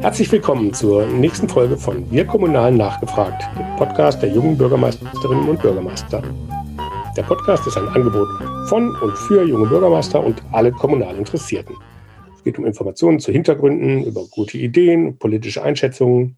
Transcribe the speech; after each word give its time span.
Herzlich 0.00 0.30
willkommen 0.32 0.72
zur 0.72 1.06
nächsten 1.06 1.48
Folge 1.48 1.76
von 1.76 2.10
Wir 2.10 2.24
Kommunalen 2.24 2.76
nachgefragt, 2.76 3.44
dem 3.58 3.76
Podcast 3.76 4.22
der 4.22 4.30
jungen 4.30 4.56
Bürgermeisterinnen 4.58 5.48
und 5.48 5.60
Bürgermeister. 5.60 6.22
Der 7.16 7.22
Podcast 7.22 7.66
ist 7.66 7.76
ein 7.76 7.88
Angebot 7.88 8.28
von 8.68 8.94
und 8.96 9.16
für 9.16 9.44
junge 9.44 9.68
Bürgermeister 9.68 10.22
und 10.22 10.42
alle 10.52 10.72
kommunal 10.72 11.16
Interessierten. 11.16 11.76
Es 12.36 12.44
geht 12.44 12.58
um 12.58 12.66
Informationen 12.66 13.20
zu 13.20 13.32
Hintergründen, 13.32 14.04
über 14.04 14.24
gute 14.30 14.58
Ideen, 14.58 15.18
politische 15.18 15.62
Einschätzungen. 15.62 16.36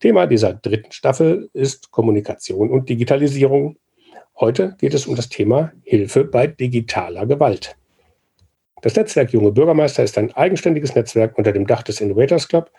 Thema 0.00 0.26
dieser 0.26 0.54
dritten 0.54 0.92
Staffel 0.92 1.48
ist 1.52 1.90
Kommunikation 1.90 2.70
und 2.70 2.88
Digitalisierung. 2.88 3.76
Heute 4.38 4.76
geht 4.78 4.94
es 4.94 5.06
um 5.06 5.16
das 5.16 5.28
Thema 5.28 5.72
Hilfe 5.84 6.24
bei 6.24 6.46
digitaler 6.46 7.26
Gewalt. 7.26 7.76
Das 8.82 8.96
Netzwerk 8.96 9.32
Junge 9.32 9.52
Bürgermeister 9.52 10.02
ist 10.02 10.18
ein 10.18 10.32
eigenständiges 10.34 10.96
Netzwerk 10.96 11.38
unter 11.38 11.52
dem 11.52 11.68
Dach 11.68 11.84
des 11.84 12.00
Innovators 12.00 12.48
Club, 12.48 12.70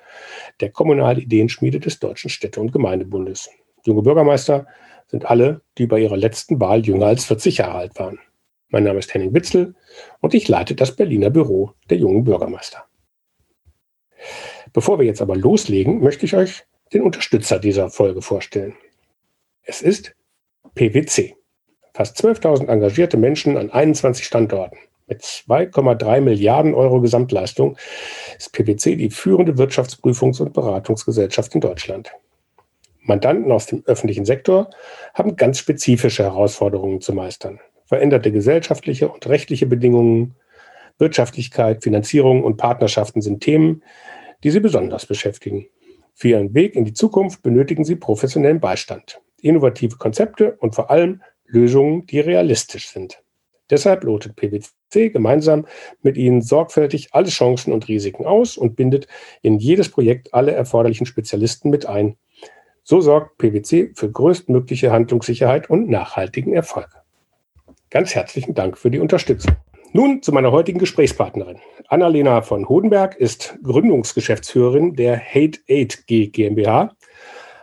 der 0.60 0.70
kommunalen 0.70 1.20
Ideenschmiede 1.20 1.80
des 1.80 2.00
Deutschen 2.00 2.30
Städte- 2.30 2.60
und 2.60 2.74
Gemeindebundes. 2.74 3.50
Junge 3.86 4.02
Bürgermeister 4.02 4.68
sind 5.08 5.26
alle, 5.26 5.62
die 5.78 5.88
bei 5.88 6.00
ihrer 6.00 6.18
letzten 6.18 6.60
Wahl 6.60 6.86
jünger 6.86 7.08
als 7.08 7.24
40 7.26 7.60
Jahre 7.60 7.78
alt 7.78 7.98
waren. 7.98 8.20
Mein 8.68 8.84
Name 8.84 9.00
ist 9.00 9.14
Henning 9.14 9.34
Witzel 9.34 9.76
und 10.20 10.34
ich 10.34 10.48
leite 10.50 10.76
das 10.76 10.94
Berliner 10.94 11.30
Büro 11.30 11.72
der 11.90 11.98
jungen 11.98 12.26
Bürgermeister. 12.26 12.84
Bevor 14.74 15.00
wir 15.00 15.06
jetzt 15.06 15.22
aber 15.22 15.38
loslegen, 15.38 16.02
möchte 16.02 16.26
ich 16.26 16.36
euch 16.36 16.66
den 16.92 17.04
Unterstützer 17.04 17.60
dieser 17.60 17.90
Folge 17.90 18.22
vorstellen. 18.22 18.76
Es 19.62 19.82
ist 19.82 20.16
PwC. 20.76 21.38
Fast 21.94 22.18
12.000 22.22 22.68
engagierte 22.68 23.16
Menschen 23.16 23.56
an 23.56 23.70
21 23.70 24.26
Standorten. 24.26 24.78
Mit 25.08 25.22
2,3 25.22 26.22
Milliarden 26.22 26.74
Euro 26.74 27.02
Gesamtleistung 27.02 27.78
ist 28.38 28.54
PwC 28.54 28.96
die 28.96 29.10
führende 29.10 29.54
Wirtschaftsprüfungs- 29.54 30.42
und 30.42 30.54
Beratungsgesellschaft 30.54 31.54
in 31.56 31.62
Deutschland. 31.62 32.12
Mandanten 33.02 33.52
aus 33.52 33.66
dem 33.66 33.84
öffentlichen 33.86 34.24
Sektor 34.24 34.70
haben 35.14 35.36
ganz 35.36 35.60
spezifische 35.60 36.24
Herausforderungen 36.24 37.02
zu 37.02 37.14
meistern. 37.14 37.60
Veränderte 37.86 38.32
gesellschaftliche 38.32 39.10
und 39.10 39.28
rechtliche 39.28 39.66
Bedingungen, 39.66 40.36
Wirtschaftlichkeit, 41.00 41.84
Finanzierung 41.84 42.44
und 42.44 42.56
Partnerschaften 42.56 43.22
sind 43.22 43.42
Themen, 43.42 43.84
die 44.44 44.52
sie 44.52 44.62
besonders 44.62 45.06
beschäftigen. 45.06 45.68
Für 46.14 46.30
ihren 46.30 46.54
Weg 46.54 46.76
in 46.76 46.86
die 46.86 46.94
Zukunft 46.94 47.42
benötigen 47.42 47.84
sie 47.84 47.96
professionellen 47.96 48.62
Beistand, 48.62 49.20
innovative 49.42 49.98
Konzepte 49.98 50.56
und 50.60 50.76
vor 50.76 50.90
allem 50.90 51.22
Lösungen, 51.46 52.06
die 52.06 52.20
realistisch 52.20 52.90
sind. 52.90 53.23
Deshalb 53.74 54.04
lotet 54.04 54.36
PwC 54.36 55.10
gemeinsam 55.10 55.66
mit 56.04 56.16
Ihnen 56.16 56.44
sorgfältig 56.44 57.08
alle 57.14 57.30
Chancen 57.30 57.74
und 57.74 57.88
Risiken 57.88 58.24
aus 58.24 58.56
und 58.56 58.76
bindet 58.76 59.08
in 59.42 59.58
jedes 59.58 59.90
Projekt 59.90 60.32
alle 60.32 60.52
erforderlichen 60.52 61.08
Spezialisten 61.08 61.72
mit 61.72 61.88
ein. 61.88 62.16
So 62.84 63.02
sorgt 63.02 63.40
PwC 63.40 63.94
für 63.96 64.12
größtmögliche 64.12 64.92
Handlungssicherheit 64.92 65.72
und 65.72 65.90
nachhaltigen 65.90 66.54
Erfolg. 66.54 67.02
Ganz 67.90 68.14
herzlichen 68.14 68.54
Dank 68.54 68.78
für 68.78 68.92
die 68.92 69.00
Unterstützung. 69.00 69.56
Nun 69.92 70.22
zu 70.22 70.32
meiner 70.32 70.52
heutigen 70.52 70.78
Gesprächspartnerin. 70.78 71.58
Annalena 71.88 72.44
von 72.44 72.70
Hodenberg 72.70 73.16
ist 73.16 73.58
Gründungsgeschäftsführerin 73.64 74.94
der 74.94 75.20
Hate 75.20 75.62
Aid 75.68 76.06
G 76.06 76.28
GmbH, 76.28 76.96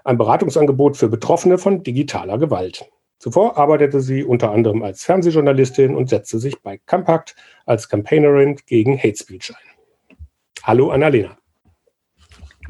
ein 0.03 0.19
Beratungsangebot 0.19 0.97
für 0.97 1.09
Betroffene 1.09 1.57
von 1.57 1.85
digitaler 1.85 2.37
Gewalt. 2.39 2.91
Zuvor 3.21 3.59
arbeitete 3.59 4.01
sie 4.01 4.25
unter 4.25 4.51
anderem 4.51 4.83
als 4.83 5.05
Fernsehjournalistin 5.05 5.95
und 5.95 6.09
setzte 6.09 6.39
sich 6.39 6.63
bei 6.63 6.79
Compact 6.87 7.37
als 7.67 7.87
Campaignerin 7.87 8.57
gegen 8.65 8.97
Hate 8.97 9.15
Speech 9.17 9.53
ein. 9.53 10.17
Hallo 10.63 10.91
Annalena. 10.91 11.37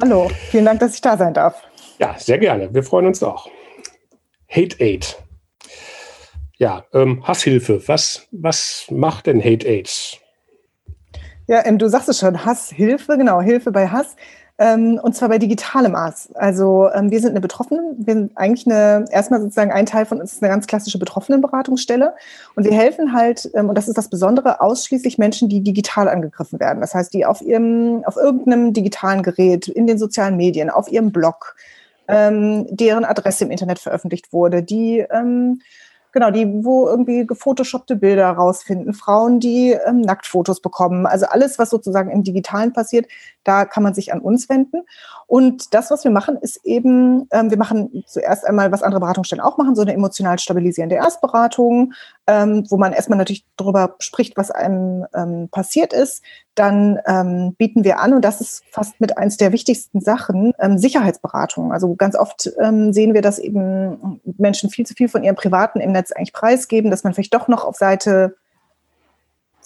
Hallo, 0.02 0.28
vielen 0.50 0.64
Dank, 0.64 0.80
dass 0.80 0.94
ich 0.94 1.00
da 1.00 1.16
sein 1.16 1.34
darf. 1.34 1.62
Ja, 2.00 2.18
sehr 2.18 2.38
gerne. 2.38 2.74
Wir 2.74 2.82
freuen 2.82 3.06
uns 3.06 3.22
auch. 3.22 3.48
Hate 4.48 4.76
Aid. 4.80 5.22
Ja, 6.56 6.84
ähm, 6.94 7.24
Hasshilfe. 7.28 7.86
Was, 7.86 8.26
was 8.32 8.86
macht 8.90 9.28
denn 9.28 9.40
Hate 9.40 9.68
Aid? 9.68 10.20
Ja, 11.46 11.64
ähm, 11.64 11.78
du 11.78 11.88
sagst 11.88 12.08
es 12.08 12.18
schon, 12.18 12.44
Hasshilfe, 12.44 13.16
genau, 13.16 13.40
Hilfe 13.40 13.70
bei 13.70 13.86
Hass. 13.86 14.16
Ähm, 14.60 15.00
und 15.02 15.16
zwar 15.16 15.30
bei 15.30 15.38
digitalem 15.38 15.92
Maß. 15.92 16.32
Also 16.34 16.90
ähm, 16.92 17.10
wir 17.10 17.20
sind 17.20 17.30
eine 17.30 17.40
Betroffene, 17.40 17.80
wir 17.96 18.12
sind 18.12 18.36
eigentlich 18.36 18.66
eine, 18.66 19.06
erstmal 19.10 19.40
sozusagen 19.40 19.72
ein 19.72 19.86
Teil 19.86 20.04
von 20.04 20.20
uns 20.20 20.34
ist 20.34 20.42
eine 20.42 20.52
ganz 20.52 20.66
klassische 20.66 20.98
Betroffenenberatungsstelle 20.98 22.14
und 22.56 22.64
wir 22.64 22.72
helfen 22.72 23.14
halt, 23.14 23.50
ähm, 23.54 23.70
und 23.70 23.74
das 23.78 23.88
ist 23.88 23.96
das 23.96 24.10
Besondere, 24.10 24.60
ausschließlich 24.60 25.16
Menschen, 25.16 25.48
die 25.48 25.62
digital 25.62 26.10
angegriffen 26.10 26.60
werden. 26.60 26.82
Das 26.82 26.94
heißt, 26.94 27.14
die 27.14 27.24
auf 27.24 27.40
ihrem, 27.40 28.04
auf 28.04 28.18
irgendeinem 28.18 28.74
digitalen 28.74 29.22
Gerät, 29.22 29.66
in 29.66 29.86
den 29.86 29.96
sozialen 29.96 30.36
Medien, 30.36 30.68
auf 30.68 30.92
ihrem 30.92 31.10
Blog, 31.10 31.56
ähm, 32.06 32.66
deren 32.68 33.06
Adresse 33.06 33.44
im 33.44 33.50
Internet 33.50 33.78
veröffentlicht 33.78 34.30
wurde, 34.30 34.62
die 34.62 34.98
ähm, 35.10 35.62
genau, 36.12 36.30
die, 36.30 36.46
wo 36.64 36.88
irgendwie 36.88 37.26
gefotoshoppte 37.26 37.96
Bilder 37.96 38.28
rausfinden, 38.30 38.94
Frauen, 38.94 39.40
die 39.40 39.76
ähm, 39.86 40.00
Nacktfotos 40.00 40.60
bekommen. 40.60 41.06
Also 41.06 41.26
alles, 41.26 41.58
was 41.58 41.70
sozusagen 41.70 42.10
im 42.10 42.22
Digitalen 42.22 42.72
passiert, 42.72 43.06
da 43.44 43.64
kann 43.64 43.82
man 43.82 43.94
sich 43.94 44.12
an 44.12 44.20
uns 44.20 44.48
wenden. 44.48 44.82
Und 45.26 45.74
das, 45.74 45.90
was 45.90 46.04
wir 46.04 46.10
machen, 46.10 46.36
ist 46.36 46.64
eben, 46.64 47.28
ähm, 47.30 47.50
wir 47.50 47.58
machen 47.58 48.04
zuerst 48.06 48.44
einmal, 48.44 48.72
was 48.72 48.82
andere 48.82 49.00
Beratungsstellen 49.00 49.44
auch 49.44 49.58
machen, 49.58 49.74
so 49.74 49.82
eine 49.82 49.94
emotional 49.94 50.38
stabilisierende 50.38 50.96
Erstberatung, 50.96 51.92
ähm, 52.26 52.66
wo 52.68 52.76
man 52.76 52.92
erstmal 52.92 53.18
natürlich 53.18 53.44
darüber 53.56 53.94
spricht, 54.00 54.36
was 54.36 54.50
einem 54.50 55.06
ähm, 55.14 55.48
passiert 55.50 55.92
ist. 55.92 56.22
Dann 56.54 56.98
ähm, 57.06 57.54
bieten 57.56 57.84
wir 57.84 58.00
an, 58.00 58.12
und 58.12 58.24
das 58.24 58.40
ist 58.40 58.64
fast 58.70 59.00
mit 59.00 59.16
eins 59.16 59.36
der 59.36 59.52
wichtigsten 59.52 60.00
Sachen, 60.00 60.52
ähm, 60.58 60.78
Sicherheitsberatung. 60.78 61.72
Also 61.72 61.94
ganz 61.94 62.16
oft 62.16 62.50
ähm, 62.60 62.92
sehen 62.92 63.14
wir, 63.14 63.22
dass 63.22 63.38
eben 63.38 64.20
Menschen 64.36 64.68
viel 64.70 64.84
zu 64.84 64.94
viel 64.94 65.08
von 65.08 65.22
ihrem 65.22 65.36
Privaten 65.36 65.80
im 65.80 65.92
Netz 65.92 66.12
eigentlich 66.12 66.32
preisgeben, 66.32 66.90
dass 66.90 67.04
man 67.04 67.14
vielleicht 67.14 67.34
doch 67.34 67.48
noch 67.48 67.64
auf 67.64 67.76
Seite 67.76 68.36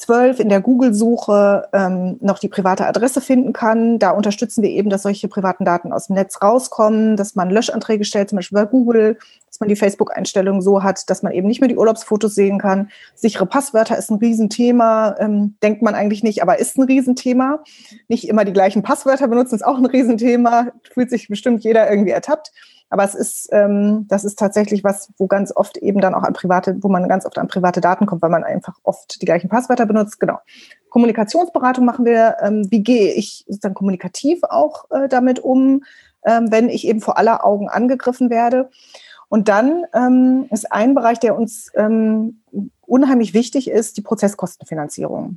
12 0.05 0.41
in 0.41 0.51
der 0.51 0.61
Google-Suche 0.61 1.69
ähm, 1.73 2.19
noch 2.21 2.39
die 2.39 2.49
private 2.49 2.87
Adresse 2.87 3.23
finden 3.23 3.55
kann. 3.55 3.99
Da 3.99 4.11
unterstützen 4.11 4.63
wir 4.63 4.69
eben, 4.69 4.91
dass 4.91 5.03
solche 5.03 5.29
privaten 5.29 5.65
Daten 5.65 5.93
aus 5.93 6.09
dem 6.09 6.17
Netz 6.17 6.43
rauskommen, 6.43 7.17
dass 7.17 7.35
man 7.35 7.49
Löschanträge 7.49 8.05
stellt, 8.05 8.29
zum 8.29 8.37
Beispiel 8.37 8.57
bei 8.57 8.67
Google, 8.67 9.17
dass 9.47 9.61
man 9.61 9.69
die 9.71 9.77
Facebook-Einstellung 9.77 10.61
so 10.61 10.83
hat, 10.83 11.09
dass 11.09 11.23
man 11.23 11.33
eben 11.33 11.49
nicht 11.49 11.61
mehr 11.61 11.69
die 11.69 11.77
Urlaubsfotos 11.77 12.35
sehen 12.35 12.59
kann. 12.59 12.91
Sichere 13.15 13.47
Passwörter 13.47 13.97
ist 13.97 14.11
ein 14.11 14.19
Riesenthema, 14.19 15.17
ähm, 15.19 15.55
denkt 15.63 15.81
man 15.81 15.95
eigentlich 15.95 16.23
nicht, 16.23 16.43
aber 16.43 16.59
ist 16.59 16.77
ein 16.77 16.83
Riesenthema. 16.83 17.61
Nicht 18.09 18.29
immer 18.29 18.45
die 18.45 18.53
gleichen 18.53 18.83
Passwörter 18.83 19.29
benutzen, 19.29 19.55
ist 19.55 19.65
auch 19.65 19.79
ein 19.79 19.87
Riesenthema. 19.87 20.69
Fühlt 20.93 21.09
sich 21.09 21.29
bestimmt 21.29 21.65
jeder 21.65 21.89
irgendwie 21.89 22.11
ertappt. 22.11 22.53
Aber 22.91 23.05
es 23.05 23.15
ist, 23.15 23.49
ähm, 23.53 24.07
das 24.09 24.25
ist 24.25 24.39
tatsächlich 24.39 24.85
was, 24.85 25.11
wo 25.19 25.27
ganz 25.27 25.53
oft 25.55 25.77
eben 25.79 26.01
dann 26.01 26.15
auch 26.15 26.23
an 26.23 26.33
private, 26.33 26.77
wo 26.81 26.89
man 26.89 27.09
ganz 27.09 27.27
oft 27.27 27.39
an 27.39 27.49
private 27.49 27.81
Daten 27.81 28.07
kommt, 28.07 28.23
weil 28.23 28.31
man 28.31 28.45
einfach 28.45 28.79
oft 28.83 29.21
die 29.21 29.27
gleichen 29.27 29.49
Passwörter 29.49 29.87
benutzt. 29.87 30.21
Genau. 30.21 30.39
Kommunikationsberatung 30.91 31.85
machen 31.85 32.05
wir. 32.05 32.37
Ähm, 32.41 32.67
wie 32.71 32.83
gehe 32.83 33.13
ich 33.13 33.45
sozusagen 33.49 33.75
kommunikativ 33.75 34.41
auch 34.45 34.91
äh, 34.91 35.09
damit 35.09 35.41
um, 35.41 35.83
ähm, 36.25 36.51
wenn 36.51 36.69
ich 36.69 36.87
eben 36.87 37.01
vor 37.01 37.19
aller 37.19 37.45
Augen 37.45 37.69
angegriffen 37.69 38.31
werde? 38.31 38.71
Und 39.29 39.49
dann 39.49 39.85
ähm, 39.93 40.47
ist 40.51 40.71
ein 40.71 40.95
Bereich, 40.95 41.19
der 41.19 41.37
uns 41.37 41.73
ähm, 41.75 42.43
unheimlich 42.83 43.35
wichtig 43.35 43.69
ist, 43.69 43.97
die 43.97 44.03
Prozesskostenfinanzierung 44.03 45.37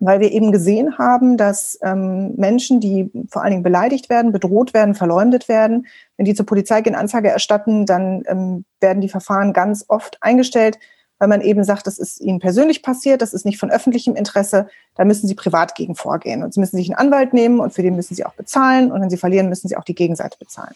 weil 0.00 0.20
wir 0.20 0.30
eben 0.30 0.52
gesehen 0.52 0.98
haben, 0.98 1.36
dass 1.36 1.78
ähm, 1.82 2.34
Menschen, 2.36 2.80
die 2.80 3.10
vor 3.28 3.42
allen 3.42 3.50
Dingen 3.50 3.62
beleidigt 3.62 4.08
werden, 4.08 4.32
bedroht 4.32 4.74
werden, 4.74 4.94
verleumdet 4.94 5.48
werden, 5.48 5.86
wenn 6.16 6.26
die 6.26 6.34
zur 6.34 6.46
Polizei 6.46 6.80
gehen, 6.82 6.94
Anzeige 6.94 7.28
erstatten, 7.28 7.86
dann 7.86 8.22
ähm, 8.26 8.64
werden 8.80 9.00
die 9.00 9.08
Verfahren 9.08 9.52
ganz 9.52 9.84
oft 9.88 10.18
eingestellt, 10.20 10.78
weil 11.18 11.28
man 11.28 11.40
eben 11.40 11.64
sagt, 11.64 11.86
das 11.88 11.98
ist 11.98 12.20
ihnen 12.20 12.38
persönlich 12.38 12.82
passiert, 12.82 13.22
das 13.22 13.34
ist 13.34 13.44
nicht 13.44 13.58
von 13.58 13.70
öffentlichem 13.70 14.14
Interesse, 14.14 14.68
da 14.94 15.04
müssen 15.04 15.26
sie 15.26 15.34
privat 15.34 15.74
gegen 15.74 15.96
vorgehen. 15.96 16.44
Und 16.44 16.54
sie 16.54 16.60
müssen 16.60 16.76
sich 16.76 16.88
einen 16.88 16.98
Anwalt 16.98 17.32
nehmen 17.32 17.58
und 17.58 17.72
für 17.72 17.82
den 17.82 17.96
müssen 17.96 18.14
sie 18.14 18.24
auch 18.24 18.34
bezahlen 18.34 18.92
und 18.92 19.00
wenn 19.00 19.10
sie 19.10 19.16
verlieren, 19.16 19.48
müssen 19.48 19.68
sie 19.68 19.76
auch 19.76 19.84
die 19.84 19.96
Gegenseite 19.96 20.38
bezahlen. 20.38 20.74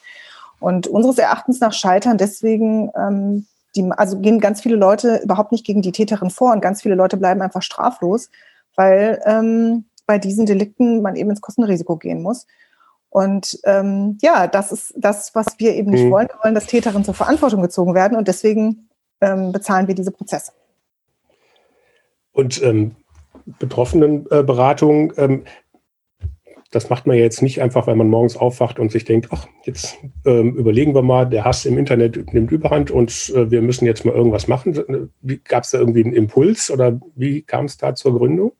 Und 0.58 0.88
unseres 0.88 1.18
Erachtens 1.18 1.60
nach 1.60 1.72
scheitern 1.72 2.18
deswegen 2.18 2.90
ähm, 2.96 3.46
die, 3.75 3.90
also 3.96 4.18
gehen 4.18 4.40
ganz 4.40 4.60
viele 4.60 4.76
Leute 4.76 5.20
überhaupt 5.22 5.52
nicht 5.52 5.64
gegen 5.64 5.82
die 5.82 5.92
Täterin 5.92 6.30
vor 6.30 6.52
und 6.52 6.60
ganz 6.60 6.82
viele 6.82 6.94
Leute 6.94 7.16
bleiben 7.16 7.40
einfach 7.40 7.62
straflos 7.62 8.28
weil 8.76 9.20
ähm, 9.26 9.84
bei 10.06 10.19
diesen 10.19 10.46
Delikten 10.46 11.02
man 11.02 11.16
eben 11.16 11.30
ins 11.30 11.40
Kostenrisiko 11.40 11.96
gehen 11.96 12.22
muss. 12.22 12.46
Und 13.10 13.60
ähm, 13.64 14.19
ja, 14.22 14.46
das 14.46 14.72
ist 14.72 14.94
das, 14.96 15.34
was 15.34 15.58
wir 15.58 15.74
eben 15.74 15.90
nicht 15.90 16.04
mhm. 16.04 16.10
wollen. 16.10 16.28
Wir 16.28 16.38
wollen, 16.42 16.54
dass 16.54 16.66
Täterinnen 16.66 17.04
zur 17.04 17.14
Verantwortung 17.14 17.60
gezogen 17.60 17.94
werden 17.94 18.16
und 18.16 18.26
deswegen 18.26 18.88
ähm, 19.20 19.52
bezahlen 19.52 19.86
wir 19.86 19.94
diese 19.94 20.10
Prozesse. 20.10 20.52
Und 22.32 22.62
ähm, 22.62 22.96
Betroffenenberatung, 23.58 25.12
ähm, 25.18 25.44
das 26.70 26.88
macht 26.88 27.06
man 27.06 27.16
ja 27.16 27.22
jetzt 27.22 27.42
nicht 27.42 27.60
einfach, 27.60 27.86
weil 27.86 27.96
man 27.96 28.08
morgens 28.08 28.36
aufwacht 28.36 28.78
und 28.78 28.90
sich 28.90 29.04
denkt, 29.04 29.28
ach, 29.30 29.46
jetzt 29.64 29.98
ähm, 30.25 30.56
überlegen 30.56 30.94
wir 30.94 31.02
mal, 31.02 31.26
der 31.26 31.44
Hass 31.44 31.66
im 31.66 31.76
Internet 31.76 32.32
nimmt 32.32 32.50
Überhand 32.50 32.90
und 32.90 33.30
äh, 33.34 33.50
wir 33.50 33.60
müssen 33.60 33.84
jetzt 33.84 34.06
mal 34.06 34.14
irgendwas 34.14 34.48
machen. 34.48 35.10
Gab 35.44 35.64
es 35.64 35.70
da 35.70 35.78
irgendwie 35.78 36.04
einen 36.04 36.14
Impuls 36.14 36.70
oder 36.70 36.98
wie 37.14 37.42
kam 37.42 37.66
es 37.66 37.76
da 37.76 37.94
zur 37.94 38.16
Gründung? 38.16 38.52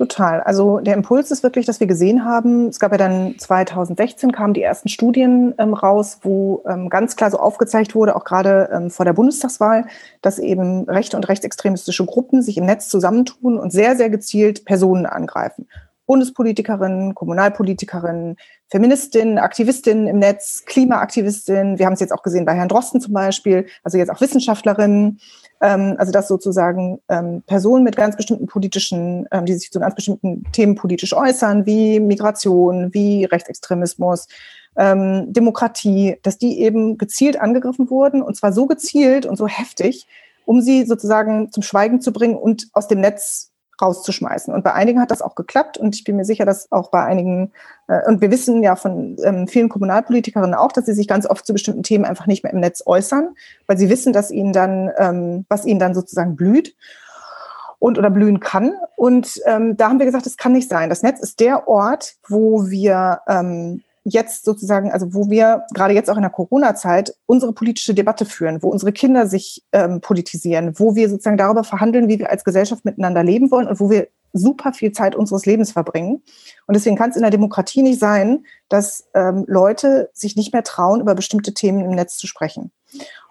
Total. 0.00 0.40
Also 0.40 0.80
der 0.80 0.94
Impuls 0.94 1.30
ist 1.30 1.42
wirklich, 1.42 1.66
dass 1.66 1.78
wir 1.78 1.86
gesehen 1.86 2.24
haben, 2.24 2.68
es 2.68 2.80
gab 2.80 2.90
ja 2.92 2.96
dann 2.96 3.38
2016 3.38 4.32
kamen 4.32 4.54
die 4.54 4.62
ersten 4.62 4.88
Studien 4.88 5.52
ähm, 5.58 5.74
raus, 5.74 6.20
wo 6.22 6.64
ähm, 6.66 6.88
ganz 6.88 7.16
klar 7.16 7.30
so 7.30 7.38
aufgezeigt 7.38 7.94
wurde, 7.94 8.16
auch 8.16 8.24
gerade 8.24 8.70
ähm, 8.72 8.88
vor 8.88 9.04
der 9.04 9.12
Bundestagswahl, 9.12 9.84
dass 10.22 10.38
eben 10.38 10.84
rechte 10.84 11.18
und 11.18 11.28
rechtsextremistische 11.28 12.06
Gruppen 12.06 12.40
sich 12.40 12.56
im 12.56 12.64
Netz 12.64 12.88
zusammentun 12.88 13.58
und 13.58 13.72
sehr, 13.72 13.94
sehr 13.94 14.08
gezielt 14.08 14.64
Personen 14.64 15.04
angreifen. 15.04 15.68
Bundespolitikerinnen, 16.06 17.14
Kommunalpolitikerinnen, 17.14 18.36
Feministinnen, 18.68 19.36
Aktivistinnen 19.36 20.06
im 20.06 20.18
Netz, 20.18 20.64
Klimaaktivistinnen. 20.64 21.78
Wir 21.78 21.84
haben 21.84 21.92
es 21.92 22.00
jetzt 22.00 22.12
auch 22.12 22.22
gesehen 22.22 22.46
bei 22.46 22.54
Herrn 22.54 22.70
Drosten 22.70 23.02
zum 23.02 23.12
Beispiel, 23.12 23.66
also 23.84 23.98
jetzt 23.98 24.10
auch 24.10 24.22
Wissenschaftlerinnen. 24.22 25.20
Ähm, 25.62 25.96
also 25.98 26.10
dass 26.10 26.28
sozusagen 26.28 27.00
ähm, 27.08 27.42
Personen 27.46 27.84
mit 27.84 27.96
ganz 27.96 28.16
bestimmten 28.16 28.46
politischen, 28.46 29.26
ähm, 29.30 29.44
die 29.44 29.54
sich 29.54 29.70
zu 29.70 29.78
ganz 29.78 29.94
bestimmten 29.94 30.44
Themen 30.52 30.74
politisch 30.74 31.12
äußern, 31.12 31.66
wie 31.66 32.00
Migration, 32.00 32.94
wie 32.94 33.24
Rechtsextremismus, 33.26 34.26
ähm, 34.76 35.32
Demokratie, 35.32 36.16
dass 36.22 36.38
die 36.38 36.60
eben 36.60 36.96
gezielt 36.96 37.40
angegriffen 37.40 37.90
wurden 37.90 38.22
und 38.22 38.36
zwar 38.36 38.52
so 38.52 38.66
gezielt 38.66 39.26
und 39.26 39.36
so 39.36 39.46
heftig, 39.46 40.06
um 40.46 40.62
sie 40.62 40.84
sozusagen 40.84 41.52
zum 41.52 41.62
Schweigen 41.62 42.00
zu 42.00 42.12
bringen 42.12 42.36
und 42.36 42.68
aus 42.72 42.88
dem 42.88 43.00
Netz 43.00 43.50
rauszuschmeißen. 43.80 44.52
Und 44.52 44.64
bei 44.64 44.72
einigen 44.72 45.00
hat 45.00 45.10
das 45.10 45.22
auch 45.22 45.34
geklappt 45.34 45.78
und 45.78 45.94
ich 45.94 46.04
bin 46.04 46.16
mir 46.16 46.24
sicher, 46.24 46.44
dass 46.44 46.70
auch 46.72 46.90
bei 46.90 47.04
einigen, 47.04 47.52
äh, 47.88 48.06
und 48.06 48.20
wir 48.20 48.30
wissen 48.30 48.62
ja 48.62 48.76
von 48.76 49.16
ähm, 49.24 49.48
vielen 49.48 49.68
Kommunalpolitikerinnen 49.68 50.54
auch, 50.54 50.72
dass 50.72 50.86
sie 50.86 50.94
sich 50.94 51.08
ganz 51.08 51.26
oft 51.26 51.46
zu 51.46 51.52
bestimmten 51.52 51.82
Themen 51.82 52.04
einfach 52.04 52.26
nicht 52.26 52.42
mehr 52.42 52.52
im 52.52 52.60
Netz 52.60 52.82
äußern, 52.84 53.34
weil 53.66 53.78
sie 53.78 53.88
wissen, 53.88 54.12
dass 54.12 54.30
ihnen 54.30 54.52
dann, 54.52 54.90
ähm, 54.98 55.46
was 55.48 55.64
ihnen 55.64 55.80
dann 55.80 55.94
sozusagen 55.94 56.36
blüht 56.36 56.74
und 57.78 57.98
oder 57.98 58.10
blühen 58.10 58.40
kann. 58.40 58.74
Und 58.96 59.40
ähm, 59.46 59.76
da 59.76 59.88
haben 59.88 59.98
wir 59.98 60.06
gesagt, 60.06 60.26
das 60.26 60.36
kann 60.36 60.52
nicht 60.52 60.68
sein. 60.68 60.88
Das 60.88 61.02
Netz 61.02 61.20
ist 61.20 61.40
der 61.40 61.66
Ort, 61.66 62.14
wo 62.28 62.70
wir 62.70 63.20
ähm, 63.26 63.82
jetzt 64.04 64.44
sozusagen, 64.44 64.90
also 64.90 65.12
wo 65.14 65.28
wir 65.28 65.64
gerade 65.74 65.94
jetzt 65.94 66.10
auch 66.10 66.16
in 66.16 66.22
der 66.22 66.30
Corona-Zeit 66.30 67.14
unsere 67.26 67.52
politische 67.52 67.94
Debatte 67.94 68.24
führen, 68.24 68.62
wo 68.62 68.68
unsere 68.68 68.92
Kinder 68.92 69.26
sich 69.26 69.62
ähm, 69.72 70.00
politisieren, 70.00 70.78
wo 70.78 70.94
wir 70.94 71.08
sozusagen 71.08 71.36
darüber 71.36 71.64
verhandeln, 71.64 72.08
wie 72.08 72.18
wir 72.18 72.30
als 72.30 72.44
Gesellschaft 72.44 72.84
miteinander 72.84 73.22
leben 73.22 73.50
wollen 73.50 73.68
und 73.68 73.80
wo 73.80 73.90
wir 73.90 74.08
super 74.32 74.72
viel 74.72 74.92
Zeit 74.92 75.14
unseres 75.14 75.44
Lebens 75.44 75.72
verbringen. 75.72 76.22
Und 76.66 76.74
deswegen 76.74 76.96
kann 76.96 77.10
es 77.10 77.16
in 77.16 77.22
der 77.22 77.30
Demokratie 77.30 77.82
nicht 77.82 77.98
sein, 77.98 78.44
dass 78.68 79.08
ähm, 79.14 79.44
Leute 79.48 80.10
sich 80.12 80.36
nicht 80.36 80.52
mehr 80.52 80.62
trauen, 80.62 81.00
über 81.00 81.14
bestimmte 81.14 81.52
Themen 81.52 81.84
im 81.84 81.90
Netz 81.90 82.16
zu 82.16 82.26
sprechen. 82.26 82.70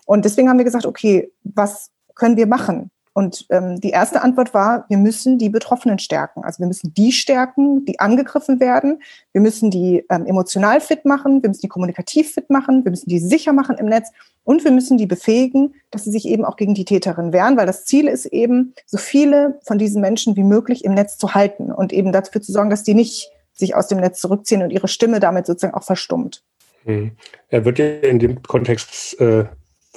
Und 0.06 0.26
deswegen 0.26 0.50
haben 0.50 0.58
wir 0.58 0.66
gesagt, 0.66 0.86
okay, 0.86 1.32
was 1.44 1.92
können 2.16 2.38
wir 2.38 2.48
machen? 2.48 2.92
Und 3.14 3.48
ähm, 3.50 3.82
die 3.82 3.90
erste 3.90 4.22
Antwort 4.22 4.54
war, 4.54 4.86
wir 4.88 4.98
müssen 4.98 5.38
die 5.38 5.50
Betroffenen 5.50 6.00
stärken. 6.00 6.44
Also 6.44 6.60
wir 6.60 6.68
müssen 6.68 6.94
die 6.94 7.12
stärken, 7.12 7.84
die 7.86 8.00
angegriffen 8.00 8.60
werden. 8.60 9.02
Wir 9.34 9.42
müssen 9.42 9.72
die 9.72 10.06
ähm, 10.10 10.26
emotional 10.26 10.80
fit 10.80 11.06
machen, 11.06 11.42
wir 11.42 11.50
müssen 11.50 11.62
die 11.62 11.68
kommunikativ 11.68 12.34
fit 12.34 12.50
machen, 12.50 12.86
wir 12.86 12.92
müssen 12.92 13.10
die 13.10 13.20
sicher 13.20 13.52
machen 13.52 13.78
im 13.78 13.88
Netz 13.88 14.10
und 14.44 14.64
wir 14.64 14.72
müssen 14.72 14.98
die 14.98 15.06
befähigen, 15.06 15.76
dass 15.92 16.04
sie 16.04 16.12
sich 16.12 16.28
eben 16.28 16.46
auch 16.46 16.56
gegen 16.56 16.74
die 16.74 16.86
Täterin 16.86 17.34
wehren, 17.34 17.58
weil 17.58 17.66
das 17.66 17.86
Ziel 17.86 18.08
ist 18.08 18.26
eben, 18.26 18.74
so 18.86 18.98
viele 18.98 19.60
von 19.64 19.78
diesen 19.78 20.02
Menschen 20.02 20.36
wie 20.36 20.44
möglich 20.44 20.86
im 20.86 20.94
Netz 20.94 21.18
zu 21.18 21.34
halten 21.34 21.72
und 21.72 21.92
eben 21.94 22.12
dafür 22.12 22.42
zu 22.42 22.52
sorgen, 22.52 22.70
dass 22.70 22.84
die 22.84 22.94
nicht 22.94 23.32
sich 23.54 23.76
aus 23.76 23.88
dem 23.88 24.00
Netz 24.00 24.22
zurückziehen 24.22 24.64
und 24.64 24.72
ihre 24.72 24.88
Stimme 24.88 25.20
damit 25.20 25.46
sozusagen 25.46 25.74
auch 25.74 25.84
verstummt. 25.84 26.44
Hm. 26.86 27.12
Er 27.50 27.66
wird 27.66 27.80
ja 27.80 27.86
in 27.86 28.20
dem 28.20 28.42
Kontext 28.42 29.20
äh, 29.20 29.46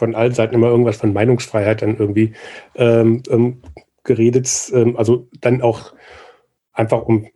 von 0.02 0.16
allen 0.16 0.34
Seiten 0.34 0.56
immer 0.56 0.66
irgendwas 0.66 0.96
von 0.96 1.12
Meinungsfreiheit 1.12 1.81
dann 1.81 1.96
irgendwie 1.96 2.32
ähm, 2.75 3.22
ähm, 3.31 3.62
geredet. 4.02 4.50
Ähm, 4.75 4.96
also 4.96 5.28
dann 5.40 5.62
auch 5.62 5.94
einfach 6.72 7.02
um 7.02 7.28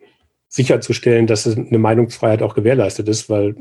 sicherzustellen, 0.49 1.29
dass 1.29 1.47
eine 1.47 1.79
Meinungsfreiheit 1.79 2.43
auch 2.43 2.57
gewährleistet 2.57 3.07
ist, 3.09 3.31
weil 3.31 3.55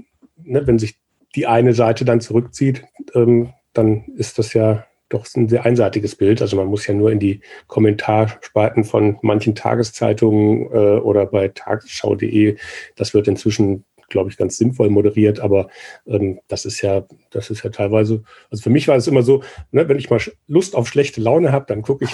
ne, 0.43 0.65
wenn 0.65 0.79
sich 0.79 0.95
die 1.35 1.45
eine 1.45 1.75
Seite 1.75 2.03
dann 2.03 2.19
zurückzieht, 2.19 2.83
ähm, 3.13 3.53
dann 3.73 4.05
ist 4.15 4.39
das 4.39 4.53
ja 4.53 4.87
doch 5.09 5.27
ein 5.35 5.49
sehr 5.49 5.65
einseitiges 5.65 6.15
Bild. 6.15 6.41
Also 6.41 6.57
man 6.57 6.65
muss 6.65 6.87
ja 6.87 6.95
nur 6.95 7.11
in 7.11 7.19
die 7.19 7.41
Kommentarspalten 7.67 8.85
von 8.85 9.19
manchen 9.21 9.53
Tageszeitungen 9.53 10.63
äh, 10.71 10.99
oder 10.99 11.27
bei 11.27 11.49
tagesschau.de, 11.49 12.57
das 12.95 13.13
wird 13.13 13.27
inzwischen 13.27 13.85
glaube 14.09 14.29
ich, 14.29 14.37
ganz 14.37 14.57
sinnvoll 14.57 14.89
moderiert, 14.89 15.39
aber 15.39 15.69
ähm, 16.07 16.39
das 16.47 16.65
ist 16.65 16.81
ja, 16.81 17.05
das 17.31 17.49
ist 17.49 17.63
ja 17.63 17.69
teilweise, 17.69 18.23
also 18.49 18.63
für 18.63 18.69
mich 18.69 18.87
war 18.87 18.95
es 18.95 19.07
immer 19.07 19.23
so, 19.23 19.43
ne, 19.71 19.87
wenn 19.87 19.97
ich 19.97 20.09
mal 20.09 20.19
Lust 20.47 20.75
auf 20.75 20.87
schlechte 20.87 21.21
Laune 21.21 21.51
habe, 21.51 21.65
dann 21.67 21.81
gucke 21.81 22.05
ich 22.05 22.11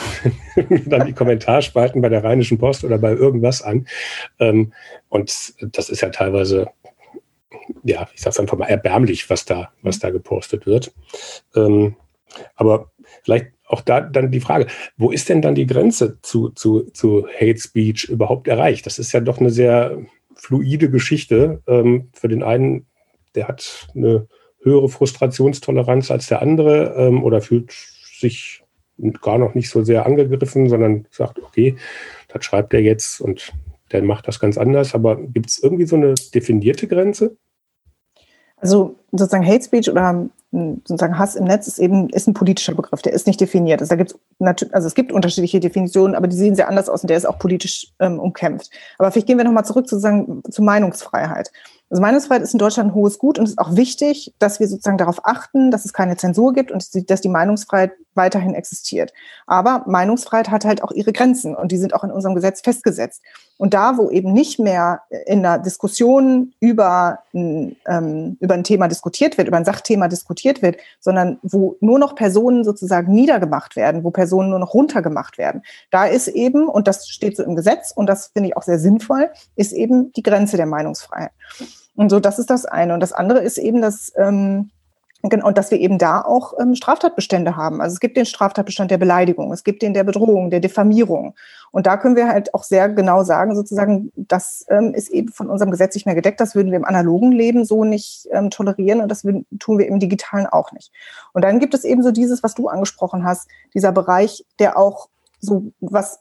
dann 0.86 1.06
die 1.06 1.14
Kommentarspalten 1.14 2.02
bei 2.02 2.10
der 2.10 2.24
Rheinischen 2.24 2.58
Post 2.58 2.84
oder 2.84 2.98
bei 2.98 3.12
irgendwas 3.12 3.62
an. 3.62 3.88
Ähm, 4.40 4.74
und 5.10 5.54
das 5.76 5.90
ist 5.90 6.02
ja 6.02 6.10
teilweise, 6.10 6.68
ja, 7.84 8.08
ich 8.14 8.22
sage 8.22 8.32
es 8.32 8.40
einfach 8.40 8.58
mal 8.58 8.68
erbärmlich, 8.68 9.30
was 9.30 9.46
da, 9.46 9.72
was 9.82 10.00
da 10.00 10.10
gepostet 10.10 10.66
wird. 10.66 10.94
Ähm, 11.56 11.96
aber 12.56 12.92
vielleicht 13.24 13.48
auch 13.66 13.82
da 13.82 14.02
dann 14.02 14.32
die 14.32 14.40
Frage, 14.40 14.68
wo 14.98 15.12
ist 15.12 15.30
denn 15.30 15.42
dann 15.42 15.56
die 15.56 15.66
Grenze 15.66 16.20
zu, 16.22 16.50
zu, 16.50 16.84
zu 16.92 17.28
Hate 17.28 17.60
Speech 17.60 18.06
überhaupt 18.06 18.48
erreicht? 18.48 18.86
Das 18.86 19.00
ist 19.00 19.12
ja 19.14 19.20
doch 19.20 19.40
eine 19.40 19.50
sehr 19.50 19.98
fluide 20.42 20.90
Geschichte. 20.90 21.62
Ähm, 21.68 22.10
für 22.14 22.28
den 22.28 22.42
einen, 22.42 22.88
der 23.36 23.48
hat 23.48 23.88
eine 23.96 24.28
höhere 24.64 24.90
Frustrationstoleranz 24.90 26.10
als 26.10 26.28
der 26.28 26.42
andere 26.42 26.96
ähm, 26.98 27.24
oder 27.24 27.42
fühlt 27.42 27.72
sich 27.72 28.64
gar 29.22 29.38
noch 29.38 29.54
nicht 29.54 29.70
so 29.70 29.84
sehr 29.84 30.06
angegriffen, 30.06 30.68
sondern 30.68 31.08
sagt, 31.12 31.40
okay, 31.40 31.76
das 32.28 32.44
schreibt 32.44 32.74
er 32.74 32.82
jetzt 32.82 33.22
und 33.22 33.54
der 33.92 34.04
macht 34.04 34.28
das 34.28 34.40
ganz 34.40 34.58
anders. 34.58 34.96
Aber 34.96 35.16
gibt 35.16 35.50
es 35.50 35.62
irgendwie 35.62 35.86
so 35.86 35.96
eine 35.96 36.16
definierte 36.34 36.88
Grenze? 36.88 37.38
Also 38.58 39.00
sozusagen 39.12 39.46
Hate 39.46 39.64
Speech 39.64 39.90
oder 39.90 40.28
sozusagen 40.52 41.18
Hass 41.18 41.36
im 41.36 41.46
Netz 41.46 41.68
ist 41.68 41.80
eben 41.80 42.10
ist 42.10 42.28
ein 42.28 42.34
politischer 42.34 42.76
Begriff, 42.76 43.02
der 43.02 43.14
ist 43.14 43.26
nicht 43.26 43.40
definiert. 43.40 43.80
Also, 43.80 43.90
da 43.90 43.96
gibt's 43.96 44.20
also 44.72 44.88
es 44.88 44.96
gibt 44.96 45.12
unterschiedliche 45.12 45.60
Definitionen, 45.60 46.16
aber 46.16 46.28
die 46.28 46.36
sehen 46.36 46.56
sehr 46.56 46.68
anders 46.68 46.90
aus 46.90 47.04
und 47.04 47.10
der 47.10 47.18
ist 47.18 47.26
auch 47.26 47.40
politisch 47.40 47.88
ähm, 48.00 48.20
umkämpft. 48.20 48.70
Aber 48.98 49.12
vielleicht 49.12 49.28
gehen 49.28 49.38
wir 49.38 49.46
nochmal 49.46 49.66
zurück 49.66 49.88
sozusagen 49.88 50.44
zur 50.50 50.66
Meinungsfreiheit. 50.66 51.52
Also 51.92 52.02
Meinungsfreiheit 52.02 52.42
ist 52.42 52.54
in 52.54 52.60
Deutschland 52.60 52.92
ein 52.92 52.96
hohes 52.96 53.20
Gut 53.20 53.38
und 53.38 53.44
es 53.44 53.52
ist 53.52 53.60
auch 53.60 53.76
wichtig, 53.76 54.34
dass 54.40 54.62
wir 54.62 54.68
sozusagen 54.70 54.98
darauf 54.98 55.26
achten, 55.26 55.72
dass 55.72 55.84
es 55.84 55.92
keine 55.92 56.16
Zensur 56.16 56.54
gibt 56.54 56.72
und 56.72 57.10
dass 57.10 57.20
die 57.20 57.28
Meinungsfreiheit 57.28 57.92
weiterhin 58.14 58.56
existiert. 58.56 59.12
Aber 59.46 59.84
Meinungsfreiheit 59.88 60.50
hat 60.50 60.64
halt 60.64 60.84
auch 60.84 60.92
ihre 60.92 61.12
Grenzen 61.12 61.54
und 61.54 61.70
die 61.74 61.78
sind 61.78 61.94
auch 61.94 62.06
in 62.06 62.12
unserem 62.12 62.34
Gesetz 62.34 62.62
festgesetzt. 62.62 63.22
Und 63.58 63.74
da, 63.74 63.98
wo 63.98 64.10
eben 64.10 64.32
nicht 64.32 64.58
mehr 64.58 65.02
in 65.26 65.44
der 65.44 65.60
Diskussion 65.60 66.54
über, 66.62 67.20
ähm, 67.34 68.38
über 68.40 68.54
ein 68.54 68.64
Thema 68.64 68.88
diskutiert 68.88 69.38
wird, 69.38 69.50
über 69.50 69.58
ein 69.58 69.66
Sachthema 69.66 70.08
diskutiert 70.08 70.62
wird, 70.62 70.78
sondern 71.02 71.40
wo 71.42 71.76
nur 71.82 72.00
noch 72.00 72.16
Personen 72.16 72.64
sozusagen 72.64 73.14
niedergemacht 73.14 73.76
werden, 73.76 74.06
wo 74.06 74.12
Personen 74.12 74.50
nur 74.50 74.60
noch 74.60 74.74
runtergemacht 74.74 75.38
werden, 75.38 75.62
da 75.90 76.06
ist 76.06 76.30
eben, 76.30 76.70
und 76.70 76.88
das 76.88 77.10
steht 77.10 77.36
so 77.36 77.44
im 77.44 77.58
Gesetz 77.58 77.92
und 77.94 78.08
das 78.08 78.28
finde 78.28 78.48
ich 78.48 78.58
auch 78.58 78.64
sehr 78.64 78.80
sinnvoll, 78.80 79.30
ist 79.58 79.74
eben 79.74 80.14
die 80.14 80.24
Grenze 80.24 80.56
der 80.56 80.68
Meinungsfreiheit. 80.68 81.32
Und 81.96 82.10
so, 82.10 82.20
das 82.20 82.40
ist 82.40 82.50
das 82.50 82.66
eine. 82.66 82.94
Und 82.94 83.00
das 83.02 83.14
andere 83.14 83.40
ist 83.40 83.58
eben, 83.58 83.82
dass, 83.82 84.12
ähm, 84.16 84.72
genau, 85.24 85.48
und 85.48 85.58
dass 85.58 85.72
wir 85.72 85.80
eben 85.80 85.98
da 85.98 86.22
auch 86.22 86.54
ähm, 86.60 86.76
Straftatbestände 86.76 87.56
haben. 87.56 87.82
Also 87.82 87.94
es 87.94 88.00
gibt 88.00 88.18
den 88.18 88.26
Straftatbestand 88.26 88.92
der 88.92 88.98
Beleidigung, 88.98 89.52
es 89.52 89.64
gibt 89.64 89.82
den 89.82 89.94
der 89.94 90.04
Bedrohung, 90.04 90.50
der 90.50 90.62
Diffamierung. 90.62 91.36
Und 91.72 91.88
da 91.88 91.98
können 91.98 92.16
wir 92.16 92.28
halt 92.28 92.54
auch 92.54 92.64
sehr 92.64 92.90
genau 92.90 93.24
sagen, 93.24 93.56
sozusagen, 93.56 94.12
das 94.16 94.66
ähm, 94.70 94.94
ist 94.94 95.10
eben 95.10 95.30
von 95.30 95.50
unserem 95.50 95.72
Gesetz 95.72 95.96
nicht 95.96 96.06
mehr 96.06 96.16
gedeckt. 96.16 96.40
Das 96.40 96.56
würden 96.56 96.72
wir 96.72 96.78
im 96.78 96.86
analogen 96.86 97.32
Leben 97.32 97.66
so 97.66 97.84
nicht 97.84 98.28
ähm, 98.32 98.50
tolerieren 98.50 99.02
und 99.02 99.10
das 99.10 99.26
tun 99.60 99.78
wir 99.78 99.88
im 99.88 100.00
digitalen 100.00 100.48
auch 100.48 100.72
nicht. 100.72 100.92
Und 101.34 101.44
dann 101.44 101.60
gibt 101.60 101.74
es 101.74 101.84
eben 101.84 102.04
so 102.04 102.12
dieses, 102.12 102.44
was 102.44 102.56
du 102.56 102.68
angesprochen 102.68 103.26
hast, 103.26 103.48
dieser 103.74 103.92
Bereich, 103.92 104.46
der 104.60 104.78
auch 104.78 105.10
so 105.40 105.72
was, 105.80 106.20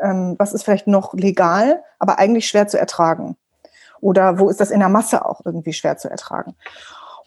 ähm, 0.00 0.34
was 0.38 0.52
ist 0.52 0.62
vielleicht 0.62 0.86
noch 0.86 1.14
legal, 1.14 1.82
aber 1.98 2.18
eigentlich 2.18 2.46
schwer 2.46 2.68
zu 2.68 2.78
ertragen. 2.78 3.36
Oder 4.02 4.38
wo 4.38 4.50
ist 4.50 4.60
das 4.60 4.70
in 4.70 4.80
der 4.80 4.90
Masse 4.90 5.24
auch 5.24 5.40
irgendwie 5.46 5.72
schwer 5.72 5.96
zu 5.96 6.10
ertragen? 6.10 6.54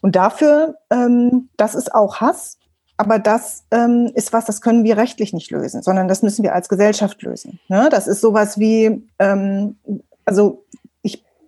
Und 0.02 0.14
dafür, 0.14 0.76
ähm, 0.90 1.48
das 1.56 1.74
ist 1.74 1.92
auch 1.92 2.20
Hass, 2.20 2.58
aber 2.98 3.18
das 3.18 3.64
ähm, 3.70 4.12
ist 4.14 4.32
was, 4.32 4.44
das 4.44 4.60
können 4.60 4.84
wir 4.84 4.96
rechtlich 4.96 5.32
nicht 5.32 5.50
lösen, 5.50 5.82
sondern 5.82 6.06
das 6.06 6.22
müssen 6.22 6.42
wir 6.42 6.54
als 6.54 6.68
Gesellschaft 6.68 7.22
lösen. 7.22 7.58
Ne? 7.68 7.88
Das 7.90 8.06
ist 8.06 8.20
sowas 8.20 8.58
wie, 8.58 9.08
ähm, 9.18 9.76
also 10.24 10.64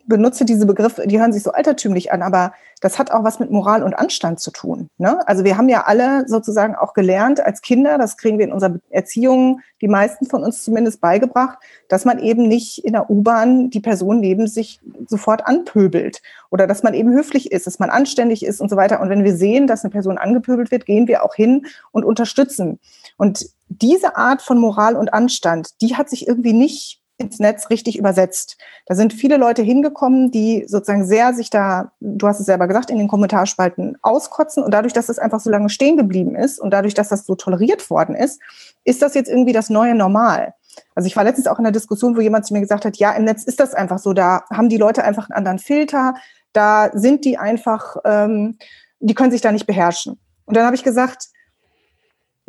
benutze 0.08 0.44
diese 0.44 0.66
Begriffe, 0.66 1.06
die 1.06 1.20
hören 1.20 1.32
sich 1.32 1.42
so 1.42 1.52
altertümlich 1.52 2.10
an, 2.12 2.22
aber 2.22 2.52
das 2.80 2.98
hat 2.98 3.10
auch 3.10 3.24
was 3.24 3.40
mit 3.40 3.50
Moral 3.50 3.82
und 3.82 3.94
Anstand 3.94 4.40
zu 4.40 4.50
tun. 4.50 4.88
Ne? 4.96 5.26
Also 5.28 5.44
wir 5.44 5.56
haben 5.56 5.68
ja 5.68 5.84
alle 5.84 6.26
sozusagen 6.26 6.74
auch 6.74 6.94
gelernt 6.94 7.40
als 7.40 7.60
Kinder, 7.60 7.98
das 7.98 8.16
kriegen 8.16 8.38
wir 8.38 8.46
in 8.46 8.52
unserer 8.52 8.78
Erziehung, 8.90 9.60
die 9.80 9.88
meisten 9.88 10.26
von 10.26 10.42
uns 10.42 10.64
zumindest 10.64 11.00
beigebracht, 11.00 11.58
dass 11.88 12.04
man 12.04 12.18
eben 12.18 12.48
nicht 12.48 12.84
in 12.84 12.94
der 12.94 13.10
U-Bahn 13.10 13.70
die 13.70 13.80
Person 13.80 14.20
neben 14.20 14.46
sich 14.46 14.80
sofort 15.06 15.46
anpöbelt 15.46 16.22
oder 16.50 16.66
dass 16.66 16.82
man 16.82 16.94
eben 16.94 17.12
höflich 17.12 17.52
ist, 17.52 17.66
dass 17.66 17.78
man 17.78 17.90
anständig 17.90 18.44
ist 18.44 18.60
und 18.60 18.70
so 18.70 18.76
weiter. 18.76 19.00
Und 19.00 19.10
wenn 19.10 19.24
wir 19.24 19.36
sehen, 19.36 19.66
dass 19.66 19.84
eine 19.84 19.90
Person 19.90 20.18
angepöbelt 20.18 20.70
wird, 20.70 20.86
gehen 20.86 21.06
wir 21.06 21.22
auch 21.22 21.34
hin 21.34 21.66
und 21.92 22.04
unterstützen. 22.04 22.78
Und 23.16 23.50
diese 23.68 24.16
Art 24.16 24.40
von 24.40 24.58
Moral 24.58 24.96
und 24.96 25.12
Anstand, 25.12 25.80
die 25.82 25.96
hat 25.96 26.08
sich 26.08 26.26
irgendwie 26.26 26.54
nicht 26.54 26.97
ins 27.18 27.40
Netz 27.40 27.68
richtig 27.68 27.98
übersetzt. 27.98 28.56
Da 28.86 28.94
sind 28.94 29.12
viele 29.12 29.36
Leute 29.36 29.62
hingekommen, 29.62 30.30
die 30.30 30.64
sozusagen 30.68 31.04
sehr 31.04 31.34
sich 31.34 31.50
da, 31.50 31.92
du 32.00 32.26
hast 32.26 32.38
es 32.40 32.46
selber 32.46 32.68
gesagt, 32.68 32.90
in 32.90 32.98
den 32.98 33.08
Kommentarspalten 33.08 33.98
auskotzen 34.02 34.62
und 34.62 34.72
dadurch, 34.72 34.92
dass 34.92 35.08
es 35.08 35.18
einfach 35.18 35.40
so 35.40 35.50
lange 35.50 35.68
stehen 35.68 35.96
geblieben 35.96 36.36
ist 36.36 36.60
und 36.60 36.70
dadurch, 36.70 36.94
dass 36.94 37.08
das 37.08 37.26
so 37.26 37.34
toleriert 37.34 37.90
worden 37.90 38.14
ist, 38.14 38.40
ist 38.84 39.02
das 39.02 39.14
jetzt 39.14 39.28
irgendwie 39.28 39.52
das 39.52 39.68
neue 39.68 39.96
Normal. 39.96 40.54
Also 40.94 41.08
ich 41.08 41.16
war 41.16 41.24
letztens 41.24 41.48
auch 41.48 41.58
in 41.58 41.66
einer 41.66 41.72
Diskussion, 41.72 42.16
wo 42.16 42.20
jemand 42.20 42.46
zu 42.46 42.54
mir 42.54 42.60
gesagt 42.60 42.84
hat, 42.84 42.96
ja, 42.98 43.12
im 43.12 43.24
Netz 43.24 43.42
ist 43.42 43.58
das 43.58 43.74
einfach 43.74 43.98
so, 43.98 44.12
da 44.12 44.44
haben 44.50 44.68
die 44.68 44.76
Leute 44.76 45.02
einfach 45.02 45.28
einen 45.28 45.36
anderen 45.36 45.58
Filter, 45.58 46.14
da 46.52 46.90
sind 46.92 47.24
die 47.24 47.36
einfach, 47.36 47.96
ähm, 48.04 48.58
die 49.00 49.14
können 49.14 49.32
sich 49.32 49.40
da 49.40 49.50
nicht 49.50 49.66
beherrschen. 49.66 50.20
Und 50.44 50.56
dann 50.56 50.64
habe 50.64 50.76
ich 50.76 50.84
gesagt, 50.84 51.28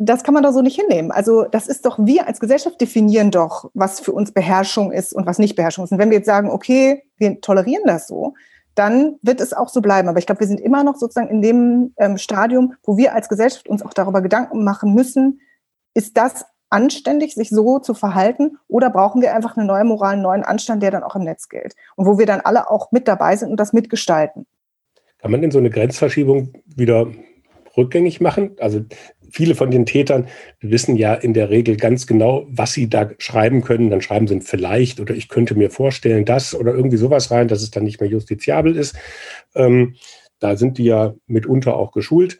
das 0.02 0.24
kann 0.24 0.32
man 0.32 0.42
doch 0.42 0.52
so 0.52 0.62
nicht 0.62 0.80
hinnehmen. 0.80 1.10
Also 1.10 1.44
das 1.44 1.66
ist 1.66 1.84
doch, 1.84 1.98
wir 1.98 2.26
als 2.26 2.40
Gesellschaft 2.40 2.80
definieren 2.80 3.30
doch, 3.30 3.70
was 3.74 4.00
für 4.00 4.12
uns 4.12 4.32
Beherrschung 4.32 4.92
ist 4.92 5.12
und 5.12 5.26
was 5.26 5.38
nicht 5.38 5.56
Beherrschung 5.56 5.84
ist. 5.84 5.92
Und 5.92 5.98
wenn 5.98 6.08
wir 6.08 6.16
jetzt 6.16 6.26
sagen, 6.26 6.50
okay, 6.50 7.02
wir 7.18 7.40
tolerieren 7.42 7.84
das 7.84 8.08
so, 8.08 8.32
dann 8.74 9.16
wird 9.20 9.42
es 9.42 9.52
auch 9.52 9.68
so 9.68 9.82
bleiben. 9.82 10.08
Aber 10.08 10.18
ich 10.18 10.24
glaube, 10.24 10.40
wir 10.40 10.46
sind 10.46 10.60
immer 10.60 10.84
noch 10.84 10.96
sozusagen 10.96 11.28
in 11.28 11.42
dem 11.42 11.92
ähm, 11.98 12.16
Stadium, 12.16 12.74
wo 12.82 12.96
wir 12.96 13.14
als 13.14 13.28
Gesellschaft 13.28 13.68
uns 13.68 13.82
auch 13.82 13.92
darüber 13.92 14.22
Gedanken 14.22 14.64
machen 14.64 14.94
müssen, 14.94 15.40
ist 15.92 16.16
das 16.16 16.46
anständig, 16.70 17.34
sich 17.34 17.50
so 17.50 17.78
zu 17.78 17.92
verhalten? 17.92 18.56
Oder 18.68 18.88
brauchen 18.88 19.20
wir 19.20 19.34
einfach 19.34 19.58
eine 19.58 19.66
neue 19.66 19.84
Moral, 19.84 20.14
einen 20.14 20.22
neuen 20.22 20.44
Anstand, 20.44 20.82
der 20.82 20.92
dann 20.92 21.02
auch 21.02 21.16
im 21.16 21.24
Netz 21.24 21.50
gilt? 21.50 21.74
Und 21.96 22.06
wo 22.06 22.18
wir 22.18 22.24
dann 22.24 22.40
alle 22.40 22.70
auch 22.70 22.90
mit 22.90 23.06
dabei 23.06 23.36
sind 23.36 23.50
und 23.50 23.60
das 23.60 23.74
mitgestalten. 23.74 24.46
Kann 25.18 25.30
man 25.30 25.42
denn 25.42 25.50
so 25.50 25.58
eine 25.58 25.68
Grenzverschiebung 25.68 26.54
wieder 26.64 27.06
rückgängig 27.76 28.22
machen? 28.22 28.56
Also 28.60 28.80
viele 29.30 29.54
von 29.54 29.70
den 29.70 29.86
Tätern 29.86 30.28
wissen 30.60 30.96
ja 30.96 31.14
in 31.14 31.34
der 31.34 31.50
Regel 31.50 31.76
ganz 31.76 32.06
genau, 32.06 32.46
was 32.48 32.72
sie 32.72 32.88
da 32.88 33.10
schreiben 33.18 33.62
können. 33.62 33.90
Dann 33.90 34.02
schreiben 34.02 34.26
sie 34.26 34.40
vielleicht 34.40 35.00
oder 35.00 35.14
ich 35.14 35.28
könnte 35.28 35.54
mir 35.54 35.70
vorstellen, 35.70 36.24
das 36.24 36.54
oder 36.54 36.74
irgendwie 36.74 36.96
sowas 36.96 37.30
rein, 37.30 37.48
dass 37.48 37.62
es 37.62 37.70
dann 37.70 37.84
nicht 37.84 38.00
mehr 38.00 38.10
justiziabel 38.10 38.76
ist. 38.76 38.96
Ähm, 39.54 39.96
da 40.38 40.56
sind 40.56 40.78
die 40.78 40.84
ja 40.84 41.14
mitunter 41.26 41.76
auch 41.76 41.92
geschult. 41.92 42.38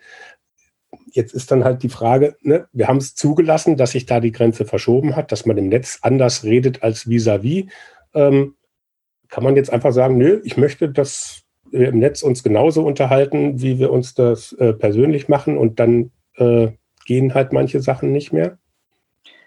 Jetzt 1.13 1.35
ist 1.35 1.51
dann 1.51 1.65
halt 1.65 1.83
die 1.83 1.89
Frage, 1.89 2.37
ne, 2.43 2.67
wir 2.73 2.89
haben 2.89 2.99
es 2.99 3.15
zugelassen, 3.15 3.77
dass 3.77 3.93
sich 3.93 4.07
da 4.07 4.21
die 4.21 4.33
Grenze 4.33 4.65
verschoben 4.65 5.17
hat, 5.17 5.33
dass 5.33 5.47
man 5.47 5.59
im 5.59 5.69
Netz 5.69 5.99
anders 6.03 6.45
redet 6.45 6.83
als 6.83 7.07
vis-à-vis. 7.07 7.65
-vis. 7.65 7.69
Ähm, 8.15 8.55
kann 9.29 9.45
man 9.45 9.57
jetzt 9.57 9.73
einfach 9.73 9.93
sagen, 9.93 10.19
nö, 10.19 10.41
ich 10.45 10.57
möchte, 10.57 10.89
dass 10.89 11.43
wir 11.71 11.89
im 11.89 11.99
Netz 11.99 12.23
uns 12.23 12.43
genauso 12.43 12.85
unterhalten, 12.85 13.63
wie 13.63 13.79
wir 13.79 13.93
uns 13.93 14.15
das 14.15 14.53
äh, 14.55 14.73
persönlich 14.73 15.29
machen 15.29 15.57
und 15.57 15.79
dann 15.79 16.11
äh, 16.37 16.69
gehen 17.11 17.35
halt 17.35 17.53
manche 17.53 17.81
Sachen 17.81 18.13
nicht 18.13 18.33
mehr? 18.33 18.57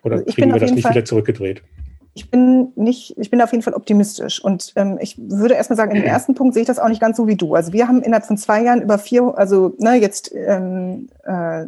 Oder 0.04 0.18
also 0.18 0.26
kriegen 0.26 0.52
wir 0.52 0.60
das 0.60 0.72
nicht 0.72 0.84
Fall, 0.84 0.92
wieder 0.92 1.06
zurückgedreht? 1.06 1.64
Ich 2.14 2.30
bin 2.30 2.74
nicht, 2.76 3.18
ich 3.18 3.32
bin 3.32 3.42
auf 3.42 3.54
jeden 3.54 3.64
Fall 3.64 3.74
optimistisch. 3.74 4.44
Und 4.44 4.74
ähm, 4.76 5.00
ich 5.02 5.18
würde 5.18 5.54
erstmal 5.54 5.78
sagen, 5.78 5.96
im 5.96 6.04
ersten 6.04 6.36
Punkt 6.36 6.56
sehe 6.56 6.64
ich 6.64 6.68
das 6.68 6.78
auch 6.78 6.90
nicht 6.90 7.00
ganz 7.00 7.16
so 7.16 7.26
wie 7.26 7.38
du. 7.38 7.56
Also 7.56 7.72
wir 7.72 7.88
haben 7.88 8.02
innerhalb 8.02 8.26
von 8.26 8.38
zwei 8.38 8.64
Jahren 8.64 8.82
über 8.82 8.98
vier, 8.98 9.34
also 9.38 9.78
ne, 9.80 9.96
jetzt 9.96 10.30
ähm, 10.36 11.08
äh, 11.24 11.68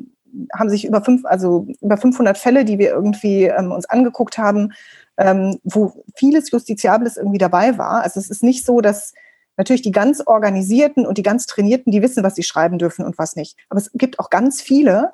haben 0.54 0.70
sich 0.70 0.84
über 0.84 1.02
fünf, 1.02 1.24
also 1.24 1.66
über 1.80 1.96
500 1.96 2.38
Fälle, 2.38 2.66
die 2.66 2.78
wir 2.78 2.90
irgendwie 2.90 3.46
ähm, 3.46 3.72
uns 3.72 3.86
angeguckt 3.86 4.38
haben, 4.38 4.74
ähm, 5.16 5.60
wo 5.64 6.04
vieles 6.18 6.52
Justiziables 6.52 7.16
irgendwie 7.16 7.38
dabei 7.38 7.78
war. 7.78 8.04
Also 8.04 8.20
es 8.20 8.30
ist 8.30 8.44
nicht 8.44 8.66
so, 8.66 8.82
dass 8.82 9.14
natürlich 9.56 9.82
die 9.82 9.94
ganz 9.94 10.22
organisierten 10.26 11.06
und 11.06 11.18
die 11.18 11.24
ganz 11.24 11.46
trainierten, 11.46 11.94
die 11.94 12.02
wissen, 12.02 12.22
was 12.22 12.36
sie 12.36 12.44
schreiben 12.44 12.80
dürfen 12.80 13.06
und 13.06 13.18
was 13.18 13.38
nicht. 13.38 13.56
Aber 13.70 13.80
es 13.80 13.90
gibt 13.94 14.20
auch 14.20 14.30
ganz 14.30 14.62
viele, 14.62 15.14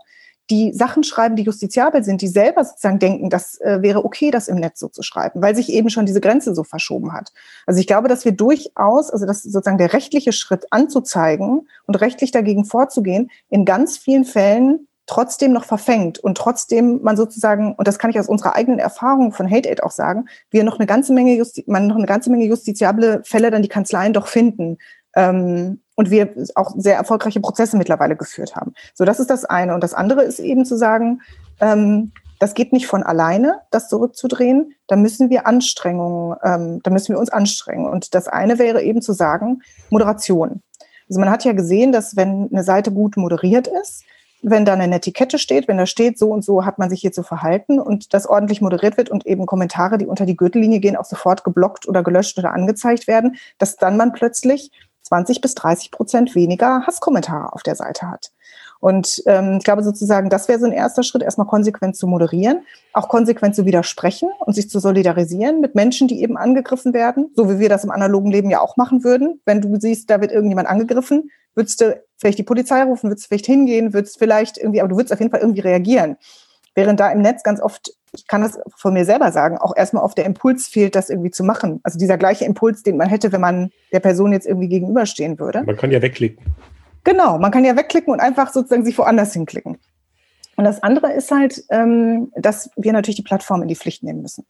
die 0.51 0.73
Sachen 0.73 1.03
schreiben, 1.03 1.35
die 1.35 1.43
justiziabel 1.43 2.03
sind, 2.03 2.21
die 2.21 2.27
selber 2.27 2.65
sozusagen 2.65 2.99
denken, 2.99 3.29
das 3.29 3.59
äh, 3.61 3.81
wäre 3.81 4.03
okay, 4.03 4.29
das 4.29 4.49
im 4.49 4.57
Netz 4.57 4.79
so 4.79 4.89
zu 4.89 5.01
schreiben, 5.01 5.41
weil 5.41 5.55
sich 5.55 5.71
eben 5.71 5.89
schon 5.89 6.05
diese 6.05 6.21
Grenze 6.21 6.53
so 6.53 6.63
verschoben 6.63 7.13
hat. 7.13 7.31
Also 7.65 7.79
ich 7.79 7.87
glaube, 7.87 8.09
dass 8.09 8.25
wir 8.25 8.33
durchaus, 8.33 9.09
also 9.09 9.25
das 9.25 9.41
sozusagen 9.41 9.77
der 9.77 9.93
rechtliche 9.93 10.33
Schritt 10.33 10.65
anzuzeigen 10.71 11.67
und 11.87 12.01
rechtlich 12.01 12.31
dagegen 12.31 12.65
vorzugehen, 12.65 13.31
in 13.49 13.65
ganz 13.65 13.97
vielen 13.97 14.25
Fällen 14.25 14.87
trotzdem 15.05 15.51
noch 15.51 15.65
verfängt 15.65 16.19
und 16.19 16.37
trotzdem 16.37 17.01
man 17.01 17.17
sozusagen, 17.17 17.73
und 17.75 17.87
das 17.87 17.97
kann 17.97 18.11
ich 18.11 18.19
aus 18.19 18.29
unserer 18.29 18.55
eigenen 18.55 18.79
Erfahrung 18.79 19.31
von 19.31 19.49
Hate 19.49 19.69
Aid 19.69 19.83
auch 19.83 19.91
sagen, 19.91 20.27
wir 20.49 20.63
noch 20.63 20.77
eine 20.77 20.85
ganze 20.85 21.13
Menge, 21.13 21.35
Justi 21.35 21.63
man 21.67 21.87
noch 21.87 21.95
eine 21.95 22.05
ganze 22.05 22.29
Menge 22.29 22.45
justiziable 22.45 23.21
Fälle 23.25 23.51
dann 23.51 23.61
die 23.61 23.67
Kanzleien 23.67 24.13
doch 24.13 24.27
finden. 24.27 24.77
Ähm, 25.15 25.80
und 25.95 26.09
wir 26.09 26.33
auch 26.55 26.73
sehr 26.77 26.95
erfolgreiche 26.95 27.41
Prozesse 27.41 27.77
mittlerweile 27.77 28.15
geführt 28.15 28.55
haben. 28.55 28.73
So, 28.93 29.05
das 29.05 29.19
ist 29.19 29.29
das 29.29 29.45
eine. 29.45 29.73
Und 29.73 29.83
das 29.83 29.93
andere 29.93 30.23
ist 30.23 30.39
eben 30.39 30.65
zu 30.65 30.77
sagen, 30.77 31.21
ähm, 31.59 32.11
das 32.39 32.55
geht 32.55 32.73
nicht 32.73 32.87
von 32.87 33.03
alleine, 33.03 33.61
das 33.69 33.87
zurückzudrehen. 33.87 34.73
Da 34.87 34.95
müssen 34.95 35.29
wir 35.29 35.45
Anstrengungen, 35.45 36.37
ähm, 36.43 36.79
da 36.81 36.89
müssen 36.89 37.13
wir 37.13 37.19
uns 37.19 37.29
anstrengen. 37.29 37.85
Und 37.85 38.15
das 38.15 38.27
eine 38.27 38.57
wäre 38.57 38.81
eben 38.81 39.01
zu 39.01 39.13
sagen, 39.13 39.61
Moderation. 39.91 40.63
Also 41.07 41.19
man 41.19 41.29
hat 41.29 41.43
ja 41.43 41.51
gesehen, 41.51 41.91
dass 41.91 42.15
wenn 42.15 42.49
eine 42.51 42.63
Seite 42.63 42.91
gut 42.91 43.15
moderiert 43.15 43.67
ist, 43.67 44.03
wenn 44.41 44.65
da 44.65 44.73
eine 44.73 44.95
Etikette 44.95 45.37
steht, 45.37 45.67
wenn 45.67 45.77
da 45.77 45.85
steht, 45.85 46.17
so 46.17 46.31
und 46.31 46.43
so 46.43 46.65
hat 46.65 46.79
man 46.79 46.89
sich 46.89 47.01
hier 47.01 47.11
zu 47.11 47.21
verhalten 47.21 47.79
und 47.79 48.13
das 48.13 48.25
ordentlich 48.25 48.59
moderiert 48.59 48.97
wird 48.97 49.09
und 49.09 49.27
eben 49.27 49.45
Kommentare, 49.45 49.97
die 49.97 50.07
unter 50.07 50.25
die 50.25 50.35
Gürtellinie 50.35 50.79
gehen, 50.79 50.95
auch 50.95 51.05
sofort 51.05 51.43
geblockt 51.43 51.87
oder 51.87 52.01
gelöscht 52.01 52.39
oder 52.39 52.53
angezeigt 52.53 53.07
werden, 53.07 53.35
dass 53.59 53.75
dann 53.75 53.97
man 53.97 54.13
plötzlich 54.13 54.71
20 55.11 55.41
bis 55.41 55.55
30 55.55 55.91
Prozent 55.91 56.35
weniger 56.35 56.87
Hasskommentare 56.87 57.51
auf 57.51 57.63
der 57.63 57.75
Seite 57.75 58.09
hat. 58.09 58.31
Und 58.79 59.21
ähm, 59.25 59.57
ich 59.59 59.63
glaube 59.65 59.83
sozusagen, 59.83 60.29
das 60.29 60.47
wäre 60.47 60.57
so 60.57 60.65
ein 60.65 60.71
erster 60.71 61.03
Schritt, 61.03 61.21
erstmal 61.21 61.47
konsequent 61.47 61.97
zu 61.97 62.07
moderieren, 62.07 62.65
auch 62.93 63.09
konsequent 63.09 63.53
zu 63.53 63.65
widersprechen 63.65 64.29
und 64.39 64.53
sich 64.53 64.69
zu 64.69 64.79
solidarisieren 64.79 65.59
mit 65.59 65.75
Menschen, 65.75 66.07
die 66.07 66.23
eben 66.23 66.37
angegriffen 66.37 66.93
werden, 66.93 67.29
so 67.35 67.49
wie 67.49 67.59
wir 67.59 67.67
das 67.67 67.83
im 67.83 67.91
analogen 67.91 68.31
Leben 68.31 68.49
ja 68.49 68.61
auch 68.61 68.77
machen 68.77 69.03
würden. 69.03 69.41
Wenn 69.45 69.59
du 69.59 69.77
siehst, 69.79 70.09
da 70.09 70.21
wird 70.21 70.31
irgendjemand 70.31 70.69
angegriffen, 70.69 71.29
würdest 71.53 71.81
du 71.81 72.01
vielleicht 72.17 72.39
die 72.39 72.43
Polizei 72.43 72.81
rufen, 72.83 73.09
würdest 73.09 73.27
vielleicht 73.27 73.45
hingehen, 73.45 73.93
würdest 73.93 74.17
vielleicht 74.17 74.57
irgendwie, 74.57 74.79
aber 74.79 74.89
du 74.89 74.95
würdest 74.95 75.11
auf 75.11 75.19
jeden 75.19 75.31
Fall 75.31 75.41
irgendwie 75.41 75.61
reagieren. 75.61 76.15
Während 76.73 77.01
da 77.01 77.11
im 77.11 77.21
Netz 77.21 77.43
ganz 77.43 77.61
oft, 77.61 77.91
ich 78.13 78.27
kann 78.27 78.41
das 78.41 78.59
von 78.75 78.93
mir 78.93 79.05
selber 79.05 79.31
sagen, 79.31 79.57
auch 79.57 79.75
erstmal 79.75 80.03
oft 80.03 80.17
der 80.17 80.25
Impuls 80.25 80.67
fehlt, 80.67 80.95
das 80.95 81.09
irgendwie 81.09 81.31
zu 81.31 81.43
machen. 81.43 81.79
Also 81.83 81.97
dieser 81.97 82.17
gleiche 82.17 82.45
Impuls, 82.45 82.83
den 82.83 82.97
man 82.97 83.07
hätte, 83.07 83.31
wenn 83.31 83.41
man 83.41 83.71
der 83.93 84.01
Person 84.01 84.33
jetzt 84.33 84.45
irgendwie 84.45 84.67
gegenüberstehen 84.67 85.39
würde. 85.39 85.63
Man 85.63 85.77
kann 85.77 85.91
ja 85.91 86.01
wegklicken. 86.01 86.43
Genau, 87.03 87.37
man 87.37 87.51
kann 87.51 87.65
ja 87.65 87.75
wegklicken 87.75 88.13
und 88.13 88.19
einfach 88.19 88.51
sozusagen 88.51 88.85
sich 88.85 88.97
woanders 88.97 89.33
hinklicken. 89.33 89.77
Und 90.57 90.65
das 90.65 90.83
andere 90.83 91.13
ist 91.13 91.31
halt, 91.31 91.63
ähm, 91.69 92.31
dass 92.35 92.69
wir 92.75 92.93
natürlich 92.93 93.15
die 93.15 93.23
Plattform 93.23 93.61
in 93.61 93.67
die 93.67 93.75
Pflicht 93.75 94.03
nehmen 94.03 94.21
müssen. 94.21 94.45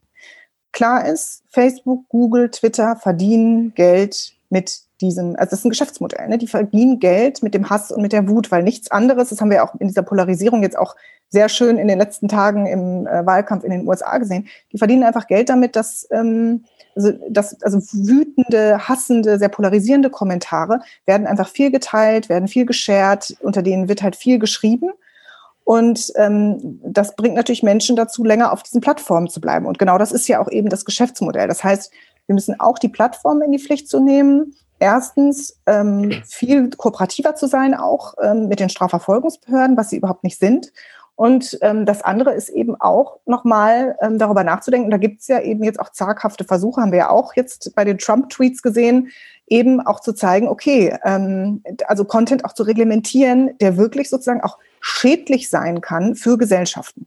Klar 0.72 1.06
ist, 1.06 1.44
Facebook, 1.48 2.08
Google, 2.08 2.50
Twitter 2.50 2.96
verdienen 2.96 3.72
Geld 3.74 4.34
mit 4.50 4.82
diesem, 5.02 5.36
also 5.36 5.50
das 5.50 5.60
ist 5.60 5.64
ein 5.64 5.70
Geschäftsmodell, 5.70 6.28
ne? 6.28 6.38
die 6.38 6.46
verdienen 6.46 6.98
Geld 6.98 7.42
mit 7.42 7.54
dem 7.54 7.68
Hass 7.68 7.90
und 7.90 8.00
mit 8.00 8.12
der 8.12 8.28
Wut, 8.28 8.50
weil 8.50 8.62
nichts 8.62 8.90
anderes, 8.90 9.28
das 9.28 9.40
haben 9.40 9.50
wir 9.50 9.64
auch 9.64 9.74
in 9.78 9.88
dieser 9.88 10.02
Polarisierung 10.02 10.62
jetzt 10.62 10.78
auch 10.78 10.96
sehr 11.28 11.48
schön 11.48 11.78
in 11.78 11.88
den 11.88 11.98
letzten 11.98 12.28
Tagen 12.28 12.66
im 12.66 13.06
äh, 13.06 13.26
Wahlkampf 13.26 13.64
in 13.64 13.70
den 13.70 13.88
USA 13.88 14.18
gesehen, 14.18 14.48
die 14.72 14.78
verdienen 14.78 15.02
einfach 15.02 15.26
Geld 15.26 15.48
damit, 15.48 15.76
dass, 15.76 16.06
ähm, 16.10 16.64
also, 16.94 17.12
dass 17.28 17.60
also 17.62 17.78
wütende, 17.92 18.86
hassende, 18.86 19.38
sehr 19.38 19.48
polarisierende 19.48 20.10
Kommentare 20.10 20.80
werden 21.06 21.26
einfach 21.26 21.48
viel 21.48 21.70
geteilt, 21.70 22.28
werden 22.28 22.48
viel 22.48 22.66
geshared, 22.66 23.36
unter 23.40 23.62
denen 23.62 23.88
wird 23.88 24.02
halt 24.02 24.14
viel 24.14 24.38
geschrieben. 24.38 24.90
Und 25.64 26.12
ähm, 26.16 26.80
das 26.84 27.14
bringt 27.16 27.36
natürlich 27.36 27.62
Menschen 27.62 27.96
dazu, 27.96 28.24
länger 28.24 28.52
auf 28.52 28.62
diesen 28.62 28.80
Plattformen 28.80 29.28
zu 29.28 29.40
bleiben. 29.40 29.66
Und 29.66 29.78
genau 29.78 29.96
das 29.96 30.12
ist 30.12 30.28
ja 30.28 30.40
auch 30.40 30.50
eben 30.50 30.68
das 30.68 30.84
Geschäftsmodell. 30.84 31.48
Das 31.48 31.62
heißt, 31.62 31.92
wir 32.26 32.34
müssen 32.34 32.58
auch 32.60 32.78
die 32.78 32.88
Plattformen 32.88 33.42
in 33.42 33.52
die 33.52 33.58
Pflicht 33.58 33.88
zu 33.88 34.00
nehmen. 34.00 34.54
Erstens, 34.82 35.60
ähm, 35.66 36.10
viel 36.26 36.68
kooperativer 36.70 37.36
zu 37.36 37.46
sein, 37.46 37.72
auch 37.72 38.14
ähm, 38.20 38.48
mit 38.48 38.58
den 38.58 38.68
Strafverfolgungsbehörden, 38.68 39.76
was 39.76 39.90
sie 39.90 39.96
überhaupt 39.96 40.24
nicht 40.24 40.40
sind. 40.40 40.72
Und 41.14 41.56
ähm, 41.62 41.86
das 41.86 42.02
andere 42.02 42.32
ist 42.32 42.48
eben 42.48 42.74
auch 42.80 43.20
nochmal 43.24 43.94
ähm, 44.02 44.18
darüber 44.18 44.42
nachzudenken. 44.42 44.90
Da 44.90 44.96
gibt 44.96 45.20
es 45.20 45.28
ja 45.28 45.40
eben 45.40 45.62
jetzt 45.62 45.78
auch 45.78 45.90
zaghafte 45.90 46.42
Versuche, 46.42 46.80
haben 46.80 46.90
wir 46.90 46.98
ja 46.98 47.10
auch 47.10 47.36
jetzt 47.36 47.76
bei 47.76 47.84
den 47.84 47.98
Trump-Tweets 47.98 48.60
gesehen, 48.60 49.10
eben 49.46 49.80
auch 49.80 50.00
zu 50.00 50.14
zeigen, 50.14 50.48
okay, 50.48 50.98
ähm, 51.04 51.62
also 51.86 52.04
Content 52.04 52.44
auch 52.44 52.52
zu 52.52 52.64
reglementieren, 52.64 53.56
der 53.60 53.76
wirklich 53.76 54.10
sozusagen 54.10 54.40
auch 54.40 54.58
schädlich 54.80 55.48
sein 55.48 55.80
kann 55.80 56.16
für 56.16 56.36
Gesellschaften. 56.38 57.06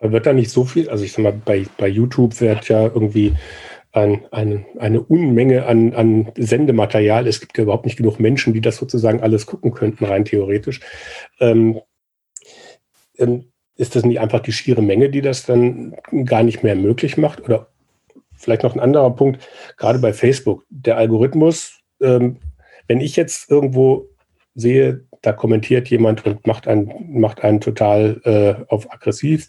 Aber 0.00 0.10
wird 0.10 0.26
da 0.26 0.32
nicht 0.32 0.50
so 0.50 0.64
viel, 0.64 0.90
also 0.90 1.04
ich 1.04 1.12
sag 1.12 1.22
mal, 1.22 1.40
bei, 1.44 1.66
bei 1.78 1.86
YouTube 1.86 2.40
wird 2.40 2.68
ja 2.68 2.82
irgendwie 2.82 3.36
ein, 3.92 4.24
eine, 4.30 4.64
eine 4.78 5.00
Unmenge 5.00 5.66
an, 5.66 5.94
an 5.94 6.32
Sendematerial. 6.36 7.26
Es 7.26 7.40
gibt 7.40 7.56
ja 7.58 7.64
überhaupt 7.64 7.84
nicht 7.84 7.96
genug 7.96 8.20
Menschen, 8.20 8.52
die 8.52 8.60
das 8.60 8.76
sozusagen 8.76 9.20
alles 9.20 9.46
gucken 9.46 9.72
könnten, 9.72 10.04
rein 10.04 10.24
theoretisch. 10.24 10.80
Ähm, 11.40 11.80
ähm, 13.18 13.46
ist 13.76 13.96
das 13.96 14.04
nicht 14.04 14.20
einfach 14.20 14.40
die 14.40 14.52
schiere 14.52 14.82
Menge, 14.82 15.10
die 15.10 15.22
das 15.22 15.46
dann 15.46 15.96
gar 16.24 16.42
nicht 16.42 16.62
mehr 16.62 16.76
möglich 16.76 17.16
macht? 17.16 17.42
Oder 17.42 17.68
vielleicht 18.34 18.62
noch 18.62 18.74
ein 18.74 18.80
anderer 18.80 19.10
Punkt, 19.14 19.48
gerade 19.76 19.98
bei 19.98 20.12
Facebook, 20.12 20.64
der 20.68 20.96
Algorithmus, 20.96 21.80
ähm, 22.00 22.38
wenn 22.88 23.00
ich 23.00 23.16
jetzt 23.16 23.50
irgendwo 23.50 24.08
sehe, 24.54 25.06
da 25.22 25.32
kommentiert 25.32 25.88
jemand 25.88 26.24
und 26.26 26.46
macht 26.46 26.66
einen, 26.66 27.18
macht 27.20 27.42
einen 27.42 27.60
total 27.60 28.20
äh, 28.24 28.64
auf 28.72 28.92
aggressiv, 28.92 29.48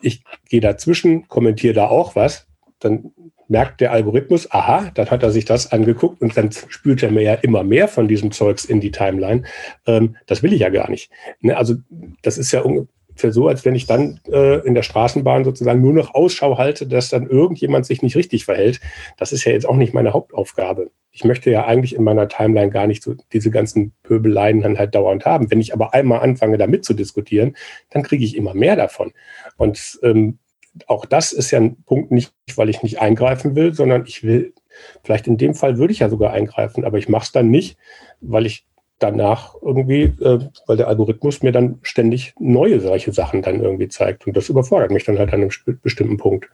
ich 0.00 0.22
gehe 0.48 0.60
dazwischen, 0.60 1.26
kommentiere 1.28 1.74
da 1.74 1.88
auch 1.88 2.14
was, 2.14 2.46
dann 2.78 3.12
merkt 3.48 3.80
der 3.80 3.92
Algorithmus, 3.92 4.50
aha, 4.50 4.90
dann 4.94 5.10
hat 5.10 5.22
er 5.22 5.30
sich 5.30 5.44
das 5.44 5.72
angeguckt 5.72 6.20
und 6.20 6.36
dann 6.36 6.50
spült 6.52 7.02
er 7.02 7.10
mir 7.10 7.22
ja 7.22 7.34
immer 7.34 7.64
mehr 7.64 7.88
von 7.88 8.06
diesem 8.06 8.30
Zeugs 8.30 8.64
in 8.64 8.80
die 8.80 8.90
Timeline. 8.90 9.42
Ähm, 9.86 10.16
das 10.26 10.42
will 10.42 10.52
ich 10.52 10.60
ja 10.60 10.68
gar 10.68 10.90
nicht. 10.90 11.10
Ne? 11.40 11.56
Also 11.56 11.76
das 12.22 12.38
ist 12.38 12.52
ja 12.52 12.60
ungefähr 12.60 13.32
so, 13.32 13.48
als 13.48 13.64
wenn 13.64 13.74
ich 13.74 13.86
dann 13.86 14.20
äh, 14.30 14.66
in 14.66 14.74
der 14.74 14.82
Straßenbahn 14.82 15.44
sozusagen 15.44 15.80
nur 15.80 15.94
noch 15.94 16.14
Ausschau 16.14 16.58
halte, 16.58 16.86
dass 16.86 17.08
dann 17.08 17.26
irgendjemand 17.26 17.86
sich 17.86 18.02
nicht 18.02 18.16
richtig 18.16 18.44
verhält. 18.44 18.80
Das 19.16 19.32
ist 19.32 19.44
ja 19.44 19.52
jetzt 19.52 19.68
auch 19.68 19.76
nicht 19.76 19.94
meine 19.94 20.12
Hauptaufgabe. 20.12 20.90
Ich 21.10 21.24
möchte 21.24 21.50
ja 21.50 21.64
eigentlich 21.66 21.96
in 21.96 22.04
meiner 22.04 22.28
Timeline 22.28 22.70
gar 22.70 22.86
nicht 22.86 23.02
so 23.02 23.14
diese 23.32 23.50
ganzen 23.50 23.92
Pöbeleien 24.02 24.60
dann 24.60 24.78
halt 24.78 24.94
dauernd 24.94 25.24
haben. 25.24 25.50
Wenn 25.50 25.60
ich 25.60 25.72
aber 25.72 25.94
einmal 25.94 26.20
anfange, 26.20 26.58
damit 26.58 26.84
zu 26.84 26.92
diskutieren, 26.92 27.56
dann 27.90 28.02
kriege 28.02 28.24
ich 28.24 28.36
immer 28.36 28.54
mehr 28.54 28.76
davon. 28.76 29.12
Und 29.56 29.98
ähm, 30.02 30.38
auch 30.86 31.04
das 31.04 31.32
ist 31.32 31.50
ja 31.50 31.58
ein 31.58 31.82
Punkt 31.84 32.10
nicht, 32.10 32.32
weil 32.56 32.68
ich 32.68 32.82
nicht 32.82 33.00
eingreifen 33.00 33.54
will, 33.54 33.74
sondern 33.74 34.04
ich 34.06 34.22
will, 34.22 34.54
vielleicht 35.02 35.26
in 35.26 35.36
dem 35.36 35.54
Fall 35.54 35.78
würde 35.78 35.92
ich 35.92 36.00
ja 36.00 36.08
sogar 36.08 36.32
eingreifen, 36.32 36.84
aber 36.84 36.98
ich 36.98 37.08
mache 37.08 37.24
es 37.24 37.32
dann 37.32 37.50
nicht, 37.50 37.76
weil 38.20 38.46
ich 38.46 38.66
danach 38.98 39.54
irgendwie, 39.62 40.02
äh, 40.02 40.48
weil 40.66 40.76
der 40.76 40.88
Algorithmus 40.88 41.42
mir 41.42 41.52
dann 41.52 41.78
ständig 41.82 42.34
neue 42.38 42.80
solche 42.80 43.12
Sachen 43.12 43.42
dann 43.42 43.60
irgendwie 43.60 43.88
zeigt. 43.88 44.26
Und 44.26 44.36
das 44.36 44.48
überfordert 44.48 44.90
mich 44.90 45.04
dann 45.04 45.18
halt 45.18 45.32
an 45.32 45.42
einem 45.42 45.50
bestimmten 45.82 46.16
Punkt. 46.16 46.48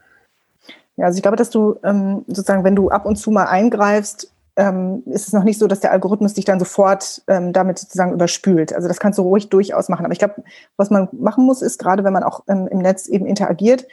Ja, 0.97 1.07
also 1.07 1.17
ich 1.17 1.23
glaube, 1.23 1.37
dass 1.37 1.51
du 1.51 1.77
ähm, 1.83 2.25
sozusagen, 2.29 2.65
wenn 2.65 2.77
du 2.77 2.91
ab 2.91 3.07
und 3.07 3.17
zu 3.17 3.31
mal 3.31 3.47
eingreifst, 3.47 4.31
ähm, 4.57 5.03
ist 5.07 5.27
es 5.27 5.33
noch 5.33 5.43
nicht 5.43 5.59
so, 5.59 5.67
dass 5.67 5.81
der 5.81 5.91
Algorithmus 5.91 6.35
dich 6.35 6.45
dann 6.45 6.61
sofort 6.61 7.23
ähm, 7.27 7.53
damit 7.53 7.79
sozusagen 7.79 8.13
überspült. 8.13 8.73
Also 8.73 8.87
das 8.87 9.01
kannst 9.01 9.19
du 9.19 9.23
ruhig 9.23 9.49
durchaus 9.49 9.89
machen. 9.89 10.05
Aber 10.05 10.13
ich 10.13 10.21
glaube, 10.21 10.45
was 10.77 10.91
man 10.91 11.09
machen 11.13 11.45
muss, 11.45 11.61
ist 11.61 11.79
gerade, 11.79 12.05
wenn 12.05 12.13
man 12.13 12.23
auch 12.23 12.45
ähm, 12.47 12.69
im 12.71 12.79
Netz 12.79 13.09
eben 13.09 13.27
interagiert, 13.27 13.87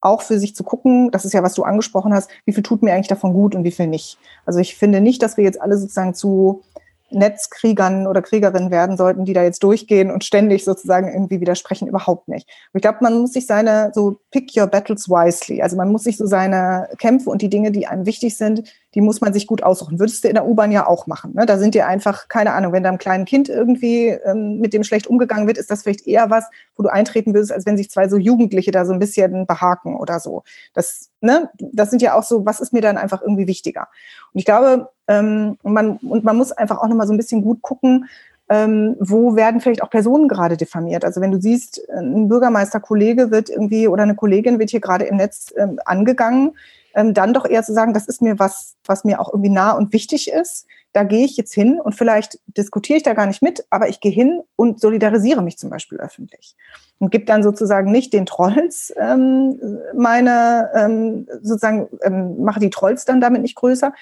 auch 0.00 0.22
für 0.22 0.38
sich 0.38 0.54
zu 0.54 0.64
gucken, 0.64 1.10
das 1.10 1.24
ist 1.24 1.32
ja, 1.32 1.42
was 1.42 1.54
du 1.54 1.62
angesprochen 1.62 2.14
hast, 2.14 2.30
wie 2.44 2.52
viel 2.52 2.62
tut 2.62 2.82
mir 2.82 2.92
eigentlich 2.92 3.08
davon 3.08 3.32
gut 3.32 3.54
und 3.54 3.64
wie 3.64 3.70
viel 3.70 3.86
nicht. 3.86 4.18
Also 4.46 4.58
ich 4.58 4.76
finde 4.76 5.00
nicht, 5.00 5.22
dass 5.22 5.36
wir 5.36 5.44
jetzt 5.44 5.60
alle 5.60 5.76
sozusagen 5.76 6.14
zu 6.14 6.62
Netzkriegern 7.10 8.06
oder 8.06 8.22
Kriegerinnen 8.22 8.70
werden 8.70 8.96
sollten, 8.96 9.24
die 9.24 9.32
da 9.32 9.42
jetzt 9.42 9.62
durchgehen 9.62 10.10
und 10.10 10.24
ständig 10.24 10.64
sozusagen 10.64 11.12
irgendwie 11.12 11.40
widersprechen, 11.40 11.88
überhaupt 11.88 12.28
nicht. 12.28 12.48
Und 12.72 12.78
ich 12.78 12.82
glaube, 12.82 12.98
man 13.00 13.20
muss 13.20 13.32
sich 13.32 13.46
seine, 13.46 13.90
so 13.94 14.20
pick 14.30 14.56
your 14.56 14.66
battles 14.66 15.08
wisely. 15.08 15.60
Also 15.60 15.76
man 15.76 15.90
muss 15.90 16.04
sich 16.04 16.16
so 16.16 16.26
seine 16.26 16.88
Kämpfe 16.98 17.30
und 17.30 17.42
die 17.42 17.50
Dinge, 17.50 17.72
die 17.72 17.86
einem 17.86 18.06
wichtig 18.06 18.36
sind, 18.36 18.62
die 18.94 19.00
muss 19.00 19.20
man 19.20 19.32
sich 19.32 19.46
gut 19.46 19.62
aussuchen. 19.62 19.98
Würdest 19.98 20.24
du 20.24 20.28
in 20.28 20.34
der 20.34 20.46
U-Bahn 20.46 20.72
ja 20.72 20.86
auch 20.86 21.06
machen. 21.06 21.32
Ne? 21.34 21.46
Da 21.46 21.58
sind 21.58 21.74
dir 21.74 21.86
einfach, 21.86 22.28
keine 22.28 22.52
Ahnung, 22.52 22.72
wenn 22.72 22.82
da 22.82 22.88
einem 22.88 22.98
kleinen 22.98 23.24
Kind 23.24 23.48
irgendwie 23.48 24.08
ähm, 24.08 24.58
mit 24.58 24.72
dem 24.72 24.82
schlecht 24.82 25.06
umgegangen 25.06 25.46
wird, 25.46 25.58
ist 25.58 25.70
das 25.70 25.82
vielleicht 25.82 26.06
eher 26.06 26.30
was, 26.30 26.46
wo 26.76 26.82
du 26.82 26.88
eintreten 26.88 27.32
würdest, 27.32 27.52
als 27.52 27.66
wenn 27.66 27.76
sich 27.76 27.90
zwei 27.90 28.08
so 28.08 28.16
Jugendliche 28.16 28.72
da 28.72 28.84
so 28.84 28.92
ein 28.92 28.98
bisschen 28.98 29.46
behaken 29.46 29.96
oder 29.96 30.18
so. 30.18 30.42
Das, 30.74 31.10
ne? 31.20 31.50
das 31.58 31.90
sind 31.90 32.02
ja 32.02 32.14
auch 32.14 32.24
so, 32.24 32.44
was 32.44 32.60
ist 32.60 32.72
mir 32.72 32.82
dann 32.82 32.98
einfach 32.98 33.22
irgendwie 33.22 33.46
wichtiger? 33.46 33.88
Und 34.32 34.40
ich 34.40 34.44
glaube, 34.44 34.88
ähm, 35.06 35.56
man, 35.62 35.96
und 35.98 36.24
man 36.24 36.36
muss 36.36 36.52
einfach 36.52 36.78
auch 36.78 36.88
nochmal 36.88 37.06
so 37.06 37.12
ein 37.12 37.18
bisschen 37.18 37.42
gut 37.42 37.62
gucken, 37.62 38.06
ähm, 38.50 38.96
wo 38.98 39.36
werden 39.36 39.60
vielleicht 39.60 39.82
auch 39.82 39.90
Personen 39.90 40.26
gerade 40.26 40.56
diffamiert. 40.56 41.04
Also 41.04 41.20
wenn 41.20 41.30
du 41.30 41.40
siehst, 41.40 41.80
ein 41.88 42.28
Bürgermeisterkollege 42.28 43.30
wird 43.30 43.48
irgendwie 43.48 43.86
oder 43.86 44.02
eine 44.02 44.16
Kollegin 44.16 44.58
wird 44.58 44.70
hier 44.70 44.80
gerade 44.80 45.04
im 45.04 45.16
Netz 45.16 45.54
ähm, 45.56 45.78
angegangen, 45.84 46.56
ähm, 46.94 47.14
dann 47.14 47.32
doch 47.32 47.48
eher 47.48 47.62
zu 47.62 47.72
sagen, 47.72 47.94
das 47.94 48.08
ist 48.08 48.20
mir 48.20 48.40
was, 48.40 48.74
was 48.84 49.04
mir 49.04 49.20
auch 49.20 49.32
irgendwie 49.32 49.50
nah 49.50 49.70
und 49.70 49.92
wichtig 49.92 50.32
ist. 50.32 50.66
Da 50.92 51.04
gehe 51.04 51.24
ich 51.24 51.36
jetzt 51.36 51.54
hin 51.54 51.80
und 51.80 51.94
vielleicht 51.94 52.40
diskutiere 52.48 52.96
ich 52.96 53.04
da 53.04 53.14
gar 53.14 53.26
nicht 53.26 53.40
mit, 53.40 53.64
aber 53.70 53.88
ich 53.88 54.00
gehe 54.00 54.10
hin 54.10 54.42
und 54.56 54.80
solidarisiere 54.80 55.42
mich 55.42 55.56
zum 55.56 55.70
Beispiel 55.70 55.98
öffentlich 55.98 56.56
und 56.98 57.12
gebe 57.12 57.26
dann 57.26 57.44
sozusagen 57.44 57.92
nicht 57.92 58.12
den 58.12 58.26
Trolls 58.26 58.92
ähm, 58.96 59.60
meine 59.94 60.70
ähm, 60.74 61.28
sozusagen 61.42 61.88
ähm, 62.02 62.42
mache 62.42 62.58
die 62.58 62.70
Trolls 62.70 63.04
dann 63.04 63.20
damit 63.20 63.42
nicht 63.42 63.54
größer, 63.54 63.92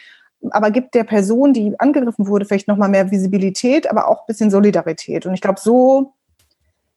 aber 0.50 0.70
gibt 0.70 0.94
der 0.94 1.04
Person, 1.04 1.52
die 1.52 1.78
angegriffen 1.78 2.26
wurde, 2.26 2.44
vielleicht 2.44 2.68
nochmal 2.68 2.88
mehr 2.88 3.10
Visibilität, 3.10 3.90
aber 3.90 4.08
auch 4.08 4.20
ein 4.20 4.26
bisschen 4.26 4.50
Solidarität. 4.50 5.26
Und 5.26 5.34
ich 5.34 5.40
glaube, 5.40 5.60
so 5.60 6.12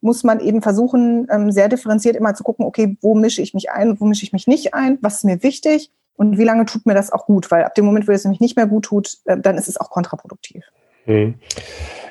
muss 0.01 0.23
man 0.23 0.39
eben 0.39 0.61
versuchen, 0.61 1.27
ähm, 1.31 1.51
sehr 1.51 1.69
differenziert 1.69 2.15
immer 2.15 2.33
zu 2.33 2.43
gucken, 2.43 2.65
okay, 2.65 2.97
wo 3.01 3.15
mische 3.15 3.41
ich 3.41 3.53
mich 3.53 3.71
ein, 3.71 3.99
wo 3.99 4.05
mische 4.05 4.23
ich 4.23 4.33
mich 4.33 4.47
nicht 4.47 4.73
ein, 4.73 4.97
was 5.01 5.17
ist 5.17 5.25
mir 5.25 5.43
wichtig 5.43 5.91
und 6.15 6.37
wie 6.37 6.43
lange 6.43 6.65
tut 6.65 6.85
mir 6.85 6.93
das 6.93 7.11
auch 7.11 7.25
gut, 7.25 7.51
weil 7.51 7.63
ab 7.63 7.75
dem 7.75 7.85
Moment, 7.85 8.07
wo 8.07 8.11
es 8.11 8.23
nämlich 8.23 8.41
nicht 8.41 8.55
mehr 8.55 8.67
gut 8.67 8.85
tut, 8.85 9.17
äh, 9.25 9.39
dann 9.39 9.57
ist 9.57 9.67
es 9.67 9.79
auch 9.79 9.89
kontraproduktiv. 9.89 10.63
Hm. 11.05 11.35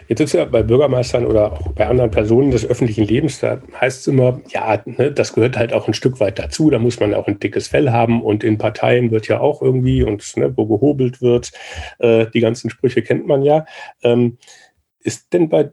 Jetzt 0.09 0.20
ist 0.20 0.33
ja 0.33 0.44
bei 0.44 0.64
Bürgermeistern 0.64 1.24
oder 1.24 1.53
auch 1.53 1.72
bei 1.72 1.87
anderen 1.87 2.11
Personen 2.11 2.50
des 2.50 2.66
öffentlichen 2.66 3.05
Lebens, 3.05 3.38
da 3.38 3.62
heißt 3.81 4.00
es 4.00 4.07
immer, 4.09 4.40
ja, 4.48 4.83
ne, 4.85 5.12
das 5.12 5.35
gehört 5.35 5.57
halt 5.57 5.72
auch 5.72 5.87
ein 5.87 5.94
Stück 5.94 6.18
weit 6.18 6.37
dazu, 6.40 6.68
da 6.68 6.81
muss 6.81 6.98
man 6.98 7.14
auch 7.14 7.29
ein 7.29 7.38
dickes 7.38 7.68
Fell 7.68 7.92
haben 7.92 8.20
und 8.20 8.42
in 8.42 8.59
Parteien 8.59 9.12
wird 9.12 9.29
ja 9.29 9.38
auch 9.38 9.62
irgendwie 9.62 10.03
und 10.03 10.37
ne, 10.37 10.53
wo 10.57 10.66
gehobelt 10.66 11.22
wird, 11.22 11.53
äh, 12.00 12.26
die 12.35 12.40
ganzen 12.40 12.70
Sprüche 12.70 13.03
kennt 13.03 13.29
man 13.29 13.42
ja. 13.42 13.66
Ähm, 14.03 14.38
ist 14.98 15.33
denn 15.33 15.48
bei 15.48 15.70